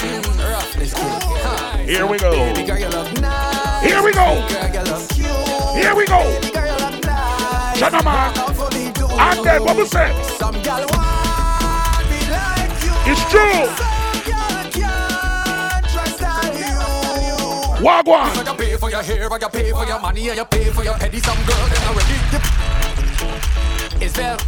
Mm, 0.00 0.50
roughness. 0.50 0.92
Huh. 0.96 1.76
Here 1.78 2.06
we 2.06 2.18
go. 2.18 2.30
Baby 2.32 2.64
girl, 2.66 2.78
you 2.78 2.88
look 2.88 3.20
nice. 3.20 3.84
Here 3.84 4.02
we 4.02 4.12
go. 4.12 4.46
Girl, 4.48 4.68
you 4.72 4.82
look 4.90 5.08
cute. 5.10 5.84
Here 5.84 5.94
we 5.94 6.06
go. 6.06 6.24
Baby 6.40 6.52
girl, 6.54 6.66
you 6.66 6.84
look 6.84 7.04
nice. 7.04 7.78
Gentlemen. 7.78 8.14
Walk 8.14 8.38
out 8.38 8.56
for 8.56 8.70
me, 8.74 8.92
do. 8.92 9.06
And 9.08 9.44
then 9.44 9.62
what 9.62 9.76
we 9.76 9.84
say? 9.84 10.08
Some 10.38 10.56
gal 10.62 10.80
want 10.88 12.08
be 12.08 12.20
like 12.32 12.72
you. 12.82 13.12
It's 13.12 13.24
true. 13.30 13.85
Wagwan. 17.80 18.34
So 18.34 18.42
you 18.42 18.56
pay 18.58 18.76
for 18.76 18.90
your 18.90 19.02
hair, 19.02 19.30
or 19.30 19.38
you 19.38 19.48
pay 19.48 19.70
for 19.70 19.84
your 19.86 20.00
money, 20.00 20.30
or 20.30 20.34
you 20.34 20.44
pay 20.44 20.64
for 20.70 20.84
your 20.84 20.94
petty. 20.94 21.20
Some 21.20 21.38
girl 21.44 21.68
them 21.68 21.82
already. 21.88 22.16
It's 24.04 24.14
them 24.14 24.38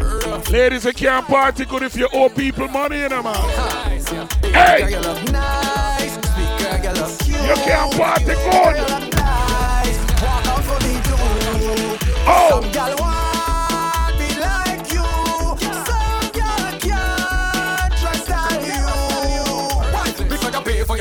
rough. 0.00 0.50
Ladies, 0.50 0.84
you 0.84 0.92
can't 0.92 1.26
party 1.26 1.64
good 1.64 1.82
if 1.82 1.96
you 1.96 2.08
owe 2.12 2.28
people 2.28 2.68
money, 2.68 3.00
you 3.00 3.08
know, 3.08 3.22
man. 3.22 3.34
Nice, 3.34 4.12
yeah. 4.12 4.28
Hey. 4.42 4.90
girl, 4.90 5.18
you 5.18 5.32
nice. 5.32 6.16
You 6.16 6.92
look 6.92 7.18
cute. 7.18 7.40
You 7.40 7.54
can't 7.64 7.92
party 7.96 8.24
good. 8.24 8.76
you 8.76 8.86
look 8.94 9.14
nice. 9.14 9.98
Walk 10.22 10.46
out 10.46 10.64
for 10.64 10.78
me 10.86 10.94
too. 11.02 11.16
Oh. 12.28 13.05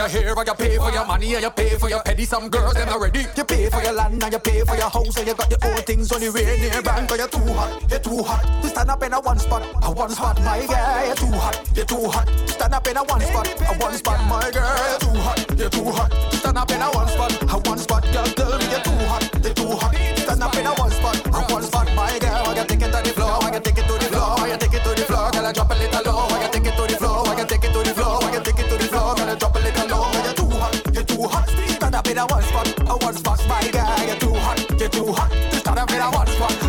Your 0.10 0.22
hair, 0.22 0.38
or 0.38 0.46
you 0.46 0.54
pay 0.54 0.78
for 0.78 0.92
your 0.92 1.06
money, 1.06 1.36
or 1.36 1.40
you 1.40 1.50
pay 1.50 1.78
for 1.78 1.90
your 1.90 2.02
petty. 2.04 2.26
Some 2.26 2.50
girls 2.50 2.74
them 2.74 2.90
already. 2.90 3.26
You 3.36 3.44
pay 3.44 3.70
for 3.70 3.82
your 3.82 3.94
land, 3.94 4.24
and 4.24 4.34
you 4.34 4.40
pay 4.40 4.62
for 4.62 4.76
your 4.76 4.90
house, 4.90 5.18
and 5.18 5.28
you 5.28 5.34
got 5.34 5.50
your 5.50 5.60
own 5.64 5.82
things 5.84 6.12
on 6.12 6.22
the 6.22 6.30
way 6.30 6.58
near 6.60 6.82
bank. 6.82 7.10
Cause 7.10 7.18
you're 7.18 7.28
too 7.28 7.54
hot, 7.54 7.84
you're 7.90 8.00
too 8.00 8.24
hot 8.24 8.62
to 8.62 8.68
stand 8.70 8.90
up 8.90 9.04
in 9.04 9.14
a 9.14 9.20
one 9.20 9.40
spot, 9.40 9.64
a 9.82 9.92
one 9.92 10.10
spot, 10.10 10.40
my 10.42 10.66
girl. 10.66 11.06
You're 11.06 11.16
too 11.16 11.32
hot, 11.32 11.72
you're 11.76 11.86
too 11.86 12.10
hot 12.10 12.28
to 12.28 12.48
stand 12.48 12.74
up 12.74 12.88
in 12.88 12.98
a 12.98 13.04
one 13.04 13.22
spot, 13.22 13.48
a 13.48 13.74
one 13.78 13.94
spot, 13.94 14.20
my 14.30 14.52
girl. 14.52 14.78
You're 14.90 15.00
too 15.00 15.20
hot, 15.20 15.58
you're 15.58 15.70
too 15.70 15.86
hot 15.86 16.12
to 16.12 16.38
stand 16.38 16.58
up 16.58 16.72
in 16.72 16.82
a 16.82 16.90
one 16.92 17.08
spot, 17.08 17.32
a 17.42 17.70
one 17.70 17.80
spot, 17.80 18.04
girl. 18.04 18.26
Tell 18.26 18.58
me 18.58 18.66
you're 18.70 18.82
too 18.82 19.06
hot, 19.10 19.24
you're 19.44 19.54
too 19.54 19.72
hot 19.76 19.94
to 19.94 20.22
stand 20.22 20.44
up 20.44 20.56
in 20.56 20.66
a 20.66 20.74
one 20.74 20.92
spot, 20.92 21.15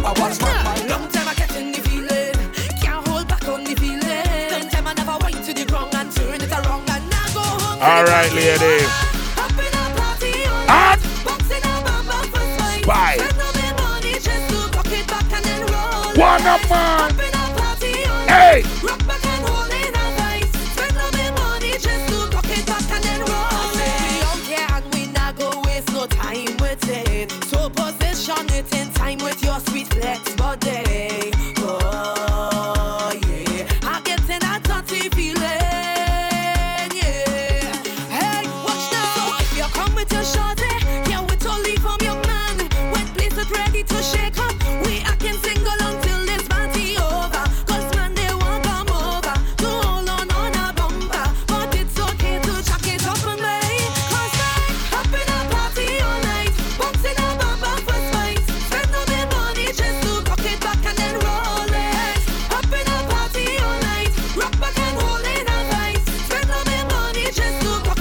one 0.06 0.14
spot, 0.14 0.18
a 0.18 0.20
one 0.20 0.32
spot, 0.34 0.64
my 0.64 0.78
girl. 0.78 0.98
Long 0.98 1.08
time 1.10 1.28
I 1.28 1.34
catching 1.34 1.72
the 1.72 1.80
feeling, 1.80 2.34
can't 2.80 3.06
hold 3.08 3.28
back 3.28 3.48
on 3.48 3.64
the 3.64 3.74
feeling. 3.74 4.50
Long 4.50 4.68
time 4.70 4.86
I 4.86 4.94
never 4.94 5.18
went 5.22 5.44
to 5.44 5.52
the 5.54 5.64
ground 5.64 5.94
and 5.94 6.12
turn 6.12 6.40
it 6.40 6.52
around 6.52 6.88
and 6.90 7.10
now 7.10 7.26
go 7.34 7.40
home. 7.40 7.82
All 7.82 8.04
right, 8.04 8.32
ladies. 8.32 8.90
Up 9.36 9.52
in 9.52 9.74
a 9.74 9.84
party 9.96 10.44
all 10.46 10.66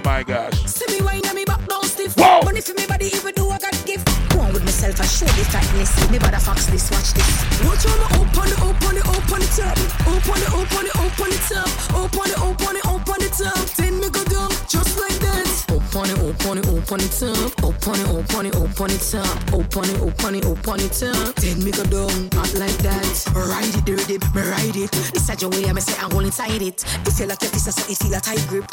Oh 0.00 0.08
my 0.08 0.22
gosh. 0.22 0.56
See 0.64 0.88
me 0.96 1.04
wine 1.04 1.20
and 1.26 1.34
me 1.34 1.44
back 1.44 1.60
down 1.68 1.84
stiff. 1.84 2.16
Whoa. 2.16 2.40
Money 2.40 2.62
for 2.62 2.72
me 2.72 2.86
body 2.86 3.12
even 3.12 3.34
do 3.34 3.50
I 3.50 3.58
got 3.58 3.76
gift. 3.84 4.08
Go 4.32 4.40
on 4.40 4.52
with 4.54 4.64
myself 4.64 4.98
and 4.98 5.10
show 5.10 5.26
the 5.26 5.44
tightness. 5.52 5.92
Me 6.10 6.18
bother 6.18 6.40
fox 6.40 6.66
this, 6.66 6.90
watch 6.90 7.12
this. 7.12 7.28
Watch 7.68 7.84
on 7.84 8.00
the 8.00 8.08
up 8.16 8.38
on 8.40 8.48
the 8.48 8.56
up 8.64 8.80
on 8.80 8.94
the 8.96 9.02
up 9.04 9.28
the 9.28 9.44
top. 9.52 9.76
Up 10.08 10.24
on 10.24 10.40
the 10.40 10.48
up 10.56 10.72
on 10.72 10.84
the 10.88 10.92
up 10.96 11.16
the 11.20 11.36
top. 11.52 11.68
Up 11.92 12.16
on 12.16 12.28
the 12.32 12.36
up 12.40 12.62
on 12.64 12.72
the 12.72 12.82
up 12.88 13.08
on 13.12 13.20
the 13.20 13.28
top. 13.28 13.66
Then 13.76 14.00
me 14.00 14.08
go 14.08 14.24
down 14.24 14.48
just 14.72 14.96
like 14.96 15.20
that. 15.20 15.44
Up 15.68 15.96
on 15.96 16.08
it, 16.08 16.16
up 16.16 16.46
on 16.48 16.56
it, 16.56 16.66
up 16.66 16.92
on 16.92 16.98
the 16.98 17.08
top. 17.12 17.60
Up 17.60 17.88
on 17.88 18.00
it, 18.00 18.08
up 18.08 18.34
on 18.34 18.46
it, 18.46 18.56
up 18.56 18.80
on 18.80 18.88
the 18.88 18.98
top. 19.04 19.36
Up 19.52 19.76
on 19.76 19.84
it, 19.84 20.00
up 20.00 20.24
on 20.24 20.34
it, 20.34 20.46
up 20.48 20.68
on 20.68 20.78
the 20.80 20.88
top. 20.88 21.34
Then 21.36 21.60
me 21.60 21.76
go 21.76 21.84
down, 21.84 22.30
not 22.32 22.48
like 22.56 22.78
that. 22.88 23.04
Ride 23.36 23.68
it, 23.68 23.84
rhythm, 23.84 24.22
me 24.32 24.42
ride 24.48 24.76
it. 24.80 24.90
A 25.30 25.36
your 25.36 25.50
way, 25.50 25.68
I 25.68 25.72
me 25.72 25.80
say 25.80 25.94
I'm 26.00 26.08
gonna 26.10 26.26
inside 26.26 26.62
it. 26.62 26.82
If 27.06 27.20
you 27.20 27.26
like 27.26 27.42
your 27.42 27.50
this, 27.52 27.68
so 27.68 27.86
you 27.86 27.94
feel 27.94 28.14
a 28.14 28.20
tight 28.20 28.44
grip. 28.48 28.64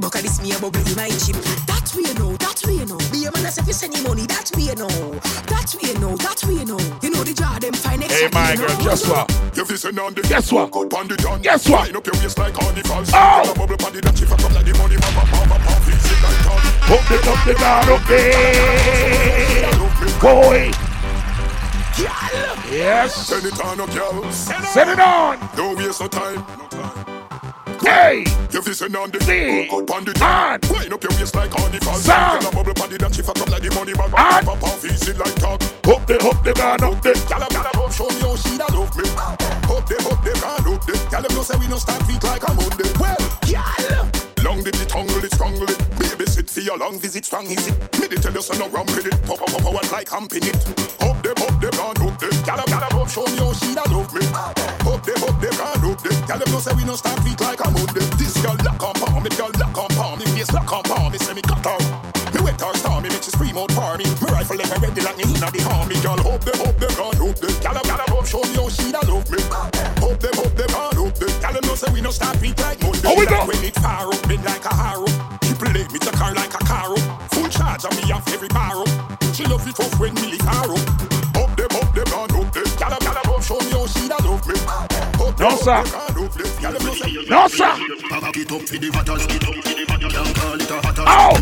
Broke 0.00 0.12
buck, 0.14 0.22
this 0.22 0.42
me 0.42 0.52
a 0.52 0.58
bubble 0.58 0.80
in 0.80 0.96
my 0.96 1.08
chip. 1.08 1.36
That 1.70 1.86
way 1.94 2.02
you 2.02 2.14
know, 2.14 2.36
that 2.36 2.58
way 2.66 2.74
you 2.82 2.86
know. 2.86 2.98
Be 3.12 3.24
a 3.26 3.32
man 3.32 3.46
as 3.46 3.58
if 3.58 3.66
you 3.66 3.72
send 3.72 3.94
money, 4.02 4.26
that 4.26 4.50
way 4.56 4.70
you 4.70 4.74
know. 4.74 4.88
That 5.46 5.70
way 5.78 5.90
you 5.92 5.98
know, 5.98 6.16
that 6.18 6.42
way 6.44 6.54
you 6.54 6.66
know. 6.66 6.80
You 7.02 7.10
know 7.10 7.22
the 7.22 7.34
jar 7.34 7.60
them 7.60 7.74
fine 7.74 8.02
Hey, 8.02 8.28
my 8.32 8.56
girl, 8.56 8.74
guess 8.82 9.06
what? 9.06 9.30
You 9.54 9.64
fi 9.64 9.76
send 9.76 9.98
on 9.98 10.14
the 10.14 10.22
Guess 10.22 10.52
what? 10.52 10.70
Good 10.70 10.92
on 10.94 11.08
the 11.08 11.16
done. 11.16 11.42
Guess 11.42 11.68
what? 11.68 11.86
Line 11.86 11.96
up 11.96 12.06
your 12.06 12.16
waist 12.18 12.38
like 12.38 12.54
carnival. 12.54 13.04
Oh! 13.14 13.42
Girl, 13.44 13.52
a 13.52 13.54
bubble 13.54 13.76
pan 13.76 13.92
the 13.94 14.00
dance, 14.00 14.22
if 14.22 14.32
I 14.32 14.36
come 14.36 14.54
like 14.54 14.66
the 14.66 14.74
money, 14.78 14.96
pop, 14.96 15.14
pop, 15.14 15.48
pop, 15.48 15.60
pop, 15.60 15.82
fix 15.86 16.04
it 16.10 16.18
like 16.22 16.40
that. 16.42 16.64
Up 16.90 17.02
the 17.08 17.16
up 17.30 17.40
the 17.46 17.54
guard 17.54 17.88
up 17.88 18.02
there. 18.08 18.74
Boy. 20.20 20.70
Yes. 22.70 23.14
Send 23.14 23.46
it 23.46 23.60
on, 23.60 23.78
no 23.78 23.86
girl. 23.86 24.30
Send 24.32 24.90
it 24.90 24.98
on. 24.98 25.38
Don't 25.54 25.78
waste 25.78 26.00
no 26.00 26.08
time. 26.08 27.03
Hey. 27.84 28.24
You 28.50 28.62
fi 28.62 28.72
send 28.72 28.96
on 28.96 29.10
the. 29.10 29.18
Good 29.18 29.90
on 29.90 30.04
the 30.04 30.12
done. 30.14 30.60
Line 30.72 30.92
up 30.92 31.02
your 31.02 31.12
waist 31.18 31.34
like 31.34 31.50
carnival. 31.50 31.94
Sound. 31.94 32.42
Girl, 32.42 32.50
a 32.50 32.64
bubble 32.64 32.88
the 32.88 32.98
dance, 32.98 33.18
if 33.18 33.28
I 33.28 33.32
come 33.34 33.50
like 33.50 33.62
the 33.62 33.74
money, 33.74 33.92
pop, 33.92 34.14
And. 34.16 34.46
pop, 34.46 34.78
fix 34.80 35.06
like 35.08 35.34
that. 35.34 35.62
Up 35.84 36.06
the 36.06 36.16
up 36.24 36.44
the 36.44 36.52
guard 36.54 36.82
up 36.82 37.02
there. 37.02 37.14
Gyal 37.14 37.42
a 37.42 37.48
gyal 37.52 37.68
a 37.68 37.78
love 37.78 37.94
show 37.94 38.08
me 38.08 38.20
how 38.20 38.36
she 38.36 38.56
da 38.56 38.66
love 38.72 38.96
me. 38.96 39.04
Up 39.04 39.84
the 39.84 39.96
up 40.00 40.24
the 40.24 40.32
can 40.32 40.72
up 40.72 40.86
the. 40.86 40.92
Gyal 41.12 41.22
them 41.28 41.36
know 41.36 41.42
say 41.42 41.56
we 41.58 41.68
no 41.68 41.76
start 41.76 42.02
feet 42.06 42.22
like 42.24 42.42
a 42.48 42.54
Monday. 42.54 42.90
Well, 42.98 43.16
gyal. 43.44 44.13
Did 44.62 44.76
it 44.76 44.88
tangle 44.88 45.24
it, 45.24 45.32
strangle 45.32 45.68
it. 45.68 45.78
Baby 45.98 46.26
sit 46.26 46.48
for 46.48 46.60
your 46.60 46.78
long 46.78 46.98
visit, 46.98 47.24
strong 47.24 47.46
is 47.46 47.66
it. 47.66 47.74
Me 47.98 48.06
dey 48.08 48.16
tell 48.16 48.32
you 48.32 48.42
so 48.42 48.54
no 48.58 48.68
rum 48.68 48.86
with 48.86 49.06
it. 49.06 49.16
Pop 49.26 49.38
pop 49.38 49.50
pop 49.50 49.92
like 49.92 50.08
humping 50.08 50.44
it. 50.44 50.56
Up 51.02 51.18
the 51.22 51.32
up 51.34 51.60
the 51.60 51.68
can 51.72 52.08
up 52.08 52.18
the. 52.20 52.28
Gyal 52.46 52.60
a 52.60 52.64
gyal 52.70 52.90
a 52.90 52.96
love 52.96 53.10
show 53.10 53.24
me 53.26 53.36
how 53.38 53.52
she 53.52 53.74
da 53.74 53.82
love 53.90 54.12
me. 54.14 54.24
Up 54.30 55.02
the 55.02 55.12
up 55.26 55.40
the 55.40 55.48
can 55.48 55.82
up 55.90 56.38
them 56.38 56.52
know 56.52 56.60
say 56.60 56.74
we 56.74 56.84
no 56.84 56.94
start 56.96 57.18
feet 57.20 57.40
like 57.40 57.60
a 57.60 57.70
Monday. 57.70 58.04
This 58.16 58.36
girl 58.42 58.56
lock 58.64 58.82
on 58.82 58.94
palm, 58.94 59.22
me 59.22 59.30
girl 59.30 59.50
lock 59.58 59.78
on 59.78 59.88
palm, 59.96 60.18
me 60.18 60.26
face 60.26 60.52
lock 60.52 60.72
on 60.72 60.82
palm, 60.82 61.12
me 61.12 61.18
say 61.18 61.34
me 61.34 61.42
cut 61.42 61.66
out. 61.66 62.13
Me 62.60 62.78
stormy, 62.78 63.08
make 63.08 63.22
she 63.22 63.30
scream 63.30 63.56
out 63.58 63.70
for 63.72 63.98
me. 63.98 64.04
Me 64.04 64.26
rifle 64.30 64.60
ever 64.60 64.78
ready 64.78 65.00
like 65.02 65.16
me 65.18 65.24
inna 65.26 65.50
the 65.50 65.60
army. 65.74 65.96
Girl, 66.00 66.18
hope 66.22 66.44
them, 66.44 66.58
hope 66.62 66.78
them, 66.78 66.92
God, 66.94 67.14
hope 67.18 67.38
them. 67.38 67.50
Gyal, 67.58 67.78
gyal, 67.82 68.08
hope 68.10 68.26
show 68.26 68.42
me 68.42 68.54
how 68.54 68.68
she 68.68 68.92
da 68.92 69.00
love 69.10 69.26
me. 69.30 69.40
Hope 69.98 70.20
them, 70.22 70.34
hope 70.38 70.54
them, 70.54 70.70
God, 70.70 70.94
hope 70.94 71.14
them. 71.18 71.28
Gyal, 71.42 71.52
them 71.54 71.64
know 71.66 71.74
say 71.74 71.90
we 71.92 72.00
no 72.00 72.10
start 72.10 72.40
beat 72.40 72.58
like 72.60 72.80
Monday. 72.82 73.02
How 73.02 73.14
we? 73.18 73.26
Like 73.26 73.48
When 73.48 73.64
it 73.64 73.74
far 73.74 74.06
up, 74.06 74.22
bend 74.28 74.44
like 74.44 74.64
a 74.64 74.74
harrow. 74.74 75.10
Triple 75.42 75.74
A, 75.74 75.82
me 75.90 75.98
the 75.98 76.12
car 76.14 76.34
like 76.34 76.54
a 76.54 76.62
caro. 76.62 76.96
Full 77.34 77.48
charge 77.48 77.84
of 77.84 77.92
me 77.98 78.12
off 78.12 78.26
every 78.32 78.48
barrel. 78.48 78.86
She 79.34 79.44
love 79.44 79.66
it 79.66 79.74
tough 79.74 79.98
when 79.98 80.14
me 80.14 80.38
lift 80.38 80.46
her 80.46 80.70
up. 80.70 80.84
Hope 81.34 81.54
them, 81.58 81.70
hope 81.74 81.92
them, 81.94 82.06
God, 82.06 82.30
hope 82.30 82.52
them. 82.54 82.68
Gyal, 82.78 82.94
gyal, 83.02 83.18
hope 83.26 83.42
show 83.42 83.58
me 83.66 83.70
how 83.74 83.86
she 83.86 84.06
da 84.06 84.18
love 84.22 84.46
me. 84.46 84.93
Non 85.40 85.56
ça. 85.56 85.82
Non 87.30 87.48
ça. 87.48 87.76
Oh. 91.06 91.34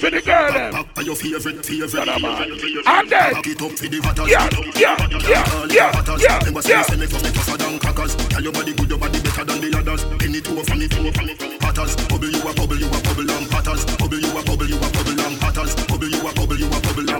For 0.00 0.10
the 0.10 0.20
girl 0.20 0.52
them. 0.52 0.74
And 2.86 3.10
then. 3.10 3.32
Yeah, 4.26 4.48
yeah, 4.76 4.96
yeah, 5.18 5.44
yeah, 5.70 5.92
yeah, 6.18 6.38
yeah. 6.68 6.82
Tell 8.28 8.42
your 8.42 8.52
body 8.52 8.72
good, 8.74 8.90
your 8.90 8.98
body 8.98 9.20
better 9.20 9.44
than 9.44 9.60
the 9.60 9.78
others. 9.78 10.04
Penny 10.18 10.40
two 10.40 10.58
of 10.58 10.68
me, 10.76 10.88
two 10.88 11.08
of 11.08 11.16
me, 11.16 11.34
patters. 11.58 11.96
Bubble 12.08 12.30
you 12.30 12.40
a 12.40 12.52
bubble, 12.54 12.76
you 12.76 12.86
a 12.86 13.00
bubble 13.02 13.30
and 13.30 13.50
patters. 13.50 13.84
Bubble 13.96 14.18
you 14.18 14.38
a 14.38 14.42
bubble, 14.42 14.66
you 14.66 14.76
a 14.76 14.90
bubble 14.90 15.20
and 15.20 15.40
patters 15.40 15.74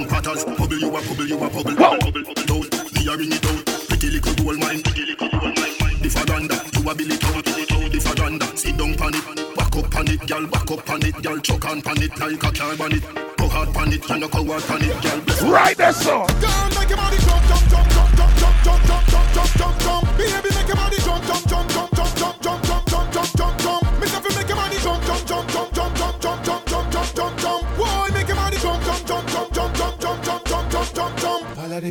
you 0.00 0.06
a 0.06 0.08
bubble. 0.08 0.56
Bubble 0.56 0.78
you 0.78 0.88
a 0.88 1.00
bubble, 1.00 1.26
you 1.26 1.36
a 1.36 1.50
bubble. 1.50 1.74
Bubble, 1.74 1.98
bubble, 1.98 2.24
bubble. 2.24 2.64
Me 2.94 3.06
a 3.06 3.16
ring 3.16 3.32
it 3.32 3.46
out. 3.46 3.66
Pretty 3.88 4.10
little 4.10 4.34
gold 4.34 4.58
mine. 4.58 4.82
Pretty 4.82 5.06
little 5.06 5.28
gold 5.28 5.42
mine. 5.42 5.74
The 6.02 6.08
faganda, 6.08 6.56
you 6.74 6.90
a 6.90 6.94
bill 6.94 7.12
it 7.12 7.24
out. 7.24 7.44
The 7.44 7.98
faganda, 7.98 8.58
sit 8.58 8.76
down 8.76 8.94
pan 8.94 9.14
it. 9.14 9.56
Back 9.56 9.76
up 9.76 9.90
pan 9.90 10.08
it, 10.08 10.26
girl. 10.26 10.46
Back 10.46 10.70
up 10.70 10.84
pan 10.84 11.06
it, 11.06 11.22
girl. 11.22 11.38
Chuck 11.38 11.64
on 11.66 11.82
pan 11.82 12.02
it 12.02 12.18
like 12.18 12.42
a 12.42 12.52
car 12.52 12.76
ban 12.76 12.92
it. 12.92 13.04
Go 13.36 13.48
hard 13.48 13.74
pan 13.74 13.92
it, 13.92 14.08
you 14.08 14.18
no 14.18 14.28
coward 14.28 14.62
pan 14.64 14.82
it, 14.82 15.02
girl. 15.02 15.50
Right 15.50 15.76
there, 15.76 15.92
son. 15.92 16.26
Girl, 16.40 16.68
make 16.74 16.88
your 16.88 16.98
body 16.98 17.18
jump, 17.18 17.44
jump, 17.46 17.68
jump, 17.70 17.88
jump, 17.94 18.10
jump, 18.16 18.34
jump, 18.38 18.64
jump, 18.64 18.82
jump, 18.84 19.06
jump, 19.06 19.28
jump, 19.34 19.50
jump, 19.58 19.78
jump. 19.80 20.18
Baby, 20.18 20.50
make 20.54 20.68
your 20.68 20.76
body 20.76 20.96
jump, 20.98 21.24
jump, 21.24 21.46
jump, 21.48 21.70
jump, 21.70 21.94
jump, 21.94 22.18
jump, 22.18 22.42
jump, 22.42 22.63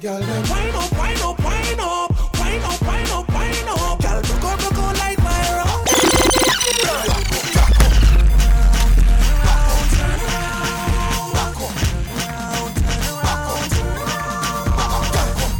girl 0.03 0.19
them. 0.19 0.49
Wine 0.49 0.75
up, 0.75 0.91
wine 0.97 1.21
up, 1.21 1.39
wine 1.41 1.79
up, 1.79 2.11
wine 2.37 2.61
up, 2.61 2.81
wine 2.81 3.09
up, 3.09 3.33
wine 3.33 3.69
up. 3.69 4.01
Girl, 4.01 4.21
go 4.41 4.57
go 4.57 4.69
go 4.75 4.85
like 4.99 5.17
fire. 5.17 5.63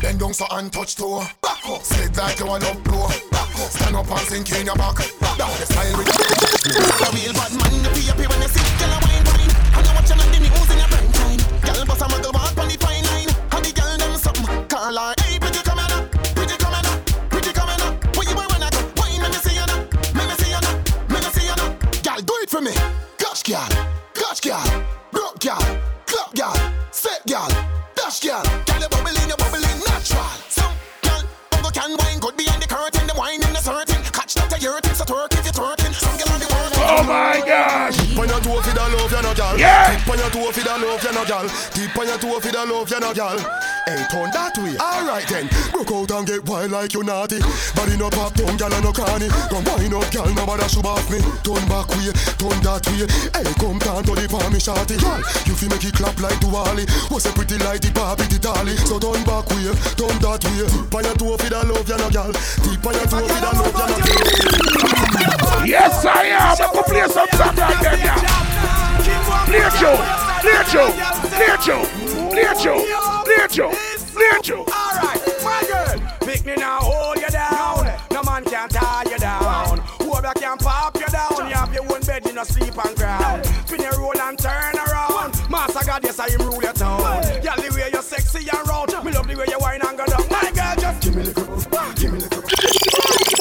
Bend 0.01 0.19
down 0.19 0.33
so 0.33 0.45
and 0.51 0.73
touch 0.73 0.97
toe. 0.97 1.23
Back 1.41 1.65
up. 1.69 1.81
Sit 1.83 2.17
like 2.17 2.37
you 2.39 2.47
want 2.47 2.65
up 2.65 2.83
blow. 2.83 3.07
Back 3.31 3.49
up. 3.61 3.71
Stand 3.71 3.95
up 3.95 4.11
and 4.11 4.19
sink 4.27 4.51
in 4.51 4.65
your 4.65 4.75
back. 4.75 4.97
Down 5.37 5.51
the 5.57 5.65
style 5.65 5.97
with 5.97 6.09
A 6.09 7.11
real 7.15 7.33
bad 7.33 7.51
man, 7.55 7.73
you 7.81 7.89
feel 7.91 8.13
happy 8.13 8.27
when 8.27 8.41
you 8.41 8.47
sit, 8.49 8.79
girl 8.79 9.02
like 14.91 15.22
no 41.23 41.29
gal. 41.29 41.47
Tip 41.71 41.97
on 41.97 42.07
your 42.07 42.17
toe 42.17 42.39
for 42.39 42.51
the 42.51 42.65
love, 42.65 42.89
you 42.89 42.99
no 42.99 43.13
gal. 43.13 43.37
Hey, 43.85 44.03
turn 44.11 44.31
that 44.31 44.55
way. 44.59 44.75
Alright 44.79 45.27
then. 45.27 45.47
Broke 45.71 45.91
out 45.91 46.11
and 46.11 46.27
get 46.27 46.47
wild 46.47 46.71
like 46.71 46.93
you 46.93 47.03
naughty. 47.03 47.39
Body 47.75 47.97
no 47.97 48.09
pop, 48.09 48.33
down, 48.33 48.57
gal 48.57 48.71
no 48.81 48.91
cranny. 48.91 49.27
Come 49.51 49.63
wind 49.75 49.93
up, 49.93 50.09
gal, 50.11 50.27
nobody 50.33 50.67
should 50.67 50.85
off 50.85 51.07
me. 51.11 51.19
Turn 51.43 51.63
back 51.67 51.87
way, 51.95 52.11
turn 52.39 52.59
that 52.63 52.83
way. 52.87 53.07
Hey, 53.35 53.51
come 53.59 53.79
down 53.79 54.03
to 54.03 54.13
the 54.15 54.27
palm, 54.27 54.51
me 54.51 54.59
shorty. 54.59 54.97
Gal, 54.99 55.21
you 55.47 55.55
feel 55.55 55.69
make 55.69 55.83
it 55.83 55.95
clap 55.95 56.19
like 56.19 56.39
Duali. 56.39 56.87
Was 57.11 57.25
a 57.27 57.31
pretty 57.31 57.57
like 57.63 57.81
the 57.81 57.91
Barbie, 57.91 58.27
the 58.27 58.39
dolly. 58.39 58.75
So 58.83 58.99
turn 58.99 59.23
back 59.23 59.47
way, 59.51 59.71
turn 59.95 60.15
that 60.23 60.43
way. 60.43 60.67
Tip 60.67 60.95
on 60.95 61.03
your 61.03 61.15
toe 61.15 61.37
for 61.37 61.49
the 61.49 61.59
love, 61.63 61.87
you 61.87 61.97
no 61.99 62.07
gal. 62.11 62.31
Tip 62.33 62.83
on 62.83 62.93
your 62.95 63.07
toe 63.07 63.27
for 63.27 63.39
the 63.39 63.51
love, 63.51 63.71
you 63.71 63.87
no 63.87 63.97
gal. 63.99 64.23
Yes, 65.63 66.03
I 66.03 66.35
am. 66.35 66.51
I 66.51 66.67
can 66.67 66.83
play 66.83 67.07
some 67.07 67.27
yeah. 68.03 68.43
Play 69.45 69.59
it, 69.59 69.73
Joe. 69.79 70.22
It, 70.45 70.67
Joe. 73.49 73.71
Play 74.13 74.25
it, 74.25 74.43
Joe. 74.43 74.59
Alright, 74.59 75.21
my 75.43 75.63
girl, 75.67 76.17
pick 76.21 76.45
me 76.45 76.55
now, 76.55 76.79
hold 76.79 77.17
you 77.17 77.27
down. 77.27 77.85
No 78.11 78.23
man 78.23 78.43
can 78.43 78.69
tie 78.69 79.03
you 79.09 79.17
down. 79.17 79.79
Whoever 79.99 80.33
can 80.35 80.57
pop 80.57 80.95
you 80.99 81.07
down. 81.07 81.49
You 81.49 81.55
have 81.55 81.73
your 81.73 81.83
own 81.93 82.01
bed, 82.01 82.25
you 82.25 82.33
no 82.33 82.43
sleep 82.43 82.77
on 82.85 82.93
ground. 82.95 83.45
Spin 83.65 83.81
your 83.81 83.97
roll 83.99 84.19
and 84.19 84.37
turn 84.37 84.75
around. 84.75 85.33
Master 85.49 85.85
God, 85.85 86.03
yes, 86.03 86.19
I 86.19 86.27
rule 86.35 86.61
your 86.61 86.73
town. 86.73 86.99
Girl, 86.99 87.55
the 87.55 87.71
way 87.75 87.89
you're 87.91 88.01
sexy 88.01 88.39
and 88.39 88.67
round. 88.67 88.91
Me 89.03 89.11
love 89.11 89.27
the 89.27 89.35
way 89.35 89.45
you 89.47 89.59
whine 89.59 89.81
and 89.81 89.97
go 89.97 90.05
down. 90.05 90.27
My 90.29 90.51
girl, 90.53 90.75
just 90.77 91.01
give 91.03 91.15
me 91.15 91.21
a 91.21 91.25
little, 91.25 91.93
give 91.95 92.11
me 92.11 92.19
a 92.19 92.21
little. 92.21 93.32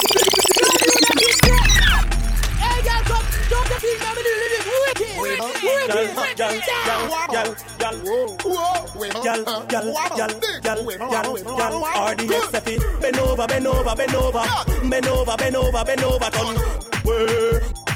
RDX 12.13 13.01
Bend 13.01 13.17
over, 13.19 13.47
bend 13.47 13.67
over, 13.67 13.95
bend 13.95 14.15
over, 14.15 14.43
bend 14.89 15.07
over, 15.07 15.37
bend 15.37 15.55
over, 15.55 15.83
bend 15.83 16.03
over, 16.03 16.29
turn. 16.29 16.55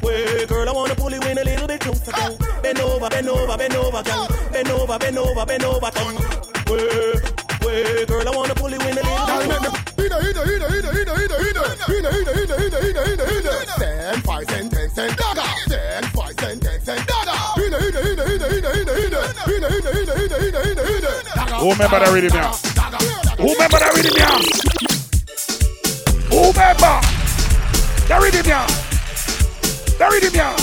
Way, 0.04 0.46
girl, 0.46 0.70
I 0.70 0.72
wanna 0.74 0.96
pull 0.96 1.12
you 1.12 1.22
in 1.22 1.38
a 1.38 1.44
little 1.44 1.68
bit 1.68 1.80
closer, 1.82 2.12
girl. 2.12 2.38
Bend 2.62 2.80
over, 2.80 3.10
bend 3.10 3.30
over, 3.30 3.58
bend 3.58 3.76
over, 3.76 4.04
girl. 4.04 4.28
Bend 4.52 4.70
over, 4.70 4.98
bend 4.98 5.18
over, 5.18 5.46
bend 5.46 5.64
over, 5.64 5.92
turn. 5.92 6.16
Way, 6.68 7.22
way, 7.66 8.06
girl, 8.06 8.28
I 8.28 8.36
wanna 8.36 8.56
pull 8.56 8.70
you 8.70 8.80
in 8.80 8.98
a 8.98 9.02
little 9.02 9.26
bit 9.28 9.64
closer. 9.64 9.78
Hina, 9.98 10.16
hina, 10.22 10.42
hina, 10.46 10.68
hina, 10.68 10.92
hina, 10.92 11.14
hina, 11.14 11.36
hina, 11.38 11.64
hina, 11.88 12.12
hina, 12.12 12.56
hina, 12.58 12.80
hina, 12.82 13.02
hina, 13.06 13.26
hina. 13.26 13.52
Ten, 13.78 14.22
five, 14.22 14.48
ten, 14.48 14.70
ten, 14.70 14.90
ten, 14.92 15.16
dagger. 15.16 15.42
Ten, 15.68 16.04
Who 21.60 21.72
remember 21.72 22.00
that 22.00 22.12
rhythm 22.14 22.34
now? 22.34 22.52
Who 23.38 23.54
remember 23.54 23.80
that 23.80 23.94
rhythm 23.94 24.14
now? 24.18 24.38
Who 26.30 26.38
remember 26.52 27.02
that 28.08 28.20
rhythm 28.22 28.48
now? 28.48 28.66
That 29.98 30.12
rhythm 30.12 30.34
now? 30.34 30.56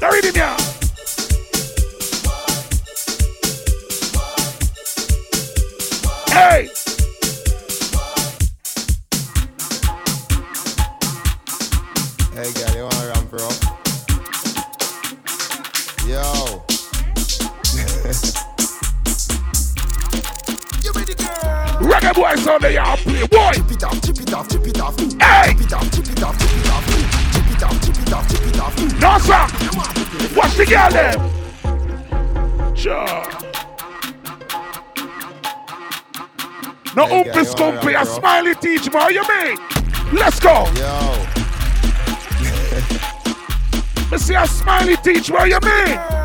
That 0.00 0.10
rhythm 0.12 0.34
now? 0.34 0.56
Hey! 6.32 6.68
Hey, 12.34 12.52
girl, 12.52 12.74
you 12.76 12.82
wanna 12.84 12.97
Reggae 21.88 22.14
boy 22.14 22.34
sound 22.36 22.62
they 22.62 22.78
all 22.78 22.96
play, 22.96 23.26
boy! 23.26 23.52
Chip 23.52 23.70
it 23.70 23.84
off, 23.84 24.00
chip 24.02 24.18
it 24.18 24.32
off, 24.32 24.48
chip 24.48 24.66
it 24.66 24.80
off. 24.80 24.98
Hey! 24.98 25.52
Chip 25.52 25.66
it 25.66 25.72
off, 25.74 25.90
chip 25.92 26.08
it 26.08 26.22
off, 26.22 26.38
chip 26.38 26.50
it 26.56 26.70
off. 26.70 26.86
Chip 27.34 27.50
it 27.50 27.62
off, 27.62 27.80
chip 27.84 27.98
it 27.98 28.12
off, 28.12 28.28
chip 28.30 28.46
it 28.46 28.58
off. 28.58 28.74
No, 28.98 29.18
sir! 29.18 29.46
Watch 30.34 30.54
the 30.56 30.64
girl 30.64 30.90
them! 30.90 31.18
Sure. 32.74 33.24
No 36.96 37.04
Hey, 37.04 37.44
you 37.44 37.80
play 37.80 37.94
a 37.94 38.06
smiley 38.06 38.54
teach 38.54 38.86
me 38.90 38.98
how 38.98 39.08
you 39.10 39.22
mean? 39.28 39.58
Let's 40.14 40.40
go! 40.40 40.66
Yo. 40.76 41.26
Me 44.10 44.16
see 44.16 44.34
a 44.34 44.46
smiley 44.46 44.96
teach 44.96 45.30
me 45.30 45.36
how 45.36 45.44
you 45.44 45.60
mean? 45.62 46.17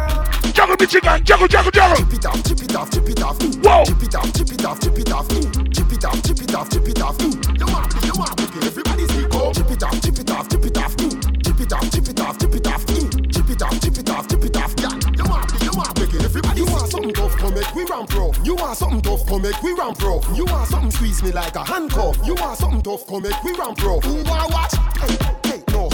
Juggle 0.54 0.76
me 0.80 0.86
chicken, 0.86 1.24
juggle, 1.26 1.48
juggle, 1.48 1.72
juggle! 1.72 1.98
Chip 1.98 2.14
it 2.14 2.26
off, 2.26 2.44
chip 2.44 2.62
it 2.62 2.76
off, 2.76 2.92
chip 2.92 3.10
it 3.10 3.24
off. 3.24 3.42
Whoa! 3.42 3.84
Chip 3.86 4.04
it 4.04 4.16
off, 4.16 4.34
chip 4.34 4.52
it 4.52 4.66
off, 4.66 4.80
chip 4.80 4.98
it 4.98 5.12
off. 5.12 5.28
Chip 5.28 5.92
it 5.92 6.06
off, 6.06 6.24
chip 6.24 6.40
it 6.42 6.56
off, 6.56 6.70
chip 6.70 6.88
it 6.88 7.02
off. 7.02 7.22
You 7.22 7.66
want 7.66 7.96
me, 7.96 8.08
you 8.08 8.14
want 8.14 8.38
me, 8.40 8.68
everybody 8.68 9.08
speak 9.08 9.34
up. 9.34 9.54
Chip 9.56 9.72
it 9.72 9.84
off, 9.84 10.02
chip 10.02 10.20
it 10.20 10.30
off, 10.30 10.48
chip 10.50 10.66
it 10.66 10.78
off. 10.78 10.96
Chip 10.96 11.60
it 11.60 11.74
off, 11.74 11.92
chip 11.92 12.08
it 12.08 12.20
off, 12.20 12.38
chip 12.38 12.56
it 12.56 12.68
off. 12.68 12.86
Chip 12.86 13.50
it 13.50 13.62
off, 13.64 13.82
chip 13.82 13.98
it 13.98 14.10
off, 14.10 14.28
chip 14.30 14.44
it 14.46 14.58
off. 14.58 14.74
Yeah, 14.78 14.94
you 15.18 15.26
want 15.26 15.52
me, 15.52 15.58
you 15.66 15.72
want 15.74 16.00
me, 16.00 16.06
everybody. 16.24 16.60
You 16.62 16.66
want 16.68 16.92
something 16.92 17.14
tough, 17.14 17.38
come 17.38 17.54
make 17.56 17.74
we 17.76 17.84
ramp 17.86 18.14
rough. 18.14 18.38
You 18.46 18.56
want 18.56 18.78
something 18.78 19.02
tough, 19.02 19.26
come 19.26 19.42
make 19.42 19.62
we 19.64 19.74
ramp 19.74 20.02
rough. 20.02 20.38
You 20.38 20.46
want 20.46 20.68
something 20.70 20.92
squeeze 20.92 21.24
me 21.24 21.32
like 21.32 21.56
a 21.56 21.64
handcuff. 21.66 22.18
You 22.26 22.36
want 22.36 22.60
something 22.60 22.82
tough, 22.84 23.08
come 23.08 23.24
make 23.24 23.44
we 23.44 23.54
ramp 23.54 23.82
rough. 23.84 24.04
Who 24.04 24.24
want 24.24 24.54
what? 24.54 24.72
Hey, 25.02 25.18
hey, 25.50 25.64
no. 25.72 25.90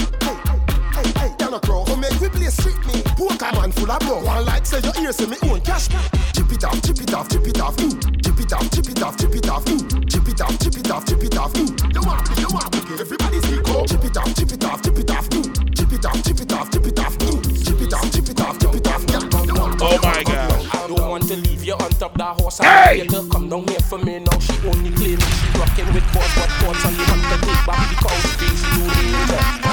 Hey, 1.19 1.27
hey, 1.27 1.35
hey, 1.39 1.53
a 1.53 1.59
crow. 1.59 1.83
Come 1.83 1.99
make 1.99 2.19
we 2.21 2.29
play 2.29 2.47
street 2.47 2.79
me. 2.87 3.03
Poker 3.19 3.51
man 3.59 3.71
full 3.71 3.91
of 3.91 3.99
blood. 3.99 4.23
One 4.23 4.45
like 4.45 4.65
say 4.65 4.79
your 4.79 4.95
ears 5.03 5.17
say 5.17 5.25
me 5.25 5.35
own 5.43 5.59
cash. 5.61 5.89
Chip 6.31 6.51
it 6.51 6.63
off, 6.63 6.81
chip 6.81 7.01
it 7.01 7.13
off, 7.13 7.27
chip 7.29 7.45
it 7.45 7.59
off. 7.59 7.75
Mm. 7.75 8.23
Chip 8.23 8.39
it 8.39 8.53
off, 8.53 8.71
chip 8.71 8.87
it 8.87 9.03
off, 9.03 9.17
chip 9.17 9.35
it 9.35 9.49
off. 9.49 9.65
Mm. 9.65 10.09
Chip 10.09 10.27
it 10.27 10.41
off, 10.41 10.59
chip 10.59 10.77
it 10.77 10.91
off, 10.91 11.05
chip 11.05 11.23
it 11.23 11.37
off. 11.37 11.53
Mm. 11.53 11.93
You 11.93 12.01
want 12.07 12.29
me, 12.29 12.35
you 12.39 12.47
want 12.49 12.71
me. 12.73 12.99
Everybody 12.99 13.41
speak 13.41 13.69
up. 13.69 13.87
Chip 13.87 14.03
it 14.05 14.17
off, 14.17 14.35
chip 14.35 14.51
it 14.51 14.63
off, 14.63 14.81
chip 14.81 14.99
it 14.99 15.11
off. 15.11 15.29
Mm. 15.29 15.75
Chip 15.75 15.91
it 15.91 16.05
off, 16.05 16.23
chip 16.23 16.39
it 16.39 16.53
off, 16.53 16.71
chip 16.71 16.87
it 16.87 16.99
off. 16.99 17.17
Mm. 17.19 17.65
Chip 17.65 17.81
it 17.81 17.93
off, 17.93 18.11
chip 18.13 18.29
it 18.29 18.41
off, 18.41 18.59
chip 18.59 18.75
it 18.75 18.87
off. 18.87 19.03
Yeah, 19.11 19.43
you 19.43 19.53
want 19.59 19.75
me, 19.75 19.85
Oh 19.85 19.99
my 20.01 20.23
god. 20.23 20.67
I 20.71 20.87
don't 20.87 21.09
want 21.09 21.27
to 21.27 21.35
leave 21.35 21.63
you 21.65 21.73
on 21.73 21.89
top 21.99 22.17
that 22.17 22.39
horse. 22.39 22.59
Hey! 22.59 22.65
I 22.65 22.93
need 22.93 23.11
you 23.11 23.23
to 23.23 23.29
come 23.29 23.49
down 23.49 23.67
here 23.67 23.79
for 23.79 23.97
me 23.97 24.19
now. 24.19 24.39
She 24.39 24.55
only 24.67 24.91
claiming 24.95 25.19
she 25.19 25.47
rocking 25.59 25.93
with 25.93 26.07
boss, 26.13 26.31
but 26.35 26.49
boss 26.63 26.85
and 26.85 26.95
you 26.95 27.03
want 27.11 27.23
to 27.27 27.35
take 27.43 27.65
back 27.67 27.83
the 27.91 27.95
cow 27.99 28.15
face. 28.39 28.63
You 28.71 28.87
need 28.87 29.68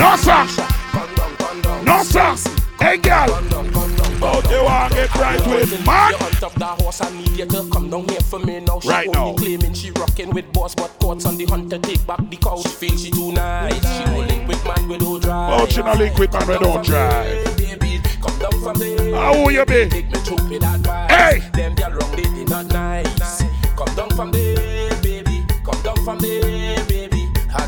No, 0.00 0.16
sir! 0.16 0.46
Come 0.92 1.14
down, 1.14 1.36
come. 1.36 1.84
No, 1.84 2.02
sir! 2.02 2.34
Hey, 2.78 2.96
girl! 2.96 3.26
Oh, 4.22 4.40
you 4.50 4.64
want 4.64 4.92
to 4.92 4.98
get 4.98 5.14
right 5.16 5.46
with 5.46 5.86
man? 5.86 6.10
You 6.12 6.16
on 6.26 6.32
top 6.32 6.54
that 6.54 6.80
horse, 6.80 7.00
I 7.02 7.10
need 7.16 7.30
you 7.38 7.46
to 7.46 7.68
come 7.70 7.90
down 7.90 8.08
here 8.08 8.20
for 8.20 8.38
me 8.38 8.60
now. 8.60 8.80
She 8.80 8.88
Right 8.88 9.06
only 9.08 9.18
now. 9.32 9.34
claiming 9.36 9.74
she 9.74 9.90
rocking 9.92 10.30
with 10.30 10.50
boss, 10.52 10.74
but 10.74 10.88
courts 11.00 11.26
on 11.26 11.36
the 11.36 11.44
hunter 11.46 11.78
take 11.78 12.06
back 12.06 12.18
the 12.30 12.36
cow. 12.36 12.56
She 12.62 12.68
feel 12.68 12.96
she 12.96 13.10
too 13.10 13.32
nice. 13.32 13.74
She 13.74 14.04
no 14.04 14.18
link 14.20 14.48
with 14.48 14.64
man 14.66 14.88
with 14.88 15.00
no 15.02 15.18
drive. 15.20 15.60
Oh, 15.60 15.66
she 15.66 15.82
no 15.82 15.92
link 15.92 16.16
with 16.18 16.32
man 16.32 16.48
we 16.48 16.58
don't 16.58 16.84
drive. 16.84 17.56
Baby, 17.58 18.00
come 18.22 18.38
down 18.38 18.60
from 18.62 18.78
there. 18.78 19.14
How 19.14 19.48
you 19.48 19.64
be? 19.66 19.88
Take 19.88 20.06
me 20.10 20.18
through 20.20 20.48
with 20.48 20.62
advice. 20.64 21.10
Hey! 21.10 21.42
Them 21.52 21.74
girl 21.74 21.90
wrong, 21.92 22.12
they 22.16 22.22
did 22.22 22.48
not 22.48 22.66
nice. 22.72 23.42
Come 23.76 23.94
down 23.94 24.10
from 24.10 24.32
there, 24.32 24.94
baby. 25.02 25.44
Come 25.64 25.80
down 25.82 25.96
from 26.04 26.18
there, 26.18 26.40
baby. 26.42 26.49
I 26.49 26.49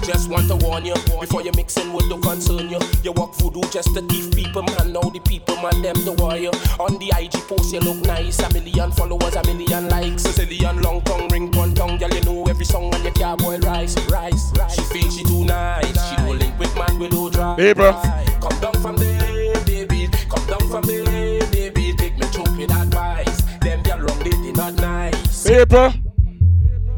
just 0.03 0.29
want 0.29 0.49
to 0.49 0.57
warn 0.57 0.85
you 0.85 0.95
before 1.21 1.43
you 1.43 1.53
mixing 1.55 1.93
with 1.93 2.09
the 2.09 2.19
concern 2.19 2.69
you. 2.69 2.79
You 3.03 3.13
walk 3.13 3.35
voodoo 3.37 3.63
just 3.71 3.95
to 3.95 4.03
thief 4.03 4.35
people, 4.35 4.63
man. 4.63 4.93
Now 4.93 5.01
the 5.01 5.21
people, 5.21 5.57
man, 5.57 5.83
them 5.83 5.97
the 6.05 6.13
warrior. 6.13 6.51
On 6.81 6.99
the 6.99 7.13
IG 7.17 7.33
post, 7.49 7.73
you 7.73 7.81
look 7.81 8.05
nice. 8.07 8.39
A 8.41 8.53
million 8.53 8.91
followers, 8.93 9.35
a 9.37 9.43
million 9.45 9.89
likes. 9.89 10.25
Zillion 10.25 10.83
long 10.83 11.03
tongue, 11.03 11.29
ring 11.29 11.51
one 11.53 11.75
tongue. 11.75 11.99
Girl, 11.99 12.11
you 12.11 12.21
know 12.23 12.45
every 12.47 12.65
song 12.65 12.95
on 12.95 13.03
your 13.03 13.13
car, 13.15 13.37
boy, 13.37 13.59
rise, 13.59 13.97
rise. 14.11 14.53
She 14.75 14.83
feel 14.83 15.11
she 15.11 15.25
too 15.25 15.45
nice. 15.45 16.09
She 16.09 16.17
don't 16.17 16.39
link 16.39 16.59
with 16.59 16.75
man 16.77 16.99
with 16.99 17.13
no 17.13 17.31
drive. 17.31 17.59
Paper. 17.59 17.93
Come 18.41 18.61
down 18.61 18.75
from 18.83 18.97
there, 18.97 19.65
baby. 19.65 20.09
Come 20.29 20.47
down 20.47 20.69
from 20.69 20.83
there, 20.83 21.47
baby. 21.51 21.95
Take 21.97 22.19
me 22.19 22.27
through 22.27 22.57
with 22.57 22.71
advice. 22.73 23.43
Them 23.61 23.83
girl 23.83 23.99
wrong, 24.01 24.19
they 24.21 24.31
did 24.31 24.57
not 24.57 24.75
nice. 24.75 25.47
Paper. 25.47 25.95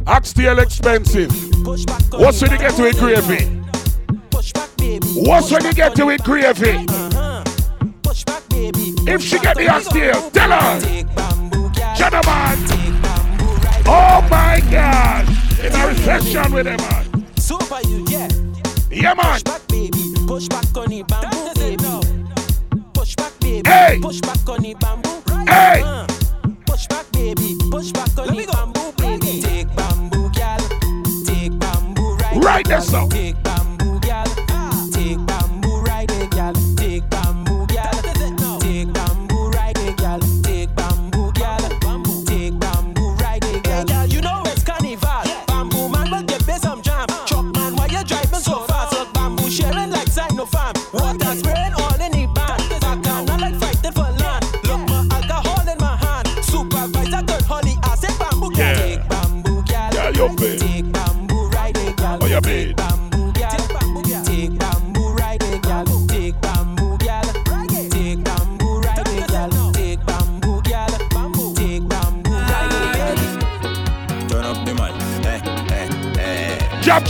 Oxtail 0.06 0.58
expensive. 0.58 1.30
What's 2.12 2.42
when 2.42 2.50
you 2.52 2.58
get 2.58 2.74
to 2.76 2.86
it 2.86 2.96
gravy? 2.98 3.46
What's 5.14 5.50
when 5.50 5.64
you 5.64 5.72
get 5.72 5.94
to 5.96 6.10
it 6.10 6.22
gravy? 6.22 6.86
If 9.06 9.22
she 9.22 9.38
get 9.38 9.56
the 9.56 9.68
oxtail, 9.68 10.30
tell 10.30 10.50
her. 10.50 10.80
Gentlemen. 11.96 12.58
Oh 13.86 14.26
my 14.30 14.60
God. 14.70 15.28
In 15.64 15.74
a 15.74 15.86
reception 15.88 16.52
with 16.52 16.66
them, 16.66 16.76
man. 16.76 17.26
Super 17.38 17.80
you, 17.88 18.04
yeah. 18.08 18.28
Yeah, 18.90 19.14
man. 19.14 19.32
Push 19.32 19.42
back, 19.42 19.66
baby. 19.68 20.14
Push 20.26 20.48
back 20.48 20.76
on 20.76 20.88
the 20.88 21.02
bamboo, 21.02 21.54
baby. 21.54 22.84
Push 22.92 23.14
back, 23.16 23.32
baby. 23.40 23.68
Hey. 23.68 23.98
Push 24.00 24.20
back 24.20 24.48
on 24.48 24.60
the 24.62 24.74
bamboo. 24.74 25.22
Hey. 25.48 26.06
Push 26.66 26.86
back, 26.88 27.10
baby. 27.12 27.56
Push 27.70 27.92
back 27.92 28.18
on 28.18 28.28
the 28.28 28.46
bamboo, 28.46 28.73
Right 32.44 32.66
there, 32.68 32.82
so. 32.82 33.08
Take 33.08 33.42
bamboo. 33.42 33.98
Take 34.00 35.26
bamboo. 35.26 35.82
Take 36.76 37.08
bamboo. 37.08 37.66
Take 37.66 37.88
bamboo. 37.96 38.60
Take 38.60 38.92
bamboo. 38.92 39.50
Take 42.26 42.60
bamboo, 42.60 43.16
you 44.12 44.20
know 44.20 44.42
it's 44.44 44.62
carnival. 44.62 45.22
Bamboo 45.46 45.88
man 45.88 46.10
get 46.26 46.42
some 46.60 46.82
jam. 46.82 47.06
Man, 47.54 47.76
why 47.76 47.86
you 47.86 48.04
driving 48.04 48.40
so 48.40 48.60
fast? 48.64 49.10
Bamboo 49.14 49.48
like 49.90 50.08
What 50.92 51.23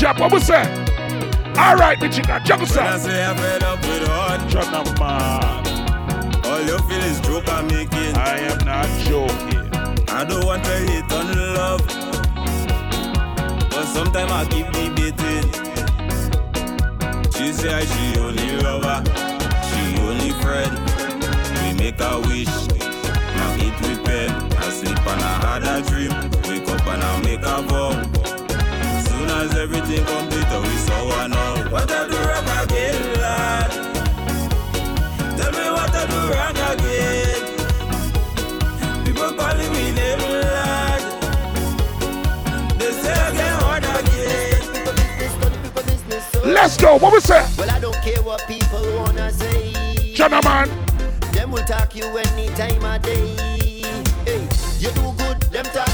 that? 0.05 1.57
All 1.57 1.77
right, 1.77 1.99
me 1.99 2.11
chicken, 2.11 2.45
juggle 2.45 2.67
When 2.67 2.79
I 2.87 2.99
say 2.99 3.25
I'm 3.25 3.37
fed 3.37 3.63
up 3.63 3.81
with 3.81 4.07
hard 4.07 4.51
man. 5.01 6.45
All 6.45 6.61
you 6.61 6.79
feel 6.87 7.01
is 7.01 7.21
joke 7.21 7.49
I'm 7.49 7.67
making. 7.69 8.15
I 8.15 8.39
am 8.41 8.59
not 8.67 8.87
joking. 9.09 9.65
I 10.11 10.25
don't 10.25 10.45
want 10.45 10.63
to 10.65 10.71
hate 10.71 11.11
on 11.11 11.55
love. 11.55 11.81
But 13.71 13.87
sometimes 13.87 14.31
I 14.31 14.45
keep 14.51 14.67
debating. 14.73 15.49
She 17.33 17.53
say 17.53 17.87
she 17.87 18.21
only 18.21 18.57
lover, 18.61 19.03
she 19.69 20.01
only 20.03 20.33
friend. 20.43 20.73
We 21.63 21.73
make 21.83 22.01
a 22.01 22.21
wish, 22.29 22.55
now 23.37 23.57
with 23.57 24.05
pen. 24.05 24.31
I 24.53 24.69
sleep 24.69 24.99
and 24.99 25.23
I 25.23 25.33
had 25.47 25.65
a 25.65 25.83
dream. 25.89 26.13
Wake 26.49 26.69
up 26.69 26.87
and 26.89 27.03
I 27.03 27.23
make 27.23 27.41
a 27.41 27.63
vow. 27.63 28.14
Soon 29.65 29.73
as 29.73 29.81
everything 29.81 30.05
complete, 30.05 30.45
we 30.61 30.77
saw 30.77 31.09
one 31.09 31.31
now. 31.31 31.71
What 31.71 31.91
I 31.91 32.07
do 32.07 32.17
wrong 32.17 32.49
again, 32.65 33.01
lad? 33.19 33.71
Tell 35.39 35.53
me 35.53 35.71
what 35.71 35.95
I 35.95 36.05
do 36.13 36.19
wrong 36.35 36.59
again. 36.71 37.43
People 39.07 39.33
calling 39.33 39.73
me 39.73 39.85
name, 39.93 40.19
lad. 40.43 41.03
They 42.79 42.93
say 42.93 43.13
I 43.13 43.33
get 43.33 43.53
hard 43.63 43.85
again. 43.85 44.61
Let's 46.53 46.77
go. 46.77 46.99
What 46.99 47.13
was 47.15 47.25
that? 47.25 47.49
Well, 47.57 47.71
I 47.71 47.81
don't 47.81 47.97
care 48.03 48.23
what 48.23 48.47
people 48.47 48.85
wanna 48.99 49.33
say. 49.33 49.73
Gentlemen. 50.15 50.45
man. 50.45 50.69
Them 51.33 51.51
will 51.53 51.65
talk 51.65 51.97
you 51.97 52.05
any 52.05 52.49
time 52.49 52.85
of 52.85 53.01
day. 53.01 53.35
Hey, 54.27 54.47
you 54.79 54.91
do 54.91 55.13
good, 55.17 55.41
them 55.51 55.65
talking 55.73 55.94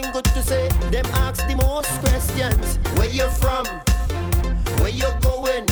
nothing 0.00 0.12
good 0.12 0.24
to 0.32 0.42
say. 0.42 0.68
Them 0.90 1.06
ask 1.14 1.46
the 1.46 1.56
most 1.56 1.90
questions. 2.00 2.78
Where 2.96 3.08
you 3.08 3.28
from? 3.30 3.66
Where 4.80 4.90
you 4.90 5.08
going? 5.20 5.66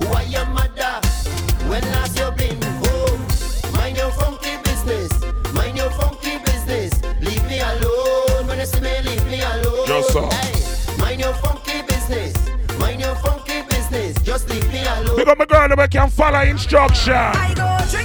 Who 0.00 0.06
are 0.14 0.24
your 0.24 0.46
mother? 0.46 1.00
When 1.68 1.82
last 1.92 2.18
you 2.18 2.30
been 2.32 2.60
home? 2.84 3.20
Mind 3.74 3.96
your 3.96 4.10
funky 4.12 4.56
business. 4.64 5.10
Mind 5.52 5.76
your 5.76 5.90
funky 5.90 6.38
business. 6.38 7.00
Leave 7.20 7.44
me 7.46 7.60
alone. 7.60 8.46
When 8.46 8.58
you 8.58 8.66
see 8.66 8.80
me, 8.80 9.00
leave 9.02 9.26
me 9.26 9.40
alone. 9.42 9.86
Yes, 9.86 10.12
sir. 10.12 10.28
Hey, 10.30 10.98
mind 10.98 11.20
your 11.20 11.34
funky 11.34 11.82
business. 11.82 12.34
Mind 12.78 13.00
your 13.00 13.14
funky 13.16 13.62
business. 13.62 14.20
Just 14.22 14.48
leave 14.50 14.68
me 14.72 14.84
alone. 14.84 15.16
Pick 15.16 15.28
up 15.28 15.38
my 15.38 15.46
girl 15.46 15.76
that 15.76 15.90
can 15.90 16.10
follow 16.10 16.40
instruction. 16.40 18.03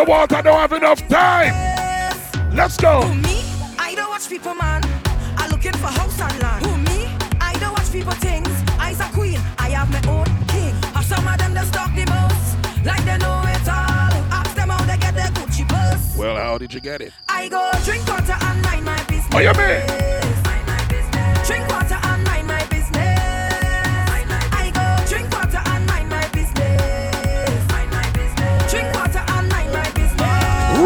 Mr. 0.00 0.08
Walker 0.08 0.40
don't 0.40 0.58
have 0.58 0.72
enough 0.72 1.06
time. 1.08 1.52
Let's 2.54 2.78
go. 2.78 3.02
Who 3.02 3.14
me? 3.16 3.42
I 3.78 3.94
don't 3.94 4.08
watch 4.08 4.30
people, 4.30 4.54
man. 4.54 4.82
I 5.36 5.46
looking 5.50 5.72
for 5.72 5.88
house 5.88 6.18
and 6.20 6.42
land. 6.42 6.64
Who 6.64 6.78
me? 6.78 7.06
I 7.38 7.52
don't 7.60 7.72
watch 7.72 7.92
people 7.92 8.12
things. 8.12 8.48
I's 8.78 8.98
a 9.00 9.04
queen. 9.12 9.38
I 9.58 9.68
have 9.70 9.90
my 9.90 10.00
own 10.10 10.24
king. 10.46 10.72
Have 10.94 11.04
some 11.04 11.28
of 11.28 11.36
them 11.36 11.52
that 11.52 11.66
stalk 11.66 11.94
the 11.94 12.06
most, 12.06 12.84
like 12.86 13.04
they 13.04 13.18
know 13.18 13.42
it 13.44 13.68
all. 13.68 14.12
Ask 14.32 14.56
them 14.56 14.70
how 14.70 14.82
they 14.86 14.96
get 14.96 15.14
their 15.14 15.28
Gucci 15.28 15.68
purse. 15.68 16.16
Well, 16.16 16.36
how 16.36 16.56
did 16.56 16.72
you 16.72 16.80
get 16.80 17.02
it? 17.02 17.12
I 17.28 17.48
go 17.48 17.70
drink 17.84 18.06
water 18.08 18.36
and 18.40 18.62
mind 18.62 18.84
my 18.86 19.04
business. 19.04 19.34
Oh, 19.34 19.38
you 19.38 19.52
mean? 19.52 20.19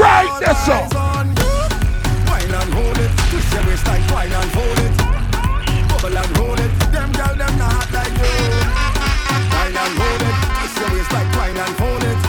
Right, 0.04 0.28
that's 0.38 0.68
all. 0.68 0.84
Wine 2.28 2.52
and 2.52 2.72
hold 2.76 2.98
it. 3.00 3.10
Twist 3.32 3.54
your 3.54 3.64
waist 3.64 3.86
like 3.86 4.04
wine 4.12 4.32
and 4.32 4.50
hold 4.52 4.78
it. 4.84 4.92
Bubble 5.88 6.18
and 6.20 6.36
hold 6.36 6.60
it. 6.60 6.72
Them 6.92 7.10
girl 7.16 7.34
them 7.34 7.54
not 7.56 7.88
like 7.88 8.12
you. 8.12 8.36
Wine 9.48 9.76
and 9.80 9.94
hold 9.96 10.22
it. 10.28 10.36
Twist 10.60 10.76
your 10.76 10.90
waist 10.92 11.12
like 11.16 11.30
wine 11.36 11.56
and 11.56 11.76
hold 11.80 12.04
it. 12.04 12.20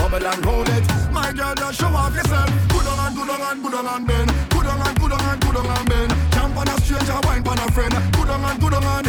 Bubble 0.00 0.26
and 0.32 0.44
hold 0.48 0.68
it. 0.72 0.84
My 1.12 1.30
girl, 1.32 1.54
just 1.54 1.78
show 1.78 1.92
off 1.92 2.14
yourself. 2.16 2.48
Good 2.72 2.86
on 2.88 2.98
and 3.04 3.16
good 3.16 3.30
on 3.36 3.40
and 3.40 3.62
good 3.62 3.74
on 3.74 3.86
and 3.86 4.06
bend. 4.08 4.28
Good 4.48 4.66
on 4.66 4.80
and 4.80 4.96
good 4.98 5.12
on 5.12 5.20
and 5.28 5.40
good 5.44 5.56
on 5.60 5.66
and 5.68 5.88
bend. 5.90 6.10
Jump 6.32 6.56
on 6.56 6.68
a 6.68 6.80
stranger, 6.80 7.20
wine 7.24 7.46
on 7.46 7.58
a 7.58 7.68
friend. 7.70 7.92
Good 8.16 8.30
on 8.32 8.44
and 8.48 8.60
good 8.60 8.72
on 8.72 8.84
and. 8.84 9.06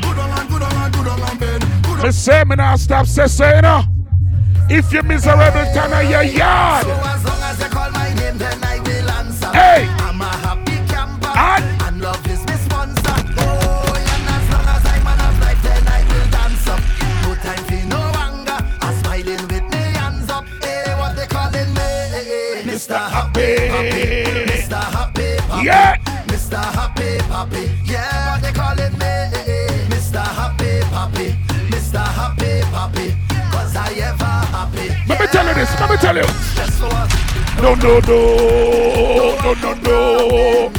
Good 0.00 0.18
on 0.18 0.32
and 0.32 0.48
good 0.48 0.62
on 0.64 0.72
and 0.80 0.94
good 0.94 1.08
on 1.12 1.20
and 1.28 1.38
bend. 1.40 1.62
Good 1.84 2.04
Me 2.04 2.10
say 2.10 2.42
me 2.44 2.56
not 2.56 2.80
stop 2.80 3.04
say 3.04 3.56
you 3.56 3.60
know. 3.60 3.95
If 4.68 4.92
you're 4.92 5.04
miserable 5.04 5.72
turn 5.72 5.92
on 5.92 6.10
your 6.10 6.22
yard. 6.24 7.15
Let 35.80 35.90
me 35.90 35.96
tell 35.96 36.16
you. 36.16 36.26
No, 37.62 37.74
no, 37.74 38.00
no, 38.00 39.54
no, 39.54 39.74
no. 39.74 40.70
No 40.70 40.75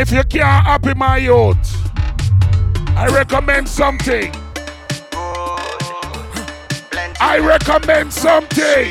If 0.00 0.10
you 0.12 0.24
can't 0.24 0.64
happy 0.64 0.94
my 0.94 1.18
youth, 1.18 1.58
I 2.96 3.06
recommend 3.12 3.68
something. 3.68 4.32
I 7.20 7.38
recommend 7.38 8.10
something. 8.10 8.86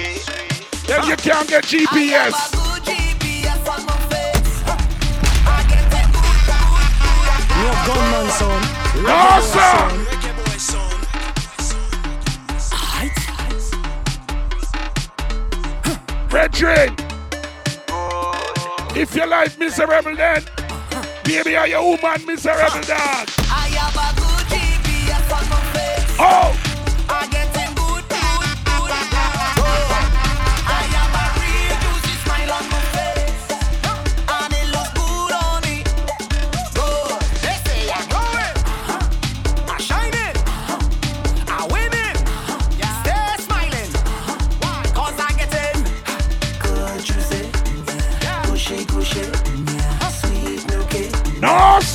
If 0.86 1.08
you 1.08 1.16
can't 1.16 1.50
get 1.50 1.64
GPS. 1.64 2.36
You're 7.58 7.80
gunman, 7.88 8.30
son. 8.30 8.62
Sir. 9.42 10.06
Brethren, 16.30 16.96
if 18.96 19.16
your 19.16 19.26
life 19.26 19.58
miserable 19.58 20.16
then, 20.16 20.44
baby, 21.30 21.56
are 21.56 21.68
you 21.68 21.82
woman 21.82 22.26
miserable 22.26 22.82
dog? 22.82 23.30
I 23.50 23.70
have 23.78 23.96
a 23.96 24.10
good 24.20 24.46
GPS 24.50 25.30
on 25.32 25.50
my 25.50 25.62
face. 25.74 26.16
Oh, 26.18 26.69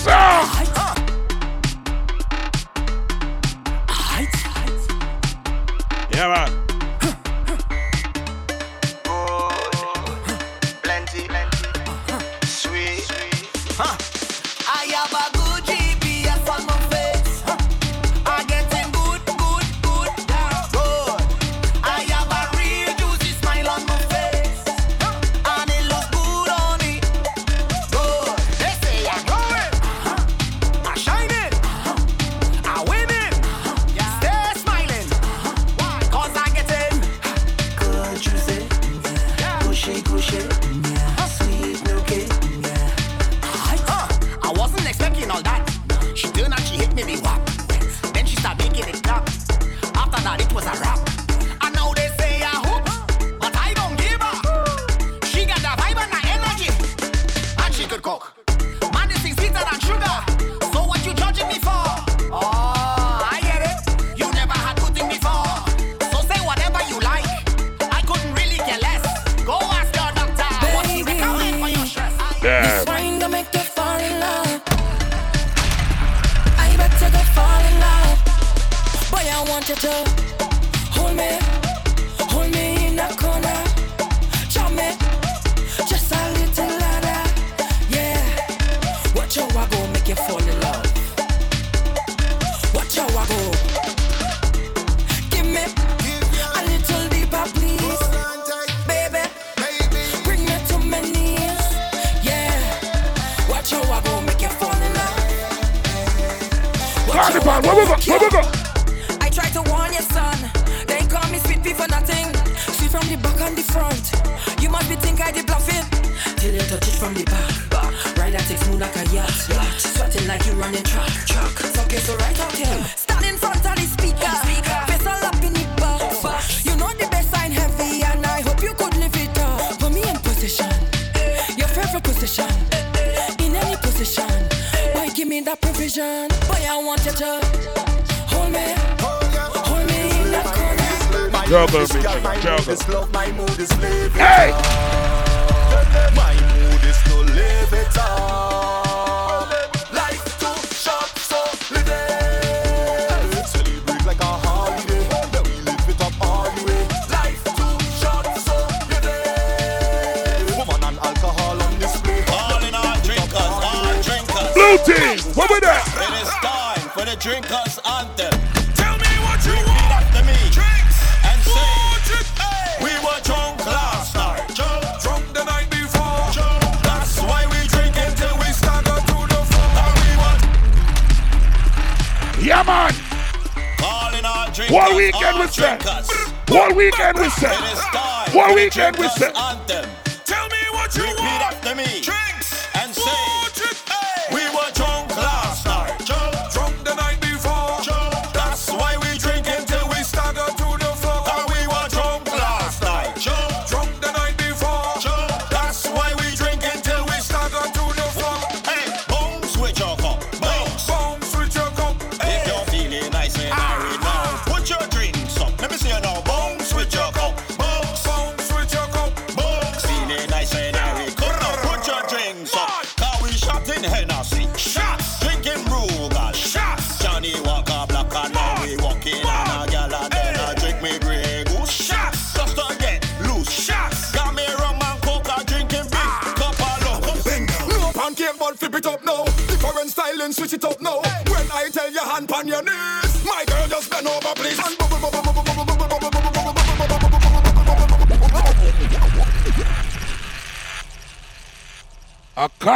no, 0.06 0.43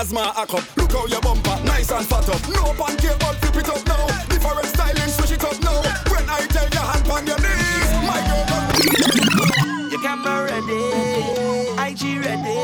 asthma 0.00 0.32
a 0.36 0.46
cup. 0.46 0.64
Look 0.76 0.92
how 0.92 1.06
your 1.06 1.20
bumper, 1.20 1.56
nice 1.64 1.90
and 1.90 2.06
fat 2.06 2.28
up. 2.28 2.40
No 2.48 2.72
pancake, 2.72 3.18
but 3.20 3.36
flip 3.36 3.56
it 3.56 3.68
up 3.68 3.86
now. 3.86 4.06
Different 4.28 4.66
styling, 4.66 5.10
switch 5.16 5.32
it 5.32 5.44
up 5.44 5.60
now. 5.62 5.80
When 6.10 6.24
I 6.28 6.40
tell 6.54 6.68
your 6.76 6.86
hand 6.90 7.06
on 7.14 7.26
your 7.26 7.40
knees, 7.44 7.92
my 8.08 8.20
girl. 8.28 8.46
Your 9.90 10.00
camera 10.00 10.44
ready, 10.48 10.80
IG 11.86 12.02
ready, 12.24 12.56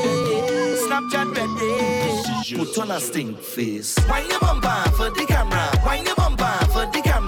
Snapchat 0.85 1.29
ready. 1.37 2.57
Put 2.57 2.79
on 2.79 2.91
a 2.91 3.01
stink 3.01 3.39
face. 3.39 3.97
Wine 4.09 4.29
your 4.31 4.41
bumper 4.41 4.91
for 4.97 5.11
the 5.11 5.27
camera. 5.27 5.69
Wine 5.85 6.07
your 6.07 6.15
bumper 6.15 6.65
for 6.73 6.87
the 6.87 7.03
camera. 7.03 7.26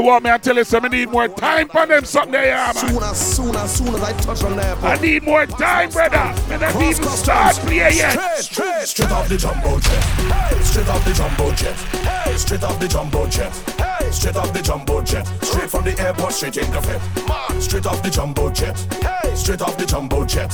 to 0.00 0.06
want 0.06 0.24
me, 0.24 0.30
I 0.30 0.38
tell 0.38 0.56
you 0.56 0.64
something, 0.64 0.92
I 0.92 0.96
need 0.96 1.10
more 1.10 1.28
time 1.28 1.68
for 1.68 1.86
them 1.86 2.04
something 2.04 2.32
there, 2.32 2.46
yeah, 2.46 2.72
man. 2.74 2.74
Soon 2.74 3.02
as, 3.02 3.36
soon 3.36 3.56
as, 3.56 3.76
soon 3.76 3.94
as 3.94 4.02
I 4.02 4.12
touch 4.20 4.42
on 4.44 4.56
that. 4.56 4.82
I 4.82 5.00
need 5.00 5.22
more 5.22 5.46
time, 5.46 5.90
brother. 5.90 6.16
And 6.52 6.62
I 6.62 6.78
need 6.78 6.96
to 6.96 7.08
start 7.08 7.56
playing 7.56 7.96
yet. 7.96 8.38
Straight, 8.38 8.86
straight 8.86 9.10
off 9.10 9.28
the 9.28 9.36
jumbo 9.36 9.78
jet. 9.78 10.04
Hey, 10.04 10.62
straight 10.62 10.88
off 10.88 11.04
the 11.04 11.12
jumbo 11.12 11.52
jet. 11.52 11.76
Hey, 12.24 12.36
straight 12.36 12.62
off 12.62 12.80
the 12.80 12.88
jumbo 12.88 13.26
jet. 13.28 13.52
Hey, 13.78 14.10
straight 14.10 14.36
off 14.36 14.52
the 14.52 14.62
jumbo 14.62 15.02
jet. 15.02 15.26
Straight 15.42 15.70
from 15.70 15.84
the 15.84 16.00
airport, 16.00 16.32
straight 16.32 16.56
in 16.56 16.70
the 16.70 16.80
fit. 16.82 17.62
Straight 17.62 17.86
off 17.86 18.02
the 18.02 18.10
jumbo 18.10 18.50
jet. 18.50 18.78
Hey, 19.02 19.34
straight 19.34 19.62
off 19.62 19.76
the 19.76 19.86
jumbo 19.86 20.24
jet. 20.24 20.52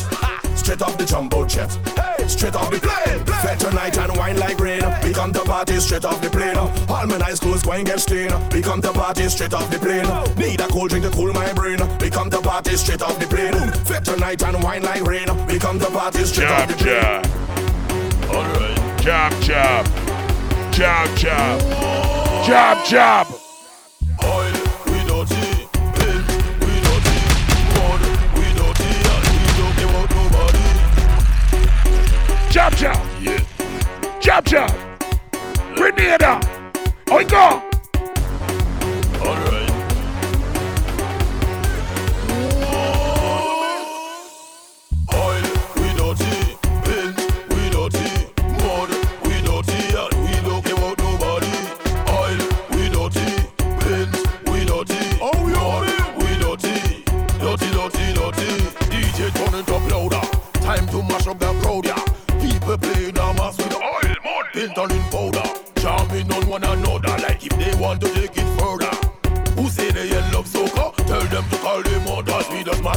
Straight 0.56 0.82
off 0.82 0.98
the 0.98 1.04
jumbo 1.04 1.46
jet. 1.46 1.72
Hey, 1.94 2.26
straight 2.26 2.54
off 2.54 2.70
the 2.70 2.80
plane. 2.80 3.25
Fed 3.42 3.60
tonight 3.60 3.98
and 3.98 4.16
wine 4.16 4.38
like 4.38 4.58
rain. 4.60 4.82
We 5.02 5.12
come 5.12 5.32
to 5.32 5.40
party 5.40 5.78
straight 5.80 6.04
off 6.04 6.20
the 6.20 6.30
plane. 6.30 6.56
All 6.56 7.06
my 7.06 7.18
nice 7.18 7.40
clothes 7.40 7.62
going 7.62 7.84
get 7.84 8.00
stained. 8.00 8.34
We 8.52 8.62
come 8.62 8.80
to 8.82 8.92
party 8.92 9.28
straight 9.28 9.54
off 9.54 9.70
the 9.70 9.78
plane. 9.78 10.06
Need 10.36 10.60
a 10.60 10.68
cold 10.68 10.90
drink 10.90 11.04
to 11.04 11.10
cool 11.10 11.32
my 11.32 11.52
brain. 11.52 11.78
We 12.00 12.10
come 12.10 12.30
to 12.30 12.40
party 12.40 12.76
straight 12.76 13.02
off 13.02 13.18
the 13.18 13.26
plane. 13.26 13.54
Fed 13.84 14.04
tonight 14.04 14.42
and 14.42 14.62
wine 14.62 14.82
like 14.82 15.02
rain. 15.02 15.28
We 15.46 15.58
come 15.58 15.78
to 15.78 15.86
party 15.86 16.24
straight 16.24 16.48
jab, 16.48 16.68
off 16.70 16.76
the 16.76 16.84
plane. 16.84 17.02
Jab. 17.02 18.30
All 18.34 18.42
right. 18.42 19.00
Jab 19.00 19.42
jab. 19.42 19.86
Jab 20.72 21.16
jab. 21.16 21.60
Jab 22.46 22.86
jab. 22.86 23.45
chop. 32.76 33.06
Yeah. 33.22 33.42
Chop 34.20 34.44
chop. 34.44 34.70
Grenada. 35.76 36.40
go. 37.24 37.65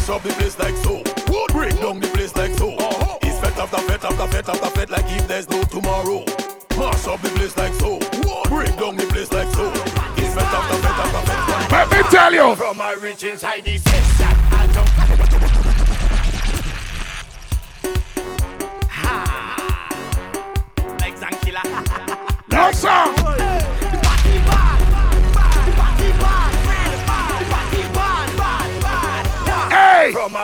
mash 0.10 0.18
up 0.18 0.24
the 0.24 0.34
place 0.34 0.60
like 0.60 0.76
so. 0.78 0.96
Wood 1.32 1.52
break 1.52 1.76
down 1.80 2.00
the 2.00 2.08
place 2.08 2.36
like 2.36 2.54
so. 2.56 2.74
Uh-huh. 2.74 3.18
It's 3.22 3.40
fet 3.40 3.58
after 3.58 3.78
fet 3.78 4.04
after 4.04 4.28
fet 4.28 4.50
after 4.50 4.70
fet 4.70 4.90
like 4.90 5.06
if 5.08 5.28
there's 5.28 5.50
no 5.50 5.64
tomorrow. 5.64 6.24
Mash 6.78 7.08
up 7.08 7.22
the 7.22 7.30
place 7.30 7.56
like 7.58 7.74
so. 7.76 7.94
Wood 7.94 8.50
break 8.50 8.76
down 8.78 8.96
the 8.96 9.06
place 9.12 9.32
like 9.32 9.50
so. 9.54 9.72
It's 10.18 10.34
fet 10.34 10.44
after 10.44 10.78
fet 10.78 10.98
after 11.06 11.32
fet. 11.32 11.72
Let 11.72 11.92
me 11.92 12.10
tell 12.10 12.34
you. 12.34 12.56
From 12.56 12.78
my 12.78 12.94
rich 12.94 13.24
inside 13.24 13.64
the 13.66 13.78
system. 13.78 14.39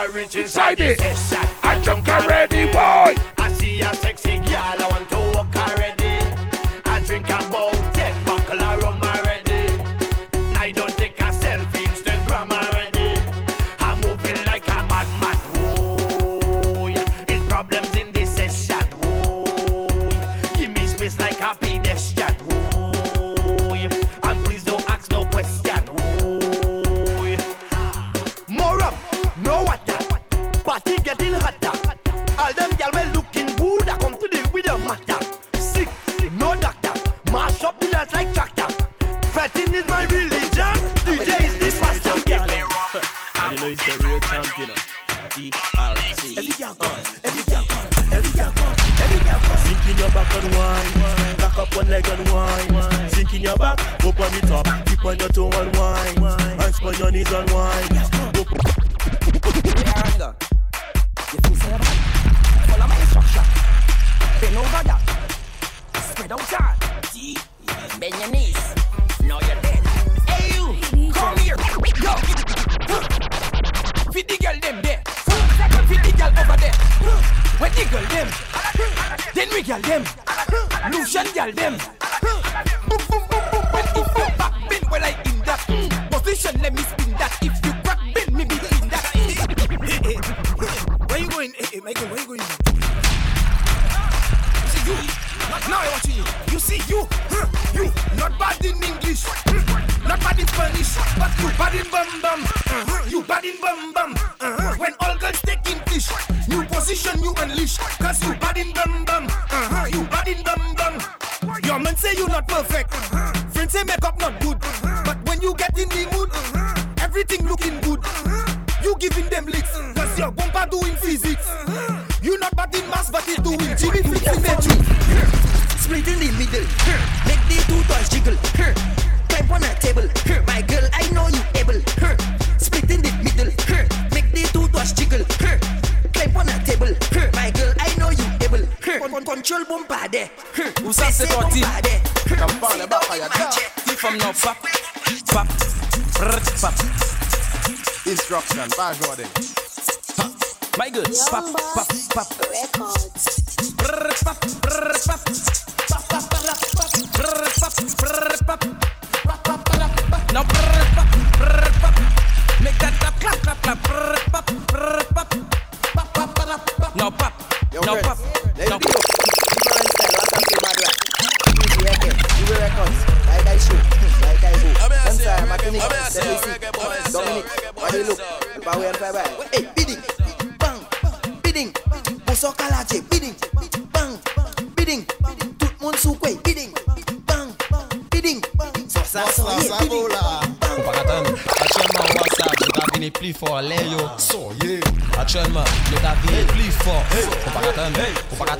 I 0.06 0.08
reach 0.10 0.36
inside 0.36 0.78
it. 0.78 1.00
I 1.64 1.80
jump 1.82 2.06
already, 2.08 2.70
boy. 2.70 3.35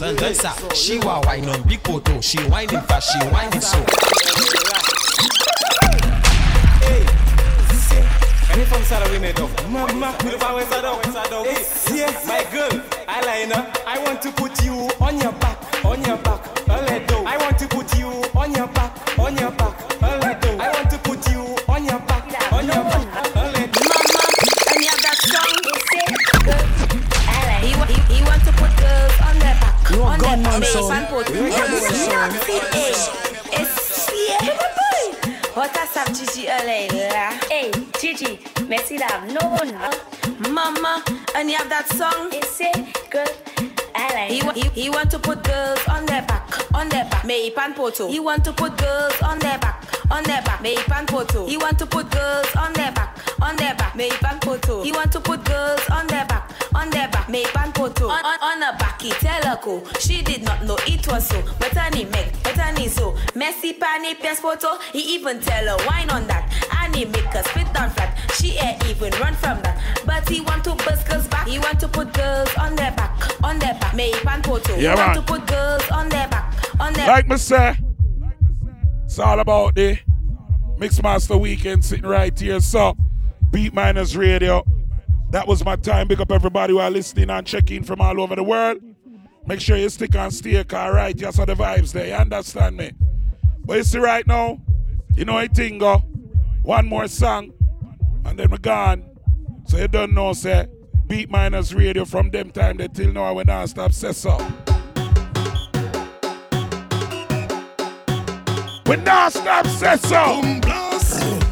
Faut 0.06 0.14
pas 0.14 0.20
attendre. 0.20 0.20
Donne 0.20 0.34
ça. 0.34 0.54
She 0.74 0.98
wa 0.98 1.20
wine 1.26 1.48
on 1.48 1.60
big 1.66 1.80
photo. 1.86 2.20
She 2.20 2.38
winding 2.48 2.80
fast. 2.82 3.12
She 3.12 3.18
winding 3.28 3.60
so. 3.60 3.78
Any 8.52 8.64
from 8.64 8.82
Salah 8.84 9.10
we 9.10 9.18
made 9.18 9.38
up. 9.40 9.50
Mama, 9.68 10.14
look 10.24 10.42
how 10.42 10.56
it's 10.58 10.74
a 10.74 10.82
dog. 10.82 11.04
Yes, 11.44 11.88
yes, 11.92 12.26
my 12.26 12.44
girl, 12.52 12.80
eyeliner. 13.06 13.66
I 13.86 13.98
want 14.04 14.22
to 14.22 14.32
put 14.32 14.62
you 14.64 14.88
on 15.00 15.18
your 15.20 15.32
back, 15.32 15.84
on 15.84 16.02
your 16.04 16.16
back, 16.18 16.40
a 16.68 16.82
little. 16.82 17.26
I 17.26 17.36
want 17.38 17.58
to 17.58 17.68
put 17.68 17.98
you 17.98 18.08
on 18.34 18.54
your 18.54 18.65
A 36.06 36.14
sap 36.14 36.34
Gigi 36.34 36.46
Alayla. 36.46 37.44
Hey, 37.50 37.70
Gigi, 38.00 38.38
merci 38.68 38.98
la 38.98 39.24
no 39.26 39.56
no. 39.64 39.90
Mama, 40.50 41.02
and 41.34 41.50
you 41.50 41.56
have 41.56 41.68
that 41.68 41.88
song. 41.88 42.30
It's 42.32 42.60
it, 42.60 43.10
girl. 43.10 43.26
He, 44.28 44.42
wa- 44.42 44.52
he, 44.52 44.68
he 44.68 44.90
want 44.90 45.10
to 45.12 45.18
put 45.18 45.42
girls 45.44 45.78
on 45.88 46.04
their 46.06 46.22
back, 46.22 46.74
on 46.74 46.88
their 46.88 47.04
back. 47.06 47.24
May 47.24 47.50
pan 47.50 47.72
poto. 47.74 48.08
He 48.08 48.20
want 48.20 48.44
to 48.44 48.52
put 48.52 48.76
girls 48.76 49.14
on 49.22 49.38
their 49.38 49.58
back, 49.58 49.82
on 50.10 50.22
their 50.24 50.42
back. 50.42 50.60
May 50.62 50.74
pan 50.76 51.06
poto. 51.06 51.46
He 51.46 51.56
want 51.56 51.78
to 51.78 51.86
put 51.86 52.10
girls 52.10 52.46
on 52.56 52.72
their 52.74 52.92
back, 52.92 53.16
on 53.40 53.56
their 53.56 53.74
back. 53.74 53.94
May 53.96 54.10
pan 54.10 54.38
poto. 54.40 54.82
He 54.82 54.92
want 54.92 55.12
to 55.12 55.20
put 55.20 55.44
girls 55.44 55.80
on 55.90 56.06
their 56.08 56.26
back, 56.26 56.50
on 56.74 56.90
their 56.90 57.08
back. 57.08 57.28
May 57.30 57.44
pan 57.44 57.72
poto. 57.72 58.08
On, 58.08 58.24
on, 58.24 58.38
on 58.42 58.62
her 58.62 58.78
back, 58.78 59.00
he 59.00 59.10
tell 59.10 59.42
her 59.44 59.58
go. 59.62 59.82
She 59.98 60.20
did 60.22 60.42
not 60.42 60.64
know 60.64 60.76
it 60.86 61.06
was 61.08 61.26
so. 61.28 61.42
But 61.58 61.74
any 61.76 62.04
make, 62.04 62.32
any 62.66 62.88
so. 62.88 63.10
Oh. 63.10 63.12
Messi 63.34 63.78
pani 63.78 64.14
PS 64.14 64.40
photo. 64.40 64.78
He 64.92 65.00
even 65.14 65.40
tell 65.40 65.78
her 65.78 65.86
wine 65.86 66.10
on 66.10 66.26
that. 66.26 66.52
And 66.80 66.94
he 66.94 67.04
make 67.04 67.32
her 67.32 67.42
spit 67.42 67.72
down 67.72 67.90
flat. 67.90 68.18
She 68.34 68.58
ain't 68.58 68.84
even 68.86 69.12
run 69.20 69.34
from 69.34 69.62
that. 69.62 69.80
But 70.04 70.28
he 70.28 70.40
want 70.40 70.64
to 70.64 70.74
bust 70.74 71.08
girls 71.08 71.28
back. 71.28 71.46
He 71.46 71.58
want 71.58 71.80
to 71.80 71.88
put 71.88 72.12
girls 72.12 72.54
on 72.56 72.76
their 72.76 72.92
back, 72.92 73.44
on 73.44 73.58
their 73.58 73.74
back. 73.74 73.94
May 73.94 74.12
pan 74.12 74.42
poto. 74.42 74.76
Yeah, 74.76 74.94
he 74.94 75.00
want 75.00 75.14
to 75.14 75.22
put 75.22 75.46
girls 75.46 75.88
on 75.90 76.08
their 76.08 76.28
back, 76.28 76.80
on 76.80 76.92
their 76.92 77.06
Like 77.06 77.28
me 77.28 77.36
say, 77.36 77.76
it's 79.04 79.18
all 79.18 79.40
about 79.40 79.74
the 79.74 79.98
Mixmaster 80.78 81.40
Weekend 81.40 81.84
sitting 81.84 82.06
right 82.06 82.38
here. 82.38 82.60
So, 82.60 82.96
Beatminerz 83.50 84.16
Radio. 84.16 84.64
That 85.30 85.48
was 85.48 85.64
my 85.64 85.76
time. 85.76 86.06
Big 86.06 86.20
up 86.20 86.30
everybody 86.30 86.72
who 86.72 86.78
are 86.78 86.90
listening 86.90 87.30
and 87.30 87.46
checking 87.46 87.82
from 87.82 88.00
all 88.00 88.20
over 88.20 88.36
the 88.36 88.44
world. 88.44 88.78
Make 89.46 89.60
sure 89.60 89.76
you 89.76 89.88
stick 89.88 90.14
and 90.16 90.34
stay, 90.34 90.64
car 90.64 90.92
right? 90.92 91.16
Just 91.16 91.38
on 91.38 91.46
the 91.46 91.54
vibes 91.54 91.92
there. 91.92 92.08
You 92.08 92.14
understand 92.14 92.76
me? 92.76 92.92
But 93.64 93.76
you 93.76 93.84
see 93.84 93.98
right 93.98 94.26
now, 94.26 94.60
you 95.16 95.24
know 95.24 95.36
I 95.36 95.46
think 95.46 95.80
go. 95.80 95.98
One 96.62 96.86
more 96.86 97.06
song, 97.06 97.52
and 98.24 98.38
then 98.38 98.50
we're 98.50 98.58
gone. 98.58 99.04
So 99.68 99.78
you 99.78 99.86
don't 99.88 100.14
know, 100.14 100.32
say, 100.32 100.66
Beatminerz 101.06 101.76
Radio 101.76 102.04
from 102.04 102.30
them 102.30 102.50
time 102.50 102.76
they 102.76 102.88
till 102.88 103.12
now 103.12 103.38
I 103.38 103.64
stop 103.66 103.92
say 103.92 104.12
so. 104.12 104.36
We 108.86 108.96
not 108.96 109.32
stop 109.32 109.66
say 109.66 109.96
so. 109.96 110.42
Viking, 110.42 111.45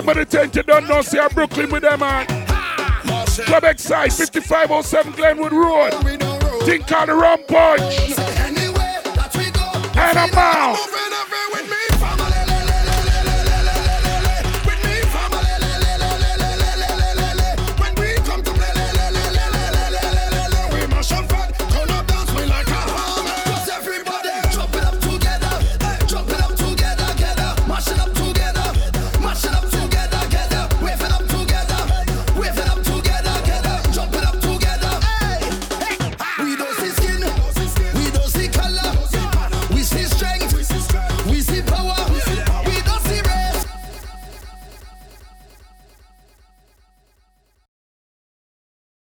September 0.00 0.24
the 0.24 0.38
10th, 0.38 0.56
you 0.56 0.62
don't 0.62 0.88
know, 0.88 1.02
see 1.02 1.18
a 1.18 1.28
Brooklyn 1.28 1.70
with 1.70 1.82
them, 1.82 2.00
man. 2.00 2.26
Quebec 3.46 3.78
side, 3.78 4.10
5507 4.10 5.12
Glenwood 5.12 5.52
Road. 5.52 5.90
Think 6.64 6.90
on 6.92 7.08
the 7.08 7.14
rum 7.14 7.40
punch. 7.46 8.16
And 9.98 10.18
I'm 10.18 10.34
out. 10.34 11.09